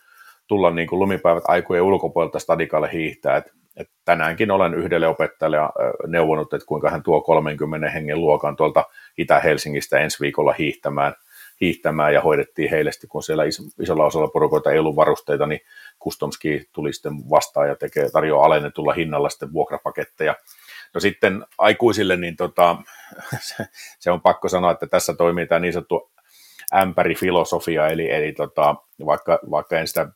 tulla 0.47 0.71
niin 0.71 0.87
kuin 0.87 0.99
lumipäivät 0.99 1.43
aikojen 1.47 1.83
ulkopuolelta 1.83 2.39
stadikalle 2.39 2.89
hiihtää. 2.93 3.37
Et, 3.37 3.51
et 3.77 3.89
tänäänkin 4.05 4.51
olen 4.51 4.73
yhdelle 4.73 5.07
opettajalle 5.07 5.57
neuvonut, 6.07 6.53
että 6.53 6.65
kuinka 6.65 6.89
hän 6.89 7.03
tuo 7.03 7.21
30 7.21 7.89
hengen 7.89 8.21
luokan 8.21 8.55
tuolta 8.55 8.83
Itä-Helsingistä 9.17 9.99
ensi 9.99 10.19
viikolla 10.19 10.53
hiihtämään, 10.53 11.13
hiihtämään 11.61 12.13
ja 12.13 12.21
hoidettiin 12.21 12.69
heille, 12.69 12.91
kun 13.09 13.23
siellä 13.23 13.43
isolla 13.79 14.05
osalla 14.05 14.27
porukoita 14.27 14.71
ei 14.71 14.79
ollut 14.79 14.95
varusteita, 14.95 15.47
niin 15.47 15.59
Customski 16.05 16.69
tuli 16.73 16.93
sitten 16.93 17.29
vastaan 17.29 17.67
ja 17.67 17.75
tekee, 17.75 18.09
tarjoaa 18.09 18.45
alennetulla 18.45 18.93
hinnalla 18.93 19.29
sitten 19.29 19.53
vuokrapaketteja. 19.53 20.35
No 20.93 20.99
sitten 20.99 21.45
aikuisille, 21.57 22.17
niin 22.17 22.35
tota, 22.35 22.77
se, 23.39 23.65
se, 23.99 24.11
on 24.11 24.21
pakko 24.21 24.49
sanoa, 24.49 24.71
että 24.71 24.87
tässä 24.87 25.13
toimii 25.13 25.47
tämä 25.47 25.59
niin 25.59 25.73
sanottu 25.73 26.11
ämpärifilosofia, 26.73 27.87
eli, 27.87 28.11
eli 28.11 28.33
tota, 28.33 28.75
vaikka, 29.05 29.39
vaikka 29.51 29.79
en 29.79 29.87
sitä 29.87 30.07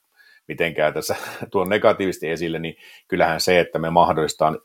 mitenkään 0.48 0.94
tässä 0.94 1.16
tuon 1.52 1.70
negatiivisesti 1.70 2.30
esille, 2.30 2.60
niin 2.60 2.76
kyllähän 3.08 3.42
se, 3.42 3.60
että 3.60 3.80
me 3.80 3.90
mahdollistaan 3.90 4.60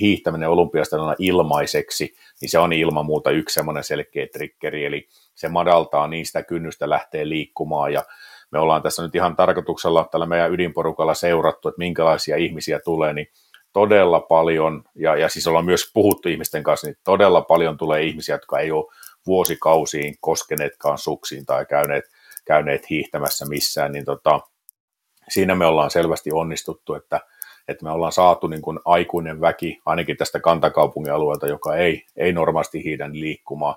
hiihtäminen 0.00 0.48
olympiastadionilla 0.48 1.16
ilmaiseksi, 1.18 2.14
niin 2.40 2.48
se 2.48 2.58
on 2.58 2.72
ilman 2.72 3.06
muuta 3.06 3.30
yksi 3.30 3.54
semmoinen 3.54 3.84
selkeä 3.84 4.26
triggeri, 4.32 4.84
eli 4.84 5.08
se 5.34 5.48
madaltaa 5.48 6.08
niistä 6.08 6.42
kynnystä 6.42 6.90
lähteä 6.90 7.28
liikkumaan, 7.28 7.92
ja 7.92 8.04
me 8.52 8.58
ollaan 8.58 8.82
tässä 8.82 9.02
nyt 9.02 9.14
ihan 9.14 9.36
tarkoituksella 9.36 10.08
tällä 10.10 10.26
meidän 10.26 10.52
ydinporukalla 10.52 11.14
seurattu, 11.14 11.68
että 11.68 11.78
minkälaisia 11.78 12.36
ihmisiä 12.36 12.80
tulee, 12.84 13.12
niin 13.12 13.26
todella 13.72 14.20
paljon, 14.20 14.84
ja, 14.94 15.16
ja 15.16 15.28
siis 15.28 15.46
ollaan 15.46 15.64
myös 15.64 15.90
puhuttu 15.94 16.28
ihmisten 16.28 16.62
kanssa, 16.62 16.86
niin 16.86 16.96
todella 17.04 17.42
paljon 17.42 17.76
tulee 17.76 18.02
ihmisiä, 18.02 18.34
jotka 18.34 18.58
ei 18.58 18.70
ole 18.70 18.92
vuosikausiin 19.26 20.14
koskeneetkaan 20.20 20.98
suksiin 20.98 21.46
tai 21.46 21.66
käyneet, 21.66 22.04
käyneet 22.44 22.90
hiihtämässä 22.90 23.46
missään, 23.48 23.92
niin 23.92 24.04
tota, 24.04 24.40
siinä 25.28 25.54
me 25.54 25.66
ollaan 25.66 25.90
selvästi 25.90 26.30
onnistuttu, 26.32 26.94
että, 26.94 27.20
että 27.68 27.84
me 27.84 27.90
ollaan 27.90 28.12
saatu 28.12 28.46
niin 28.46 28.62
kuin 28.62 28.78
aikuinen 28.84 29.40
väki, 29.40 29.78
ainakin 29.86 30.16
tästä 30.16 30.40
kantakaupungin 30.40 31.12
alueelta, 31.12 31.46
joka 31.46 31.76
ei, 31.76 32.06
ei 32.16 32.32
normaalisti 32.32 32.84
hiidä 32.84 33.08
liikkumaan. 33.12 33.74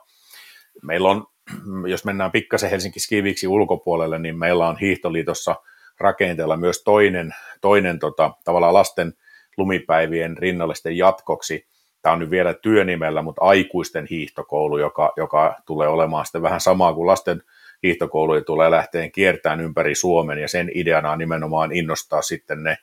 Meillä 0.81 1.09
on, 1.09 1.27
jos 1.91 2.05
mennään 2.05 2.31
pikkasen 2.31 2.69
Helsinki 2.69 2.99
Skiviksi 2.99 3.47
ulkopuolelle, 3.47 4.19
niin 4.19 4.37
meillä 4.37 4.67
on 4.67 4.77
Hiihtoliitossa 4.77 5.55
rakenteella 5.99 6.57
myös 6.57 6.83
toinen, 6.83 7.35
toinen 7.61 7.99
tota, 7.99 8.31
tavallaan 8.43 8.73
lasten 8.73 9.13
lumipäivien 9.57 10.37
rinnallisten 10.37 10.97
jatkoksi 10.97 11.67
tämä 12.03 12.13
on 12.13 12.19
nyt 12.19 12.29
vielä 12.29 12.53
työnimellä, 12.53 13.21
mutta 13.21 13.41
aikuisten 13.41 14.07
hiihtokoulu, 14.09 14.77
joka, 14.77 15.13
joka 15.17 15.55
tulee 15.65 15.87
olemaan 15.87 16.25
sitten 16.25 16.41
vähän 16.41 16.61
samaa 16.61 16.93
kuin 16.93 17.07
lasten 17.07 17.43
hiihtokoulu, 17.83 18.41
tulee 18.41 18.71
lähteen 18.71 19.11
kiertämään 19.11 19.61
ympäri 19.61 19.95
Suomen, 19.95 20.39
ja 20.39 20.47
sen 20.47 20.71
ideana 20.73 21.11
on 21.11 21.17
nimenomaan 21.17 21.71
innostaa 21.71 22.21
sitten 22.21 22.63
ne, 22.63 22.77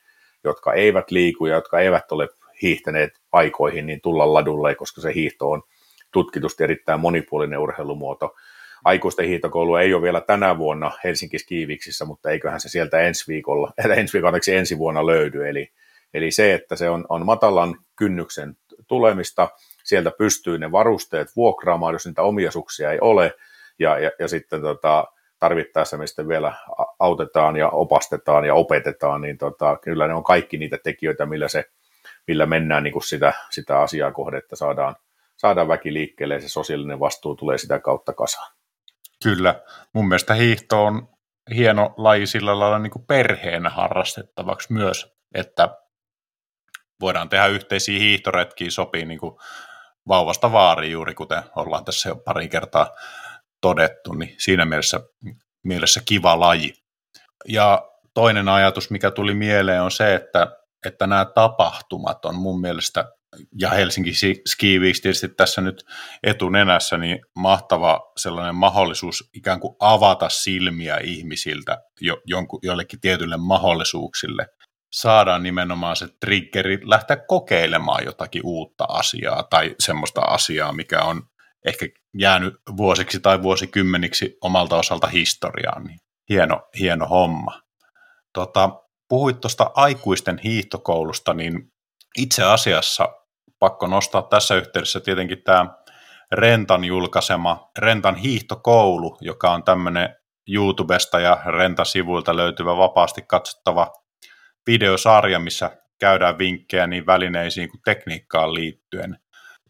jotka 0.44 0.72
eivät 0.72 1.10
liiku 1.10 1.46
ja 1.46 1.54
jotka 1.54 1.80
eivät 1.80 2.12
ole 2.12 2.28
hiihtäneet 2.62 3.20
aikoihin, 3.32 3.86
niin 3.86 4.00
tulla 4.00 4.34
ladulle, 4.34 4.74
koska 4.74 5.00
se 5.00 5.14
hiihto 5.14 5.50
on 5.50 5.62
tutkitusti 6.10 6.64
erittäin 6.64 7.00
monipuolinen 7.00 7.58
urheilumuoto. 7.58 8.34
Aikuisten 8.84 9.26
hiihtokoulu 9.26 9.76
ei 9.76 9.94
ole 9.94 10.02
vielä 10.02 10.20
tänä 10.20 10.58
vuonna 10.58 10.92
Helsinki 11.04 11.38
Skiiviksissä, 11.38 12.04
mutta 12.04 12.30
eiköhän 12.30 12.60
se 12.60 12.68
sieltä 12.68 13.00
ensi 13.00 13.24
viikolla, 13.28 13.72
ensi, 13.96 14.12
viikolla, 14.12 14.38
ensi 14.52 14.78
vuonna 14.78 15.06
löydy. 15.06 15.48
Eli, 15.48 15.72
eli 16.14 16.30
se, 16.30 16.54
että 16.54 16.76
se 16.76 16.90
on, 16.90 17.06
on 17.08 17.26
matalan 17.26 17.76
kynnyksen 17.96 18.56
tulemista, 18.86 19.48
sieltä 19.84 20.10
pystyy 20.18 20.58
ne 20.58 20.72
varusteet 20.72 21.36
vuokraamaan, 21.36 21.94
jos 21.94 22.06
niitä 22.06 22.22
omiasuksia 22.22 22.92
ei 22.92 22.98
ole, 23.00 23.34
ja, 23.78 23.98
ja, 23.98 24.10
ja 24.18 24.28
sitten 24.28 24.60
tota, 24.60 25.04
tarvittaessa 25.38 25.96
me 25.96 26.06
sitten 26.06 26.28
vielä 26.28 26.54
autetaan 26.98 27.56
ja 27.56 27.68
opastetaan 27.68 28.44
ja 28.44 28.54
opetetaan, 28.54 29.20
niin 29.20 29.38
tota, 29.38 29.76
kyllä 29.82 30.08
ne 30.08 30.14
on 30.14 30.24
kaikki 30.24 30.56
niitä 30.58 30.78
tekijöitä, 30.84 31.26
millä, 31.26 31.48
se, 31.48 31.64
millä 32.26 32.46
mennään 32.46 32.82
niin 32.82 32.92
kuin 32.92 33.02
sitä, 33.02 33.32
sitä 33.50 33.80
asiaa 33.80 34.12
kohde, 34.12 34.38
että 34.38 34.56
saadaan, 34.56 34.96
saadaan 35.36 35.68
väki 35.68 35.94
liikkeelle 35.94 36.34
ja 36.34 36.40
se 36.40 36.48
sosiaalinen 36.48 37.00
vastuu 37.00 37.36
tulee 37.36 37.58
sitä 37.58 37.78
kautta 37.78 38.12
kasaan. 38.12 38.59
Kyllä. 39.22 39.62
Mun 39.94 40.08
mielestä 40.08 40.34
hiihto 40.34 40.84
on 40.84 41.08
hieno 41.54 41.94
laji 41.96 42.26
sillä 42.26 42.58
lailla 42.58 42.78
niin 42.78 42.90
kuin 42.90 43.06
perheenä 43.06 43.70
harrastettavaksi 43.70 44.72
myös, 44.72 45.16
että 45.34 45.68
voidaan 47.00 47.28
tehdä 47.28 47.46
yhteisiä 47.46 47.98
hiihtoretkiä, 47.98 48.70
sopii 48.70 49.04
niin 49.04 49.20
kuin 49.20 49.36
vauvasta 50.08 50.52
vaariin 50.52 50.92
juuri 50.92 51.14
kuten 51.14 51.42
ollaan 51.56 51.84
tässä 51.84 52.08
jo 52.08 52.16
pari 52.16 52.48
kertaa 52.48 52.90
todettu, 53.60 54.12
niin 54.12 54.34
siinä 54.38 54.64
mielessä, 54.64 55.00
mielessä 55.64 56.00
kiva 56.04 56.40
laji. 56.40 56.72
Ja 57.48 57.88
toinen 58.14 58.48
ajatus, 58.48 58.90
mikä 58.90 59.10
tuli 59.10 59.34
mieleen, 59.34 59.82
on 59.82 59.90
se, 59.90 60.14
että, 60.14 60.46
että 60.86 61.06
nämä 61.06 61.24
tapahtumat 61.24 62.24
on 62.24 62.34
mun 62.34 62.60
mielestä, 62.60 63.12
ja 63.60 63.70
Helsinki 63.70 64.12
Ski 64.46 64.78
Week 64.78 64.96
tietysti 65.02 65.28
tässä 65.28 65.60
nyt 65.60 65.84
etunenässä, 66.22 66.96
niin 66.96 67.18
mahtava 67.36 68.12
sellainen 68.16 68.54
mahdollisuus 68.54 69.30
ikään 69.34 69.60
kuin 69.60 69.76
avata 69.80 70.28
silmiä 70.28 70.96
ihmisiltä 70.96 71.82
jo, 72.00 72.20
jonkun, 72.26 72.60
jollekin 72.62 73.00
tietylle 73.00 73.36
mahdollisuuksille 73.36 74.46
saadaan 74.92 75.42
nimenomaan 75.42 75.96
se 75.96 76.08
triggeri 76.20 76.78
lähteä 76.82 77.16
kokeilemaan 77.16 78.04
jotakin 78.04 78.42
uutta 78.44 78.84
asiaa 78.88 79.42
tai 79.42 79.74
semmoista 79.78 80.20
asiaa, 80.20 80.72
mikä 80.72 81.02
on 81.02 81.22
ehkä 81.66 81.86
jäänyt 82.18 82.54
vuosiksi 82.76 83.20
tai 83.20 83.42
vuosikymmeniksi 83.42 84.36
omalta 84.40 84.76
osalta 84.76 85.06
historiaan. 85.06 85.84
Niin 85.84 85.98
hieno, 86.28 86.68
hieno 86.78 87.06
homma. 87.06 87.60
Tota, 88.32 88.70
puhuit 89.08 89.40
tuosta 89.40 89.70
aikuisten 89.74 90.40
hiihtokoulusta, 90.44 91.34
niin 91.34 91.72
itse 92.18 92.44
asiassa 92.44 93.08
pakko 93.60 93.86
nostaa 93.86 94.22
tässä 94.22 94.54
yhteydessä 94.54 95.00
tietenkin 95.00 95.42
tämä 95.42 95.66
Rentan 96.32 96.84
julkaisema 96.84 97.70
Rentan 97.78 98.16
hiihtokoulu, 98.16 99.18
joka 99.20 99.50
on 99.50 99.62
tämmöinen 99.62 100.16
YouTubesta 100.48 101.20
ja 101.20 101.38
Renta-sivuilta 101.46 102.36
löytyvä 102.36 102.76
vapaasti 102.76 103.22
katsottava 103.22 103.92
videosarja, 104.66 105.38
missä 105.38 105.76
käydään 106.00 106.38
vinkkejä 106.38 106.86
niin 106.86 107.06
välineisiin 107.06 107.70
kuin 107.70 107.80
tekniikkaan 107.84 108.54
liittyen. 108.54 109.18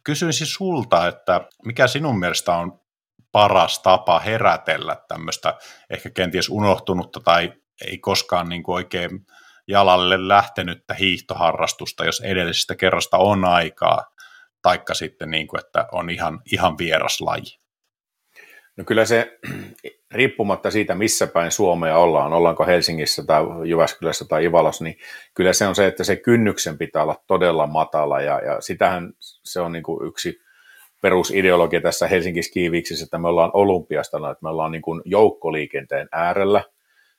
Kysyisin 0.05 0.47
sulta, 0.47 1.09
että 1.09 1.41
mikä 1.64 1.86
sinun 1.86 2.18
mielestä 2.18 2.55
on 2.57 2.80
paras 3.32 3.78
tapa 3.78 4.18
herätellä 4.18 4.97
tämmöistä 5.09 5.55
ehkä 5.91 6.11
kenties 6.11 6.49
unohtunutta 6.49 7.20
tai 7.20 7.53
ei 7.86 7.99
koskaan 7.99 8.49
niin 8.49 8.62
kuin 8.62 8.74
oikein 8.74 9.26
jalalle 9.70 10.28
lähtenyttä 10.28 10.94
hiihtoharrastusta, 10.94 12.04
jos 12.04 12.20
edellisestä 12.20 12.74
kerrasta 12.74 13.16
on 13.16 13.44
aikaa, 13.44 14.04
taikka 14.62 14.94
sitten 14.94 15.30
niin 15.30 15.46
kuin, 15.46 15.60
että 15.66 15.88
on 15.92 16.10
ihan, 16.10 16.40
ihan 16.52 16.78
vieras 16.78 17.20
laji? 17.20 17.58
No 18.76 18.84
kyllä 18.84 19.04
se, 19.04 19.38
riippumatta 20.10 20.70
siitä, 20.70 20.94
missä 20.94 21.26
päin 21.26 21.50
Suomea 21.50 21.98
ollaan, 21.98 22.32
ollaanko 22.32 22.66
Helsingissä 22.66 23.24
tai 23.26 23.42
Jyväskylässä 23.64 24.24
tai 24.24 24.44
Ivalos, 24.44 24.80
niin 24.80 24.98
kyllä 25.34 25.52
se 25.52 25.66
on 25.66 25.74
se, 25.74 25.86
että 25.86 26.04
se 26.04 26.16
kynnyksen 26.16 26.78
pitää 26.78 27.02
olla 27.02 27.22
todella 27.26 27.66
matala, 27.66 28.20
ja, 28.20 28.40
ja 28.40 28.60
sitähän 28.60 29.12
se 29.20 29.60
on 29.60 29.72
niin 29.72 29.82
kuin 29.82 30.08
yksi 30.08 30.40
perusideologia 31.02 31.80
tässä 31.80 32.08
Helsingin 32.08 32.44
Skiiviksissä, 32.44 33.04
että 33.04 33.18
me 33.18 33.28
ollaan 33.28 33.50
olympiasta, 33.54 34.16
että 34.16 34.42
me 34.42 34.48
ollaan 34.48 34.72
niin 34.72 34.82
kuin 34.82 35.02
joukkoliikenteen 35.04 36.08
äärellä, 36.12 36.64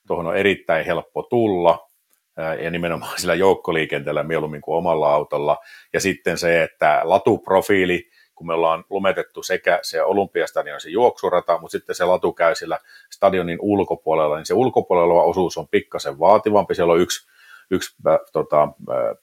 tuohon 0.06 0.26
on 0.26 0.36
erittäin 0.36 0.86
helppo 0.86 1.22
tulla, 1.22 1.88
ja 2.36 2.70
nimenomaan 2.70 3.18
sillä 3.20 3.34
joukkoliikenteellä 3.34 4.22
mieluummin 4.22 4.60
kuin 4.60 4.76
omalla 4.76 5.14
autolla, 5.14 5.58
ja 5.92 6.00
sitten 6.00 6.38
se, 6.38 6.62
että 6.62 7.00
latuprofiili, 7.04 8.10
kun 8.34 8.46
me 8.46 8.54
ollaan 8.54 8.84
lumetettu 8.90 9.42
sekä 9.42 9.78
se 9.82 10.02
Olympiastadion 10.02 10.80
se 10.80 10.90
juoksurata, 10.90 11.58
mutta 11.58 11.72
sitten 11.72 11.94
se 11.94 12.04
latu 12.04 12.32
käy 12.32 12.54
sillä 12.54 12.78
stadionin 13.10 13.58
ulkopuolella, 13.60 14.36
niin 14.36 14.46
se 14.46 14.54
ulkopuolella 14.54 15.22
osuus 15.22 15.58
on 15.58 15.68
pikkasen 15.68 16.18
vaativampi, 16.18 16.74
siellä 16.74 16.92
on 16.92 17.00
yksi, 17.00 17.28
yksi 17.70 17.96
tota, 18.32 18.62
äh, 18.62 19.16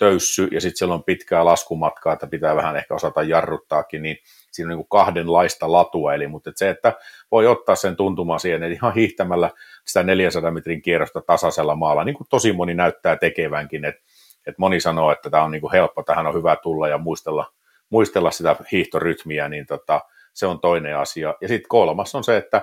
nousutöyssy 0.00 0.48
ja 0.52 0.60
sitten 0.60 0.76
siellä 0.76 0.94
on 0.94 1.04
pitkää 1.04 1.44
laskumatkaa, 1.44 2.12
että 2.12 2.26
pitää 2.26 2.56
vähän 2.56 2.76
ehkä 2.76 2.94
osata 2.94 3.22
jarruttaakin, 3.22 4.02
niin 4.02 4.16
siinä 4.50 4.72
on 4.72 4.78
niin 4.78 4.88
kahdenlaista 4.88 5.72
latua, 5.72 6.14
eli 6.14 6.26
mutta 6.26 6.50
että 6.50 6.58
se, 6.58 6.70
että 6.70 6.92
voi 7.30 7.46
ottaa 7.46 7.76
sen 7.76 7.96
tuntumaan 7.96 8.40
siihen, 8.40 8.62
että 8.62 8.74
ihan 8.74 8.94
hiihtämällä 8.94 9.50
sitä 9.84 10.02
400 10.02 10.50
metrin 10.50 10.82
kierrosta 10.82 11.20
tasaisella 11.20 11.74
maalla, 11.74 12.04
niin 12.04 12.16
kuin 12.16 12.26
tosi 12.30 12.52
moni 12.52 12.74
näyttää 12.74 13.16
tekevänkin, 13.16 13.84
että, 13.84 14.02
että 14.46 14.58
moni 14.58 14.80
sanoo, 14.80 15.12
että 15.12 15.30
tämä 15.30 15.44
on 15.44 15.50
niin 15.50 15.72
helppo, 15.72 16.02
tähän 16.02 16.26
on 16.26 16.34
hyvä 16.34 16.56
tulla 16.56 16.88
ja 16.88 16.98
muistella, 16.98 17.52
muistella 17.90 18.30
sitä 18.30 18.56
hiihtorytmiä, 18.72 19.48
niin 19.48 19.66
tota, 19.66 20.00
se 20.34 20.46
on 20.46 20.60
toinen 20.60 20.96
asia. 20.96 21.34
Ja 21.40 21.48
sitten 21.48 21.68
kolmas 21.68 22.14
on 22.14 22.24
se, 22.24 22.36
että, 22.36 22.62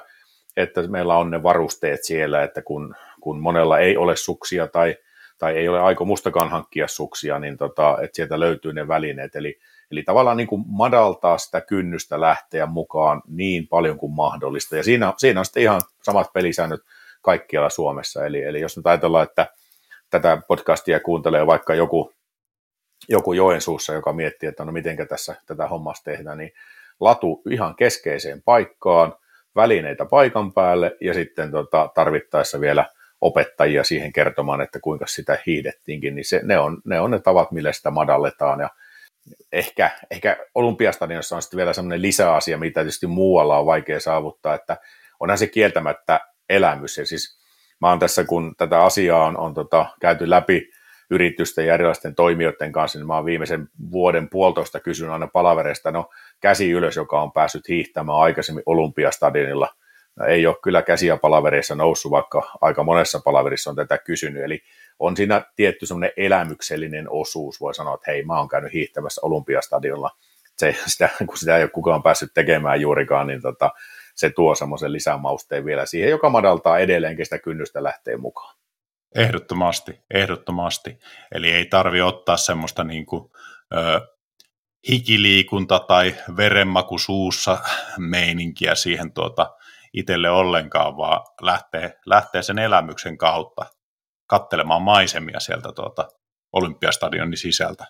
että 0.57 0.88
meillä 0.88 1.17
on 1.17 1.31
ne 1.31 1.43
varusteet 1.43 2.03
siellä, 2.03 2.43
että 2.43 2.61
kun, 2.61 2.95
kun 3.21 3.39
monella 3.39 3.79
ei 3.79 3.97
ole 3.97 4.15
suksia 4.15 4.67
tai, 4.67 4.95
tai 5.43 5.57
ei 5.57 5.67
ole 5.67 5.79
aikomustakaan 5.79 6.49
hankkia 6.49 6.87
suksia, 6.87 7.39
niin 7.39 7.57
tota, 7.57 7.97
että 8.01 8.15
sieltä 8.15 8.39
löytyy 8.39 8.73
ne 8.73 8.87
välineet. 8.87 9.35
Eli, 9.35 9.59
eli 9.91 10.03
tavallaan 10.03 10.37
niin 10.37 10.47
kuin 10.47 10.63
madaltaa 10.67 11.37
sitä 11.37 11.61
kynnystä 11.61 12.21
lähteä 12.21 12.65
mukaan 12.65 13.21
niin 13.27 13.67
paljon 13.67 13.97
kuin 13.97 14.11
mahdollista. 14.11 14.75
Ja 14.75 14.83
siinä, 14.83 15.13
siinä 15.17 15.39
on 15.39 15.45
sitten 15.45 15.63
ihan 15.63 15.81
samat 16.03 16.33
pelisäännöt 16.33 16.81
kaikkialla 17.21 17.69
Suomessa. 17.69 18.25
Eli, 18.25 18.43
eli 18.43 18.61
jos 18.61 18.77
nyt 18.77 18.87
ajatellaan, 18.87 19.23
että 19.23 19.47
tätä 20.09 20.37
podcastia 20.47 20.99
kuuntelee 20.99 21.47
vaikka 21.47 21.75
joku 21.75 22.13
joku 23.09 23.33
Joensuussa, 23.33 23.93
joka 23.93 24.13
miettii, 24.13 24.49
että 24.49 24.65
no 24.65 24.71
miten 24.71 25.07
tässä 25.07 25.35
tätä 25.45 25.67
hommasta 25.67 26.11
tehdään, 26.11 26.37
niin 26.37 26.51
latu 26.99 27.41
ihan 27.49 27.75
keskeiseen 27.75 28.41
paikkaan, 28.41 29.15
välineitä 29.55 30.05
paikan 30.05 30.53
päälle 30.53 30.97
ja 31.01 31.13
sitten 31.13 31.51
tota, 31.51 31.89
tarvittaessa 31.95 32.59
vielä 32.59 32.85
opettajia 33.24 33.84
siihen 33.84 34.13
kertomaan, 34.13 34.61
että 34.61 34.80
kuinka 34.80 35.07
sitä 35.07 35.38
hiidettiinkin, 35.45 36.15
niin 36.15 36.26
se, 36.26 36.41
ne, 36.43 36.59
on, 36.59 36.82
ne 36.86 36.99
on 36.99 37.11
ne 37.11 37.19
tavat, 37.19 37.51
millä 37.51 37.71
sitä 37.71 37.91
madalletaan 37.91 38.59
ja 38.59 38.69
ehkä, 39.51 39.91
ehkä 40.11 40.38
Olympiastadionissa 40.55 41.36
on 41.36 41.41
sitten 41.41 41.57
vielä 41.57 41.74
semmoinen 41.74 42.01
lisäasia, 42.01 42.57
mitä 42.57 42.82
tietysti 42.82 43.07
muualla 43.07 43.59
on 43.59 43.65
vaikea 43.65 43.99
saavuttaa, 43.99 44.55
että 44.55 44.78
onhan 45.19 45.38
se 45.38 45.47
kieltämättä 45.47 46.19
elämys 46.49 46.97
ja 46.97 47.05
siis 47.05 47.39
mä 47.82 47.89
oon 47.89 47.99
tässä, 47.99 48.24
kun 48.24 48.55
tätä 48.57 48.84
asiaa 48.84 49.26
on, 49.26 49.38
on 49.38 49.53
tota, 49.53 49.86
käyty 50.01 50.30
läpi 50.30 50.71
yritysten 51.09 51.67
ja 51.67 51.74
erilaisten 51.74 52.15
toimijoiden 52.15 52.71
kanssa, 52.71 52.99
niin 52.99 53.07
mä 53.07 53.15
oon 53.15 53.26
viimeisen 53.26 53.67
vuoden 53.91 54.30
puolitoista 54.30 54.80
kysynyt 54.80 55.13
aina 55.13 55.28
palavereista, 55.28 55.91
no 55.91 56.09
käsi 56.39 56.71
ylös, 56.71 56.95
joka 56.95 57.21
on 57.21 57.32
päässyt 57.32 57.67
hiihtämään 57.67 58.17
aikaisemmin 58.17 58.63
Olympiastadionilla. 58.65 59.76
No, 60.16 60.26
ei 60.26 60.47
ole 60.47 60.55
kyllä 60.64 60.82
käsiä 60.82 61.18
palavereissa 61.18 61.76
noussut, 61.76 62.11
vaikka 62.11 62.57
aika 62.61 62.84
monessa 62.84 63.20
palaverissa 63.26 63.70
on 63.70 63.76
tätä 63.76 63.97
kysynyt, 63.97 64.43
eli 64.43 64.64
on 64.99 65.18
siinä 65.18 65.41
tietty 65.55 65.86
semmoinen 65.86 66.11
elämyksellinen 66.18 67.09
osuus, 67.09 67.61
voi 67.61 67.76
sanoa, 67.76 67.95
että 67.95 68.11
hei, 68.11 68.26
mä 68.26 68.38
oon 68.39 68.47
käynyt 68.47 68.74
hiihtämässä 68.74 69.22
Olympiastadionilla, 69.24 70.09
se, 70.57 70.76
sitä, 70.86 71.09
kun 71.28 71.38
sitä 71.38 71.57
ei 71.57 71.64
ole 71.64 71.70
kukaan 71.70 72.03
päässyt 72.03 72.34
tekemään 72.34 72.82
juurikaan, 72.82 73.28
niin 73.28 73.41
tota, 73.41 73.72
se 74.16 74.30
tuo 74.30 74.55
semmoisen 74.55 74.91
lisämausteen 74.91 75.66
vielä 75.66 75.86
siihen, 75.86 76.09
joka 76.09 76.30
madaltaa 76.30 76.80
edelleenkin 76.80 77.26
sitä 77.26 77.39
kynnystä 77.39 77.84
lähteä 77.84 78.18
mukaan. 78.18 78.55
Ehdottomasti, 79.16 79.99
ehdottomasti. 80.14 80.99
Eli 81.32 81.51
ei 81.51 81.66
tarvi 81.66 82.01
ottaa 82.01 82.38
semmoista 82.38 82.84
niin 82.84 83.05
kuin, 83.05 83.32
ö, 83.74 84.01
hikiliikunta 84.89 85.80
tai 85.80 86.16
verenmaku 86.38 86.97
suussa 86.97 87.57
meininkiä 87.97 88.76
siihen 88.76 89.14
tuota 89.14 89.55
itselle 89.93 90.29
ollenkaan, 90.29 90.97
vaan 90.97 91.21
lähtee, 91.41 91.93
lähtee 92.05 92.41
sen 92.41 92.59
elämyksen 92.59 93.17
kautta 93.17 93.65
kattelemaan 94.27 94.81
maisemia 94.81 95.39
sieltä 95.39 95.71
tuota 95.75 96.07
Olympiastadionin 96.53 97.37
sisältä. 97.37 97.85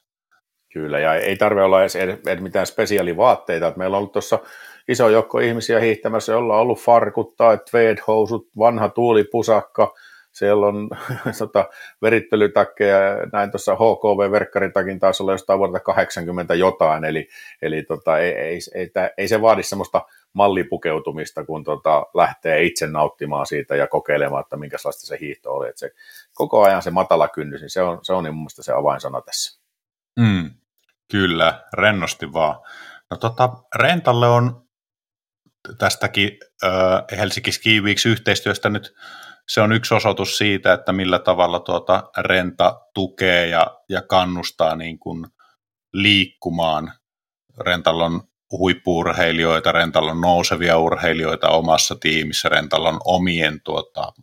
Kyllä, 0.74 1.00
ja 1.00 1.16
ei 1.16 1.36
tarvitse 1.36 1.64
olla 1.64 1.82
edes, 1.82 1.96
edes 1.96 2.42
mitään 2.42 2.68
spesiaalivaatteita. 2.68 3.74
Meillä 3.76 3.98
on 3.98 4.00
ollut 4.00 4.12
tuossa 4.12 4.40
iso 4.88 5.10
joukko 5.10 5.40
ihmisiä 5.40 5.80
hiihtämässä, 5.80 6.32
jolla 6.32 6.56
on 6.56 6.62
ollut 6.62 6.80
farkut 6.80 7.36
tai 7.36 7.58
tweed-housut, 7.72 8.48
vanha 8.58 8.90
tuulipusakka, 8.90 9.94
siellä 10.32 10.68
on 10.68 10.90
tota, 11.40 11.70
verittelytakkeja, 12.02 13.00
näin 13.34 13.52
tuossa 13.52 13.76
HKV-verkkaritakin 13.76 15.00
taas 15.00 15.22
olla 15.22 15.32
jostain 15.32 15.60
vuodelta 15.60 15.80
80 15.80 16.56
jotain, 16.56 17.06
eli, 17.06 17.28
eli 17.62 17.84
tota, 17.84 18.18
ei, 18.18 18.32
ei, 18.32 18.60
ei, 18.76 18.92
ei, 19.18 19.28
se 19.28 19.42
vaadi 19.42 19.64
semmoista 19.64 20.02
mallipukeutumista, 20.34 21.46
kun 21.46 21.64
tota, 21.64 22.06
lähtee 22.14 22.64
itse 22.64 22.88
nauttimaan 22.88 23.46
siitä 23.46 23.76
ja 23.76 23.88
kokeilemaan, 23.88 24.42
että 24.42 24.58
minkälaista 24.58 25.08
se 25.08 25.18
hiihto 25.22 25.54
oli. 25.54 25.70
Et 25.70 25.78
se, 25.78 25.92
koko 26.34 26.64
ajan 26.64 26.82
se 26.82 26.92
matala 26.92 27.28
kynnys, 27.28 27.62
niin 27.62 27.70
se 27.70 27.82
on, 27.82 28.00
se 28.04 28.14
on 28.14 28.24
niin 28.24 28.36
mun 28.36 28.50
se 28.50 28.74
avainsana 28.74 29.22
tässä. 29.22 29.62
Mm, 30.20 30.52
kyllä, 31.12 31.64
rennosti 31.74 32.34
vaan. 32.34 32.62
No 33.12 33.18
tota, 33.18 33.50
Rentalle 33.76 34.28
on 34.28 34.68
tästäkin 35.78 36.38
äh, 36.64 37.18
Helsinki 37.18 37.52
Ski 37.52 37.82
Weeks 37.82 38.06
yhteistyöstä 38.06 38.70
nyt 38.70 38.96
se 39.48 39.62
on 39.62 39.72
yksi 39.72 39.94
osoitus 39.94 40.38
siitä, 40.38 40.74
että 40.74 40.94
millä 40.94 41.20
tavalla 41.20 41.60
tuota 41.60 42.10
renta 42.18 42.82
tukee 42.94 43.48
ja, 43.48 43.80
ja 43.90 44.02
kannustaa 44.02 44.76
niin 44.76 45.00
kuin 45.00 45.26
liikkumaan. 45.94 46.94
Rentalla 47.60 48.06
on 48.06 48.22
huippuurheilijoita, 48.58 49.72
Rentalla 49.72 50.12
on 50.12 50.22
nousevia 50.22 50.78
urheilijoita 50.78 51.50
omassa 51.50 51.96
tiimissä, 51.96 52.50
Rentalla 52.50 52.90
on 52.90 53.00
omien 53.06 53.62
tuota, 53.62 54.14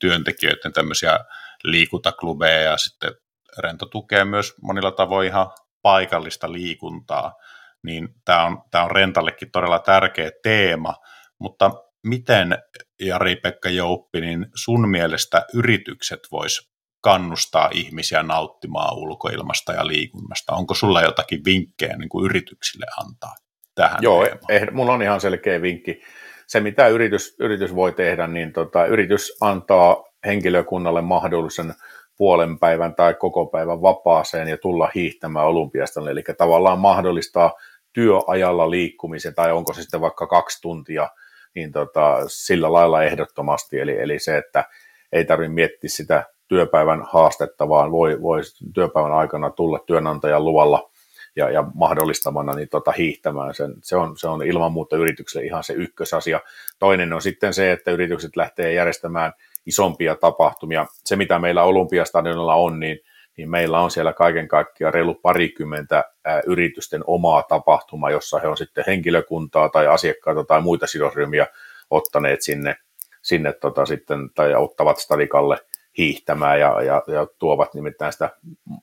työntekijöiden 0.00 0.72
tämmöisiä 0.72 1.18
liikuntaklubeja 1.64 2.60
ja 2.60 2.76
sitten 2.76 3.12
Rento 3.58 3.86
tukee 3.86 4.24
myös 4.24 4.54
monilla 4.62 4.90
tavoin 4.90 5.28
ihan 5.28 5.50
paikallista 5.82 6.52
liikuntaa, 6.52 7.34
niin 7.82 8.08
tämä 8.24 8.44
on, 8.44 8.62
tämä 8.70 8.84
on 8.84 8.90
Rentallekin 8.90 9.50
todella 9.50 9.78
tärkeä 9.78 10.30
teema, 10.42 10.94
mutta 11.38 11.70
miten 12.06 12.58
Jari-Pekka 13.00 13.68
Jouppi, 13.68 14.20
niin 14.20 14.46
sun 14.54 14.88
mielestä 14.88 15.46
yritykset 15.54 16.20
vois 16.32 16.70
kannustaa 17.00 17.70
ihmisiä 17.72 18.22
nauttimaan 18.22 18.96
ulkoilmasta 18.96 19.72
ja 19.72 19.86
liikunnasta? 19.86 20.54
Onko 20.54 20.74
sulla 20.74 21.02
jotakin 21.02 21.44
vinkkejä 21.44 21.96
niin 21.96 22.08
kuin 22.08 22.24
yrityksille 22.24 22.86
antaa 23.00 23.34
tähän 23.74 23.98
Joo, 24.00 24.26
eh, 24.48 24.66
mulla 24.72 24.92
on 24.92 25.02
ihan 25.02 25.20
selkeä 25.20 25.62
vinkki. 25.62 26.02
Se, 26.46 26.60
mitä 26.60 26.88
yritys, 26.88 27.36
yritys 27.40 27.74
voi 27.74 27.92
tehdä, 27.92 28.26
niin 28.26 28.52
tota, 28.52 28.86
yritys 28.86 29.36
antaa 29.40 30.04
henkilökunnalle 30.26 31.02
mahdollisen 31.02 31.74
puolen 32.16 32.58
päivän 32.58 32.94
tai 32.94 33.14
koko 33.14 33.46
päivän 33.46 33.82
vapaaseen 33.82 34.48
ja 34.48 34.58
tulla 34.58 34.90
hiihtämään 34.94 35.46
olympiasta, 35.46 36.10
eli 36.10 36.22
tavallaan 36.38 36.78
mahdollistaa 36.78 37.52
työajalla 37.92 38.70
liikkumisen, 38.70 39.34
tai 39.34 39.52
onko 39.52 39.72
se 39.72 39.82
sitten 39.82 40.00
vaikka 40.00 40.26
kaksi 40.26 40.62
tuntia– 40.62 41.08
niin 41.54 41.72
tota, 41.72 42.18
sillä 42.26 42.72
lailla 42.72 43.02
ehdottomasti. 43.02 43.80
Eli, 43.80 44.00
eli 44.00 44.18
se, 44.18 44.36
että 44.36 44.64
ei 45.12 45.24
tarvitse 45.24 45.52
miettiä 45.52 45.90
sitä 45.90 46.24
työpäivän 46.48 47.02
haastetta, 47.12 47.68
vaan 47.68 47.92
voi, 47.92 48.22
voi 48.22 48.40
työpäivän 48.74 49.12
aikana 49.12 49.50
tulla 49.50 49.78
työnantajan 49.86 50.44
luvalla 50.44 50.90
ja, 51.36 51.50
ja 51.50 51.64
mahdollistamana 51.74 52.52
niin 52.52 52.68
tota, 52.68 52.92
hiihtämään. 52.92 53.54
Sen, 53.54 53.74
se, 53.82 53.96
on, 53.96 54.16
se 54.16 54.28
on 54.28 54.46
ilman 54.46 54.72
muuta 54.72 54.96
yritykselle 54.96 55.46
ihan 55.46 55.64
se 55.64 55.72
ykkösasia. 55.72 56.40
Toinen 56.78 57.12
on 57.12 57.22
sitten 57.22 57.54
se, 57.54 57.72
että 57.72 57.90
yritykset 57.90 58.36
lähtee 58.36 58.72
järjestämään 58.72 59.32
isompia 59.66 60.14
tapahtumia. 60.16 60.86
Se, 61.04 61.16
mitä 61.16 61.38
meillä 61.38 61.62
Olympiastadionilla 61.62 62.54
on, 62.54 62.80
niin 62.80 62.98
niin 63.36 63.50
meillä 63.50 63.80
on 63.80 63.90
siellä 63.90 64.12
kaiken 64.12 64.48
kaikkiaan 64.48 64.94
reilu 64.94 65.14
parikymmentä 65.14 66.04
yritysten 66.46 67.04
omaa 67.06 67.42
tapahtumaa, 67.42 68.10
jossa 68.10 68.38
he 68.38 68.48
on 68.48 68.56
sitten 68.56 68.84
henkilökuntaa 68.86 69.68
tai 69.68 69.86
asiakkaita 69.86 70.44
tai 70.44 70.60
muita 70.60 70.86
sidosryhmiä 70.86 71.46
ottaneet 71.90 72.42
sinne, 72.42 72.76
sinne 73.22 73.52
tota 73.52 73.86
sitten, 73.86 74.30
tai 74.34 74.54
ottavat 74.54 74.98
stadikalle 74.98 75.58
hiihtämään 75.98 76.60
ja, 76.60 76.82
ja, 76.82 77.02
ja 77.06 77.26
tuovat 77.38 77.74
nimittäin 77.74 78.12
sitä, 78.12 78.30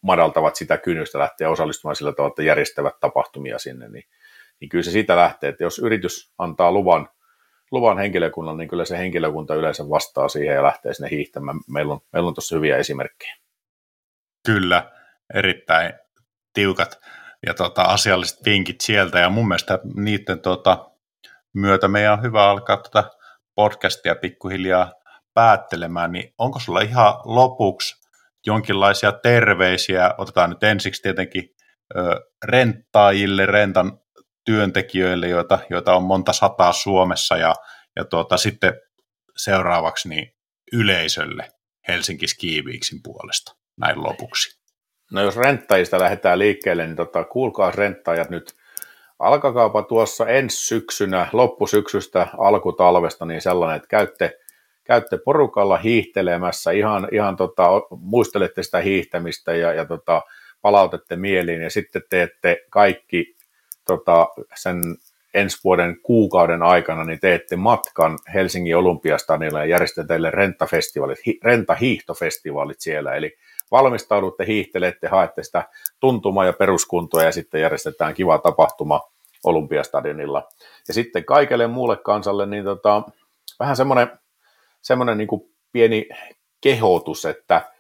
madaltavat 0.02 0.56
sitä 0.56 0.78
kynnystä 0.78 1.20
lähteä 1.20 1.50
osallistumaan 1.50 1.96
sillä 1.96 2.12
tavalla, 2.12 2.32
että 2.32 2.44
järjestävät 2.44 3.00
tapahtumia 3.00 3.60
sinne, 3.60 3.90
niin, 3.90 4.04
niin 4.60 4.70
kyllä 4.70 4.84
se 4.84 4.92
siitä 4.92 5.16
lähtee, 5.16 5.50
että 5.50 5.64
jos 5.64 5.80
yritys 5.80 6.34
antaa 6.38 6.72
luvan, 6.72 7.10
luvan 7.72 7.98
henkilökunnan, 7.98 8.58
niin 8.58 8.68
kyllä 8.68 8.86
se 8.86 8.98
henkilökunta 8.98 9.56
yleensä 9.56 9.90
vastaa 9.90 10.28
siihen 10.28 10.56
ja 10.56 10.64
lähtee 10.64 10.94
sinne 10.94 11.10
hiihtämään. 11.10 11.60
Meillä 11.68 11.94
on, 11.94 12.00
meillä 12.14 12.28
on 12.28 12.34
tuossa 12.34 12.56
hyviä 12.56 12.78
esimerkkejä. 12.78 13.36
Kyllä, 14.46 14.92
erittäin 15.34 15.94
tiukat 16.54 17.00
ja 17.48 17.54
tota, 17.54 17.82
asialliset 17.82 18.46
vinkit 18.46 18.82
sieltä, 18.82 19.20
ja 19.20 19.30
mun 19.30 19.48
mielestä 19.48 19.80
niiden 19.96 20.40
tota, 20.40 20.92
myötä 21.54 21.88
meidän 21.88 22.14
on 22.14 22.22
hyvä 22.22 22.50
alkaa 22.50 22.78
tätä 22.78 23.10
podcastia 23.56 24.16
pikkuhiljaa 24.16 25.01
päättelemään, 25.34 26.12
niin 26.12 26.34
onko 26.38 26.60
sulla 26.60 26.82
ihan 26.82 27.14
lopuksi 27.26 28.02
jonkinlaisia 28.46 29.12
terveisiä, 29.12 30.16
otetaan 30.18 30.50
nyt 30.50 30.64
ensiksi 30.64 31.02
tietenkin 31.02 31.50
renttaajille, 32.46 33.46
rentan 33.46 34.00
työntekijöille, 34.46 35.28
joita, 35.28 35.60
joita 35.70 35.96
on 35.96 36.04
monta 36.04 36.34
sataa 36.34 36.74
Suomessa, 36.74 37.38
ja, 37.38 37.56
ja 37.96 38.06
tuota, 38.06 38.38
sitten 38.38 38.74
seuraavaksi 39.38 40.10
niin 40.10 40.36
yleisölle 40.74 41.52
Helsinki 41.88 42.28
Skiviiksin 42.28 43.00
puolesta 43.04 43.56
näin 43.78 44.04
lopuksi. 44.04 44.62
No 45.12 45.22
jos 45.22 45.38
renttajista 45.38 46.00
lähdetään 46.00 46.40
liikkeelle, 46.40 46.88
niin 46.88 46.96
tota, 46.96 47.24
kuulkaa 47.24 47.72
renttajat 47.72 48.30
nyt, 48.30 48.56
alkakaapa 49.20 49.84
tuossa 49.84 50.28
ensi 50.28 50.66
syksynä, 50.66 51.28
loppusyksystä, 51.34 52.28
alkutalvesta, 52.38 53.26
niin 53.26 53.42
sellainen, 53.42 53.76
että 53.76 53.88
käytte, 53.88 54.40
käytte 54.84 55.18
porukalla 55.18 55.78
hiihtelemässä, 55.78 56.72
ihan, 56.72 57.08
ihan 57.12 57.36
tota, 57.36 57.68
muistelette 57.90 58.64
sitä 58.64 58.80
hiihtämistä 58.80 59.56
ja, 59.56 59.74
ja 59.74 59.86
tota, 59.86 60.22
palautette 60.62 61.16
mieliin 61.16 61.62
ja 61.62 61.70
sitten 61.70 62.02
teette 62.10 62.66
kaikki 62.70 63.36
tota, 63.88 64.28
sen 64.56 64.82
ensi 65.34 65.58
vuoden 65.64 65.98
kuukauden 66.04 66.64
aikana, 66.64 67.04
niin 67.04 67.20
teette 67.20 67.56
matkan 67.56 68.20
Helsingin 68.34 68.78
Olympiastadionille 68.78 69.60
ja 69.60 69.66
järjestetään 69.66 70.08
teille 70.08 70.32
rentafestivaalit, 70.32 71.26
hi, 71.26 71.40
rentahiihtofestivaalit 71.44 72.82
siellä, 72.82 73.16
eli 73.16 73.38
valmistaudutte, 73.72 74.46
hiihtelette, 74.46 75.08
haette 75.08 75.44
sitä 75.44 75.64
tuntumaa 76.00 76.46
ja 76.46 76.54
peruskuntoa 76.54 77.24
ja 77.24 77.32
sitten 77.32 77.62
järjestetään 77.62 78.14
kiva 78.14 78.38
tapahtuma 78.38 79.02
Olympiastadionilla. 79.44 80.48
Ja 80.88 80.94
sitten 80.94 81.26
kaikelle 81.26 81.68
muulle 81.68 81.98
kansalle 81.98 82.46
niin 82.46 82.64
tota, 82.64 83.04
vähän 83.60 83.76
semmoinen, 83.76 84.08
semmoinen 84.82 85.18
niin 85.18 85.28
pieni 85.72 86.10
kehotus, 86.62 87.26
että 87.26 87.72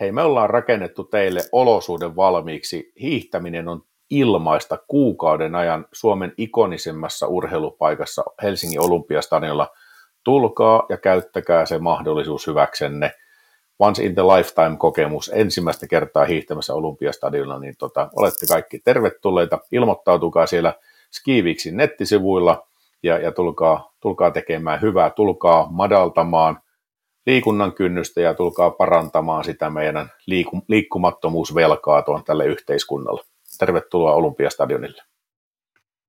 hei 0.00 0.12
me 0.12 0.22
ollaan 0.22 0.50
rakennettu 0.50 1.04
teille 1.04 1.40
olosuuden 1.52 2.16
valmiiksi, 2.16 2.92
hiihtäminen 3.00 3.68
on 3.68 3.82
ilmaista 4.10 4.78
kuukauden 4.88 5.54
ajan 5.54 5.86
Suomen 5.92 6.32
ikonisemmassa 6.36 7.26
urheilupaikassa 7.26 8.24
Helsingin 8.42 8.80
Olympiastadionilla. 8.80 9.68
Tulkaa 10.24 10.86
ja 10.88 10.96
käyttäkää 10.96 11.66
se 11.66 11.78
mahdollisuus 11.78 12.46
hyväksenne– 12.46 13.10
once 13.78 14.04
in 14.04 14.14
the 14.14 14.22
lifetime 14.22 14.76
kokemus 14.76 15.30
ensimmäistä 15.34 15.86
kertaa 15.86 16.24
hiihtämässä 16.24 16.74
Olympiastadionilla, 16.74 17.58
niin 17.58 17.74
tota, 17.78 18.10
olette 18.16 18.46
kaikki 18.46 18.78
tervetulleita. 18.78 19.58
Ilmoittautukaa 19.72 20.46
siellä 20.46 20.74
Skiviksin 21.10 21.76
nettisivuilla 21.76 22.67
ja, 23.02 23.18
ja 23.18 23.32
tulkaa, 23.32 23.92
tulkaa 24.00 24.30
tekemään 24.30 24.80
hyvää, 24.80 25.10
tulkaa 25.10 25.68
madaltamaan 25.70 26.60
liikunnan 27.26 27.72
kynnystä 27.72 28.20
ja 28.20 28.34
tulkaa 28.34 28.70
parantamaan 28.70 29.44
sitä 29.44 29.70
meidän 29.70 30.12
liiku, 30.26 30.62
liikkumattomuusvelkaa 30.68 32.02
tuon 32.02 32.24
tälle 32.24 32.46
yhteiskunnalle. 32.46 33.22
Tervetuloa 33.58 34.14
Olympiastadionille. 34.14 35.02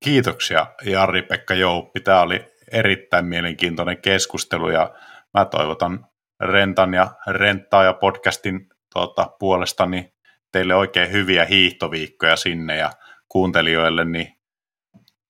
Kiitoksia 0.03 0.67
Jari-Pekka 0.85 1.53
Jouppi. 1.53 1.99
Tämä 1.99 2.21
oli 2.21 2.45
erittäin 2.71 3.25
mielenkiintoinen 3.25 4.01
keskustelu 4.01 4.69
ja 4.69 4.93
mä 5.33 5.45
toivotan 5.45 6.05
Rentan 6.39 6.93
ja 6.93 7.07
Renttaa 7.27 7.83
ja 7.83 7.93
podcastin 7.93 8.69
tuota, 8.93 9.29
puolesta 9.39 9.85
niin 9.85 10.13
teille 10.51 10.75
oikein 10.75 11.11
hyviä 11.11 11.45
hiihtoviikkoja 11.45 12.35
sinne 12.35 12.77
ja 12.77 12.91
kuuntelijoille 13.29 14.05
niin 14.05 14.38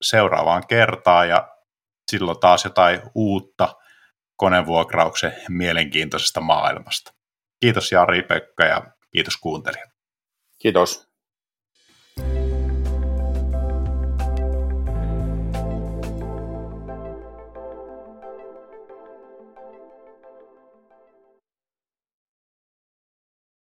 seuraavaan 0.02 0.68
kertaan 0.68 1.30
ja 1.30 1.56
silloin 2.12 2.40
taas 2.40 2.64
jotain 2.64 3.02
uutta 3.16 3.76
konevuokrauksen 4.36 5.34
mielenkiintoisesta 5.50 6.42
maailmasta. 6.42 7.14
Kiitos 7.60 7.92
Jari 7.92 8.22
Pekka 8.22 8.66
ja 8.66 8.82
kiitos 9.12 9.38
kuuntelijat. 9.38 9.90
Kiitos. 10.60 11.09